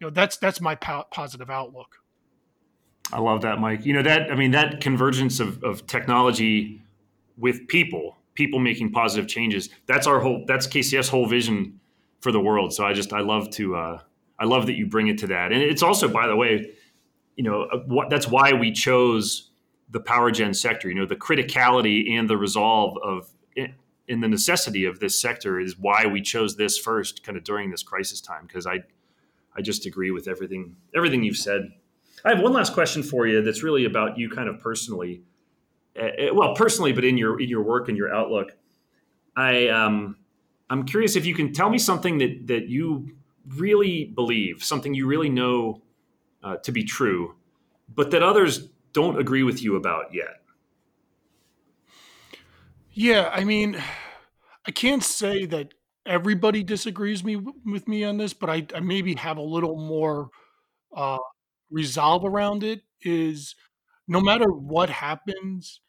you 0.00 0.06
know, 0.06 0.10
that's, 0.10 0.36
that's 0.36 0.60
my 0.60 0.74
po- 0.74 1.06
positive 1.10 1.50
outlook. 1.50 1.96
I 3.12 3.20
love 3.20 3.42
that, 3.42 3.60
Mike. 3.60 3.86
You 3.86 3.92
know, 3.92 4.02
that, 4.02 4.32
I 4.32 4.34
mean, 4.34 4.50
that 4.50 4.80
convergence 4.80 5.38
of, 5.40 5.62
of 5.62 5.86
technology 5.86 6.82
with 7.36 7.68
people, 7.68 8.16
people 8.34 8.58
making 8.58 8.92
positive 8.92 9.28
changes, 9.28 9.68
that's 9.86 10.06
our 10.06 10.20
whole, 10.20 10.44
that's 10.46 10.66
KCF's 10.66 11.08
whole 11.08 11.26
vision 11.26 11.80
for 12.20 12.32
the 12.32 12.40
world. 12.40 12.72
So 12.74 12.84
I 12.84 12.92
just, 12.92 13.12
I 13.12 13.20
love 13.20 13.50
to, 13.50 13.76
uh, 13.76 14.00
I 14.38 14.44
love 14.44 14.66
that 14.66 14.76
you 14.76 14.86
bring 14.86 15.08
it 15.08 15.18
to 15.18 15.28
that. 15.28 15.52
And 15.52 15.62
it's 15.62 15.82
also, 15.82 16.08
by 16.08 16.26
the 16.26 16.36
way, 16.36 16.72
you 17.36 17.44
know, 17.44 17.62
uh, 17.62 17.78
what, 17.86 18.10
that's 18.10 18.26
why 18.26 18.52
we 18.52 18.72
chose 18.72 19.50
the 19.90 20.00
power 20.00 20.30
gen 20.30 20.54
sector. 20.54 20.88
You 20.88 20.94
know, 20.94 21.06
the 21.06 21.16
criticality 21.16 22.10
and 22.10 22.28
the 22.28 22.36
resolve 22.36 22.96
of 23.02 23.30
in 24.08 24.20
the 24.20 24.28
necessity 24.28 24.84
of 24.84 25.00
this 25.00 25.20
sector 25.20 25.58
is 25.58 25.78
why 25.78 26.06
we 26.06 26.22
chose 26.22 26.56
this 26.56 26.78
first, 26.78 27.24
kind 27.24 27.36
of 27.36 27.44
during 27.44 27.70
this 27.70 27.82
crisis 27.82 28.20
time. 28.20 28.46
Because 28.46 28.66
I, 28.66 28.84
I 29.56 29.62
just 29.62 29.86
agree 29.86 30.10
with 30.10 30.28
everything 30.28 30.76
everything 30.94 31.22
you've 31.24 31.36
said. 31.36 31.72
I 32.24 32.30
have 32.30 32.40
one 32.40 32.52
last 32.52 32.72
question 32.72 33.02
for 33.02 33.26
you 33.26 33.42
that's 33.42 33.62
really 33.62 33.84
about 33.84 34.18
you, 34.18 34.28
kind 34.30 34.48
of 34.48 34.60
personally. 34.60 35.22
Uh, 36.00 36.08
well, 36.32 36.54
personally, 36.54 36.92
but 36.92 37.04
in 37.04 37.16
your 37.16 37.40
in 37.40 37.48
your 37.48 37.62
work 37.62 37.88
and 37.88 37.96
your 37.96 38.14
outlook. 38.14 38.56
I 39.36 39.68
um, 39.68 40.16
I'm 40.70 40.84
curious 40.84 41.16
if 41.16 41.26
you 41.26 41.34
can 41.34 41.52
tell 41.52 41.70
me 41.70 41.78
something 41.78 42.18
that 42.18 42.46
that 42.46 42.68
you 42.68 43.16
really 43.56 44.04
believe, 44.04 44.62
something 44.62 44.94
you 44.94 45.06
really 45.06 45.28
know 45.28 45.82
uh, 46.42 46.56
to 46.58 46.72
be 46.72 46.84
true, 46.84 47.34
but 47.94 48.10
that 48.10 48.22
others 48.22 48.68
don't 48.96 49.18
agree 49.20 49.42
with 49.42 49.62
you 49.62 49.76
about 49.76 50.14
yet? 50.14 50.40
Yeah, 52.92 53.30
I 53.32 53.44
mean, 53.44 53.82
I 54.66 54.70
can't 54.70 55.04
say 55.04 55.46
that 55.46 55.74
everybody 56.06 56.62
disagrees 56.62 57.24
me 57.24 57.36
with 57.36 57.88
me 57.88 58.04
on 58.04 58.16
this, 58.18 58.32
but 58.34 58.50
I, 58.50 58.66
I 58.74 58.80
maybe 58.80 59.14
have 59.16 59.36
a 59.36 59.42
little 59.42 59.76
more 59.76 60.30
uh, 60.96 61.18
resolve 61.70 62.24
around 62.24 62.64
it. 62.64 62.82
Is 63.02 63.54
no 64.08 64.20
matter 64.20 64.46
what 64.52 64.90
happens, 64.90 65.80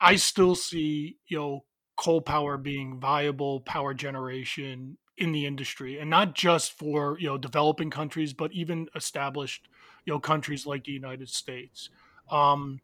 I 0.00 0.16
still 0.16 0.54
see 0.54 1.18
you 1.28 1.38
know 1.38 1.66
coal 1.96 2.22
power 2.22 2.58
being 2.58 3.00
viable 3.00 3.60
power 3.62 3.94
generation 3.94 4.98
in 5.18 5.32
the 5.32 5.46
industry, 5.46 5.98
and 5.98 6.10
not 6.10 6.34
just 6.34 6.72
for 6.72 7.18
you 7.20 7.28
know 7.28 7.38
developing 7.38 7.90
countries, 7.90 8.34
but 8.34 8.52
even 8.52 8.88
established 8.94 9.68
you 10.06 10.12
know 10.14 10.20
countries 10.20 10.66
like 10.66 10.84
the 10.84 10.92
United 10.92 11.28
States. 11.30 11.90
Um, 12.30 12.80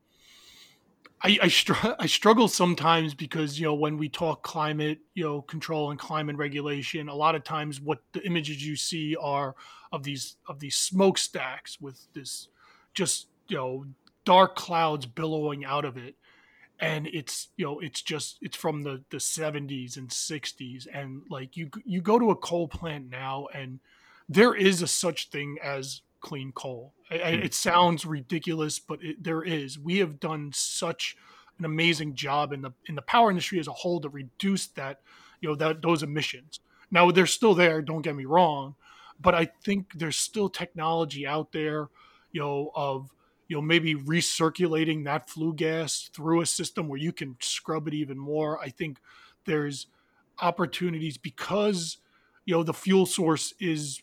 I 1.23 1.39
I, 1.43 1.49
str- 1.49 1.75
I, 1.99 2.07
struggle 2.07 2.49
sometimes 2.49 3.15
because 3.15 3.59
you 3.59 3.67
know 3.67 3.75
when 3.75 3.97
we 3.97 4.09
talk 4.09 4.43
climate 4.43 4.99
you 5.15 5.25
know 5.25 5.43
control 5.43 5.91
and 5.91 5.99
climate 5.99 6.37
regulation, 6.37 7.09
a 7.09 7.15
lot 7.15 7.35
of 7.35 7.45
times 7.45 7.81
what 7.81 8.01
the 8.13 8.25
images 8.25 8.65
you 8.67 8.77
see 8.77 9.17
are 9.17 9.55
of 9.93 10.03
these 10.03 10.37
of 10.47 10.59
these 10.59 10.77
smokestacks 10.77 11.81
with 11.81 12.01
this 12.15 12.49
just 12.95 13.29
you 13.49 13.57
know 13.57 13.85
dark 14.25 14.57
clouds 14.57 15.07
billowing 15.07 15.65
out 15.65 15.85
of 15.85 15.97
it. 15.97 16.17
And 16.81 17.07
it's 17.07 17.49
you 17.57 17.65
know 17.65 17.79
it's 17.79 18.03
just 18.03 18.39
it's 18.41 18.57
from 18.57 18.83
the 18.83 19.05
the 19.11 19.19
70s 19.19 19.97
and 19.97 20.09
60s 20.09 20.89
and 20.93 21.23
like 21.31 21.57
you 21.57 21.71
you 21.85 22.01
go 22.01 22.19
to 22.19 22.31
a 22.31 22.37
coal 22.37 22.67
plant 22.67 23.09
now 23.09 23.47
and 23.55 23.79
there 24.29 24.55
is 24.55 24.83
a 24.83 24.87
such 24.89 25.31
thing 25.31 25.59
as 25.63 26.03
clean 26.23 26.53
coal. 26.53 26.95
I, 27.11 27.21
I, 27.21 27.37
hmm. 27.37 27.43
it 27.43 27.55
sounds 27.55 28.07
ridiculous, 28.07 28.79
but 28.79 29.03
it, 29.03 29.23
there 29.23 29.43
is. 29.43 29.79
We 29.79 29.99
have 29.99 30.19
done 30.19 30.51
such 30.55 31.17
an 31.59 31.67
amazing 31.67 32.15
job 32.15 32.53
in 32.53 32.63
the 32.63 32.73
in 32.87 32.95
the 32.95 33.03
power 33.03 33.31
industry 33.31 33.61
as 33.61 33.69
a 33.69 33.73
whole 33.73 34.01
to 34.01 34.09
reduce 34.09 34.69
that, 34.69 35.01
you 35.41 35.49
know, 35.49 35.55
that 35.57 35.83
those 35.83 36.03
emissions. 36.03 36.61
Now 36.91 37.11
they're 37.11 37.27
still 37.27 37.55
there. 37.55 37.83
Don't 37.83 38.03
get 38.03 38.17
me 38.17 38.25
wrong, 38.25 38.75
but 39.21 39.35
I 39.35 39.51
think 39.65 39.93
there's 39.95 40.17
still 40.17 40.49
technology 40.49 41.27
out 41.27 41.53
there, 41.53 41.89
you 42.33 42.41
know, 42.41 42.71
of 42.75 43.11
you 43.49 43.57
know 43.57 43.63
maybe 43.63 43.95
recirculating 43.95 45.05
that 45.05 45.29
flue 45.29 45.53
gas 45.53 46.09
through 46.15 46.41
a 46.41 46.47
system 46.47 46.89
where 46.89 46.99
you 46.99 47.13
can 47.13 47.37
scrub 47.41 47.87
it 47.89 47.95
even 47.95 48.19
more. 48.19 48.61
I 48.61 48.71
think 48.71 48.99
there's 49.45 49.87
opportunities 50.41 51.19
because 51.19 51.99
you 52.45 52.55
know 52.55 52.63
the 52.63 52.73
fuel 52.73 53.07
source 53.07 53.55
is 53.61 54.03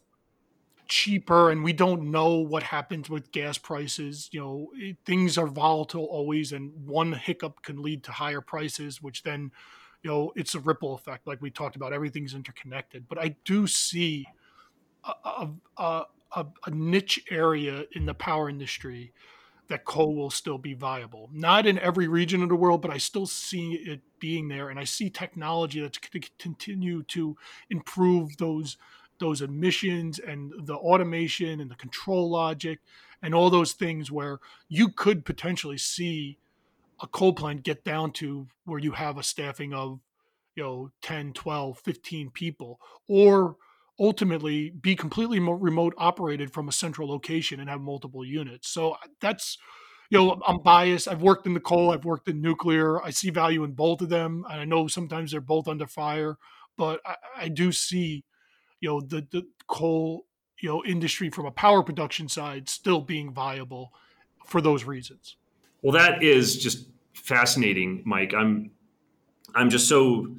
cheaper 0.89 1.51
and 1.51 1.63
we 1.63 1.71
don't 1.71 2.11
know 2.11 2.33
what 2.35 2.63
happens 2.63 3.09
with 3.09 3.31
gas 3.31 3.57
prices 3.57 4.27
you 4.31 4.39
know 4.39 4.69
it, 4.73 4.97
things 5.05 5.37
are 5.37 5.47
volatile 5.47 6.05
always 6.05 6.51
and 6.51 6.71
one 6.85 7.13
hiccup 7.13 7.61
can 7.61 7.81
lead 7.81 8.03
to 8.03 8.11
higher 8.11 8.41
prices 8.41 9.01
which 9.01 9.23
then 9.23 9.51
you 10.01 10.09
know 10.09 10.33
it's 10.35 10.55
a 10.55 10.59
ripple 10.59 10.95
effect 10.95 11.27
like 11.27 11.41
we 11.41 11.51
talked 11.51 11.75
about 11.75 11.93
everything's 11.93 12.33
interconnected 12.33 13.07
but 13.07 13.19
i 13.19 13.35
do 13.45 13.67
see 13.67 14.25
a, 15.03 15.47
a, 15.77 16.05
a, 16.35 16.45
a 16.65 16.71
niche 16.71 17.23
area 17.29 17.85
in 17.93 18.05
the 18.05 18.13
power 18.13 18.49
industry 18.49 19.13
that 19.69 19.85
coal 19.85 20.15
will 20.15 20.31
still 20.31 20.57
be 20.57 20.73
viable. 20.73 21.29
Not 21.31 21.67
in 21.67 21.77
every 21.79 22.07
region 22.07 22.41
of 22.41 22.49
the 22.49 22.55
world, 22.55 22.81
but 22.81 22.91
I 22.91 22.97
still 22.97 23.27
see 23.27 23.73
it 23.73 24.01
being 24.19 24.47
there. 24.47 24.69
And 24.69 24.79
I 24.79 24.83
see 24.83 25.11
technology 25.11 25.79
that's 25.79 25.99
going 25.99 26.21
to 26.21 26.29
continue 26.39 27.03
to 27.03 27.37
improve 27.69 28.37
those 28.37 28.77
those 29.19 29.41
emissions 29.41 30.19
and 30.19 30.53
the 30.65 30.75
automation 30.75 31.61
and 31.61 31.69
the 31.69 31.75
control 31.75 32.29
logic 32.29 32.79
and 33.21 33.35
all 33.35 33.49
those 33.49 33.73
things 33.73 34.11
where 34.11 34.39
you 34.67 34.89
could 34.89 35.25
potentially 35.25 35.77
see 35.77 36.37
a 37.01 37.07
coal 37.07 37.33
plant 37.33 37.63
get 37.63 37.83
down 37.83 38.11
to 38.11 38.47
where 38.65 38.79
you 38.79 38.91
have 38.91 39.17
a 39.17 39.23
staffing 39.23 39.73
of 39.73 39.99
you 40.55 40.63
know 40.63 40.91
10 41.01 41.33
12 41.33 41.79
15 41.79 42.29
people 42.31 42.79
or 43.07 43.55
ultimately 43.99 44.69
be 44.69 44.95
completely 44.95 45.39
remote 45.39 45.93
operated 45.97 46.51
from 46.51 46.69
a 46.69 46.71
central 46.71 47.09
location 47.09 47.59
and 47.59 47.69
have 47.69 47.81
multiple 47.81 48.23
units. 48.23 48.69
So 48.69 48.91
uh, 48.91 48.97
that's 49.19 49.57
you 50.09 50.17
know, 50.17 50.41
I'm 50.47 50.59
biased. 50.63 51.07
I've 51.07 51.21
worked 51.21 51.45
in 51.45 51.53
the 51.53 51.59
coal, 51.59 51.91
I've 51.91 52.05
worked 52.05 52.27
in 52.27 52.41
nuclear. 52.41 53.03
I 53.03 53.11
see 53.11 53.29
value 53.29 53.63
in 53.63 53.73
both 53.73 54.01
of 54.01 54.09
them. 54.09 54.43
And 54.49 54.59
I 54.59 54.65
know 54.65 54.87
sometimes 54.87 55.31
they're 55.31 55.41
both 55.41 55.67
under 55.67 55.85
fire, 55.85 56.37
but 56.77 56.99
I, 57.05 57.15
I 57.37 57.47
do 57.49 57.71
see, 57.71 58.23
you 58.79 58.89
know, 58.89 59.01
the, 59.01 59.25
the 59.31 59.45
coal, 59.67 60.25
you 60.59 60.69
know, 60.69 60.83
industry 60.85 61.29
from 61.29 61.45
a 61.45 61.51
power 61.51 61.83
production 61.83 62.27
side 62.27 62.69
still 62.69 63.01
being 63.01 63.33
viable 63.33 63.91
for 64.45 64.61
those 64.61 64.83
reasons. 64.83 65.35
Well, 65.81 65.93
that 65.93 66.23
is 66.23 66.57
just 66.57 66.87
fascinating, 67.13 68.01
Mike. 68.05 68.33
I'm, 68.33 68.71
I'm 69.55 69.69
just 69.69 69.87
so, 69.87 70.35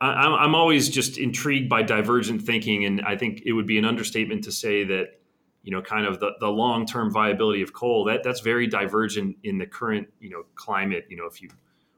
I, 0.00 0.12
I'm 0.12 0.54
always 0.54 0.88
just 0.88 1.18
intrigued 1.18 1.68
by 1.68 1.82
divergent 1.82 2.42
thinking. 2.42 2.84
And 2.84 3.02
I 3.02 3.16
think 3.16 3.42
it 3.44 3.52
would 3.52 3.66
be 3.66 3.78
an 3.78 3.84
understatement 3.84 4.44
to 4.44 4.52
say 4.52 4.84
that 4.84 5.18
you 5.64 5.70
know, 5.70 5.80
kind 5.80 6.06
of 6.06 6.20
the, 6.20 6.32
the 6.40 6.48
long 6.48 6.84
term 6.86 7.10
viability 7.10 7.62
of 7.62 7.72
coal, 7.72 8.04
that 8.04 8.22
that's 8.22 8.40
very 8.40 8.66
divergent 8.66 9.36
in 9.44 9.56
the 9.56 9.66
current, 9.66 10.06
you 10.20 10.28
know, 10.28 10.44
climate. 10.54 11.06
You 11.08 11.16
know, 11.16 11.24
if 11.24 11.40
you 11.40 11.48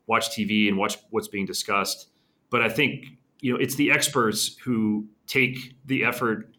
watch 0.06 0.30
TV 0.30 0.68
and 0.68 0.78
watch 0.78 0.98
what's 1.10 1.28
being 1.28 1.46
discussed. 1.46 2.08
But 2.48 2.62
I 2.62 2.68
think, 2.68 3.06
you 3.40 3.52
know, 3.52 3.58
it's 3.58 3.74
the 3.74 3.90
experts 3.90 4.56
who 4.58 5.06
take 5.26 5.76
the 5.84 6.04
effort, 6.04 6.54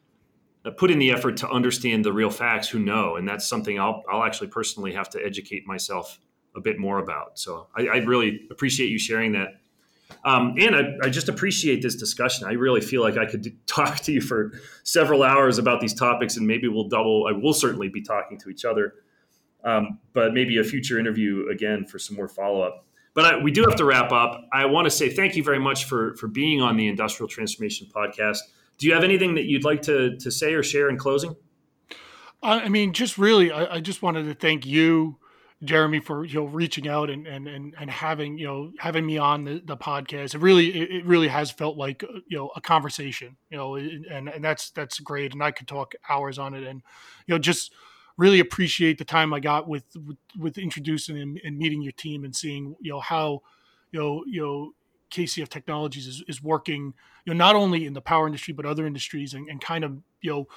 uh, 0.66 0.72
put 0.72 0.92
in 0.92 1.00
the 1.00 1.12
effort 1.12 1.38
to 1.38 1.50
understand 1.50 2.06
the 2.06 2.14
real 2.14 2.30
facts 2.30 2.68
who 2.68 2.80
know. 2.80 3.16
And 3.16 3.28
that's 3.28 3.48
something 3.48 3.80
I'll, 3.80 4.04
I'll 4.12 4.24
actually 4.24 4.48
personally 4.48 4.94
have 4.94 5.10
to 5.12 5.24
educate 5.24 5.66
myself 5.66 6.20
a 6.56 6.62
bit 6.62 6.80
more 6.80 7.00
about. 7.00 7.40
So 7.40 7.68
I, 7.76 7.88
I 7.88 7.98
really 7.98 8.48
appreciate 8.52 8.90
you 8.90 9.00
sharing 9.00 9.34
that 9.34 9.60
um, 10.24 10.56
and 10.58 10.76
I, 10.76 10.82
I, 11.04 11.10
just 11.10 11.30
appreciate 11.30 11.82
this 11.82 11.96
discussion. 11.96 12.48
I 12.48 12.54
really 12.54 12.82
feel 12.82 13.02
like 13.02 13.18
I 13.18 13.26
could 13.26 13.56
talk 13.68 13.98
to 14.02 14.12
you 14.12 14.22
for 14.22 14.54
several 14.84 15.24
hours 15.24 15.58
about 15.58 15.82
these 15.82 15.94
topics, 15.94 16.38
and 16.38 16.48
maybe 16.48 16.68
we'll 16.68 16.88
double. 16.88 17.28
I 17.28 17.34
will 17.34 17.54
certainly 17.54 17.90
be 17.90 18.02
talking 18.02 18.38
to 18.40 18.50
each 18.50 18.66
other, 18.66 18.96
um, 19.64 20.00
but 20.14 20.34
maybe 20.34 20.58
a 20.58 20.64
future 20.64 21.00
interview 21.00 21.48
again 21.50 21.86
for 21.86 22.00
some 22.00 22.16
more 22.16 22.28
follow 22.28 22.62
up. 22.62 22.86
But 23.18 23.26
I, 23.26 23.38
we 23.40 23.50
do 23.50 23.64
have 23.64 23.76
to 23.78 23.84
wrap 23.84 24.12
up. 24.12 24.48
I 24.54 24.68
want 24.68 24.86
to 24.86 24.92
say 24.92 25.10
thank 25.10 25.36
you 25.36 25.44
very 25.44 25.58
much 25.58 25.86
for 25.86 26.16
for 26.18 26.28
being 26.28 26.62
on 26.62 26.78
the 26.78 26.88
Industrial 26.88 27.28
Transformation 27.28 27.88
Podcast. 27.92 28.38
Do 28.78 28.86
you 28.86 28.94
have 28.94 29.04
anything 29.04 29.34
that 29.34 29.46
you'd 29.46 29.64
like 29.64 29.82
to 29.84 30.16
to 30.18 30.30
say 30.30 30.54
or 30.54 30.62
share 30.62 30.88
in 30.88 31.00
closing? 31.00 31.36
I 32.44 32.70
mean, 32.70 32.94
just 32.94 33.18
really, 33.18 33.52
I, 33.52 33.78
I 33.78 33.80
just 33.80 34.04
wanted 34.04 34.26
to 34.26 34.36
thank 34.36 34.68
you 34.68 35.18
Jeremy 35.64 36.00
for 36.00 36.26
you 36.26 36.36
know 36.36 36.46
reaching 36.46 36.88
out 36.88 37.10
and 37.10 37.26
and 37.26 37.48
and, 37.48 37.74
and 37.80 37.90
having 37.90 38.38
you 38.38 38.46
know 38.46 38.72
having 38.78 39.04
me 39.04 39.18
on 39.18 39.46
the, 39.46 39.64
the 39.66 39.78
podcast. 39.78 40.36
It 40.36 40.42
really 40.42 40.68
it, 40.68 41.04
really 41.04 41.30
has 41.30 41.50
felt 41.50 41.76
like 41.76 42.04
uh, 42.04 42.20
you 42.28 42.38
know 42.38 42.52
a 42.56 42.62
conversation. 42.62 43.36
You 43.50 43.58
know, 43.58 43.76
and 43.78 44.30
and 44.30 44.44
that's 44.44 44.70
that's 44.70 45.00
great. 45.00 45.34
And 45.34 45.42
I 45.42 45.50
could 45.50 45.68
talk 45.68 45.96
hours 46.08 46.38
on 46.38 46.54
it. 46.54 46.68
And 46.68 46.84
you 47.26 47.34
know 47.34 47.40
just 47.40 47.74
really 48.18 48.40
appreciate 48.40 48.98
the 48.98 49.06
time 49.06 49.34
I 49.34 49.40
got 49.40 49.68
with 49.68 49.86
with, 49.96 50.18
with 50.38 50.58
introducing 50.58 51.18
and, 51.18 51.40
and 51.44 51.58
meeting 51.58 51.82
your 51.82 51.94
team 51.94 52.26
and 52.26 52.36
seeing 52.36 52.76
you 52.82 52.92
know 52.92 53.00
how 53.00 53.42
you 53.92 54.00
know 54.00 54.24
you 54.28 54.42
know 54.42 54.72
KCF 55.12 55.48
Technologies 55.48 56.06
is, 56.06 56.24
is 56.28 56.44
working, 56.44 56.94
you 57.26 57.34
know, 57.34 57.38
not 57.38 57.56
only 57.56 57.86
in 57.86 57.94
the 57.94 58.02
power 58.02 58.26
industry 58.26 58.54
but 58.54 58.66
other 58.66 58.86
industries, 58.86 59.34
and, 59.34 59.48
and 59.48 59.62
kind 59.62 59.84
of 59.84 59.98
you 60.22 60.32
know 60.32 60.48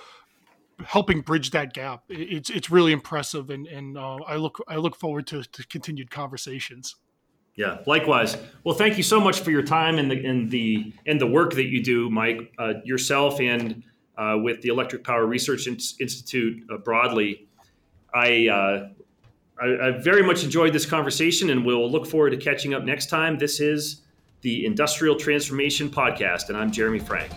helping 0.84 1.20
bridge 1.20 1.50
that 1.50 1.72
gap. 1.72 2.04
It's 2.08 2.50
it's 2.50 2.70
really 2.70 2.92
impressive, 2.92 3.50
and 3.50 3.66
and 3.66 3.96
uh, 3.96 4.16
I 4.26 4.36
look 4.36 4.62
I 4.68 4.76
look 4.76 4.96
forward 4.96 5.26
to, 5.28 5.42
to 5.42 5.66
continued 5.66 6.10
conversations. 6.10 6.96
Yeah, 7.56 7.78
likewise. 7.86 8.36
Well, 8.64 8.74
thank 8.74 8.96
you 8.96 9.02
so 9.02 9.20
much 9.20 9.40
for 9.40 9.50
your 9.50 9.62
time 9.62 9.98
and 9.98 10.10
the 10.10 10.24
and 10.24 10.50
the 10.50 10.92
and 11.06 11.20
the 11.20 11.26
work 11.26 11.54
that 11.54 11.66
you 11.66 11.82
do, 11.82 12.10
Mike, 12.10 12.52
uh, 12.58 12.74
yourself 12.84 13.40
and 13.40 13.82
uh, 14.16 14.36
with 14.42 14.62
the 14.62 14.68
Electric 14.68 15.04
Power 15.04 15.26
Research 15.26 15.66
Institute 15.66 16.62
uh, 16.70 16.78
broadly. 16.78 17.48
I, 18.14 18.48
uh, 18.48 18.88
I 19.60 19.88
I 19.88 19.90
very 19.92 20.22
much 20.22 20.44
enjoyed 20.44 20.72
this 20.72 20.86
conversation, 20.86 21.50
and 21.50 21.64
we'll 21.64 21.90
look 21.90 22.06
forward 22.06 22.30
to 22.30 22.36
catching 22.36 22.74
up 22.74 22.84
next 22.84 23.06
time. 23.06 23.38
This 23.38 23.60
is 23.60 24.02
the 24.40 24.66
Industrial 24.66 25.16
Transformation 25.16 25.90
Podcast, 25.90 26.48
and 26.48 26.56
I'm 26.56 26.70
Jeremy 26.70 26.98
Frank. 26.98 27.30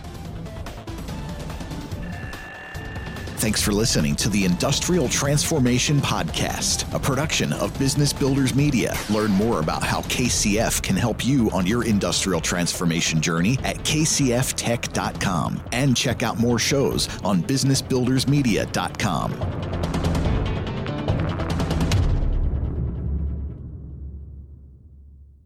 Thanks 3.43 3.61
for 3.61 3.73
listening 3.73 4.15
to 4.15 4.29
the 4.29 4.45
Industrial 4.45 5.09
Transformation 5.09 5.99
Podcast, 5.99 6.95
a 6.95 6.99
production 6.99 7.51
of 7.51 7.77
Business 7.77 8.13
Builders 8.13 8.55
Media. 8.55 8.95
Learn 9.09 9.31
more 9.31 9.59
about 9.59 9.83
how 9.83 9.99
KCF 10.03 10.81
can 10.81 10.95
help 10.95 11.25
you 11.25 11.51
on 11.51 11.67
your 11.67 11.83
industrial 11.83 12.39
transformation 12.39 13.19
journey 13.19 13.59
at 13.65 13.75
kcftech.com 13.79 15.61
and 15.73 15.97
check 15.97 16.23
out 16.23 16.39
more 16.39 16.57
shows 16.57 17.09
on 17.21 17.43
businessbuildersmedia.com. 17.43 20.12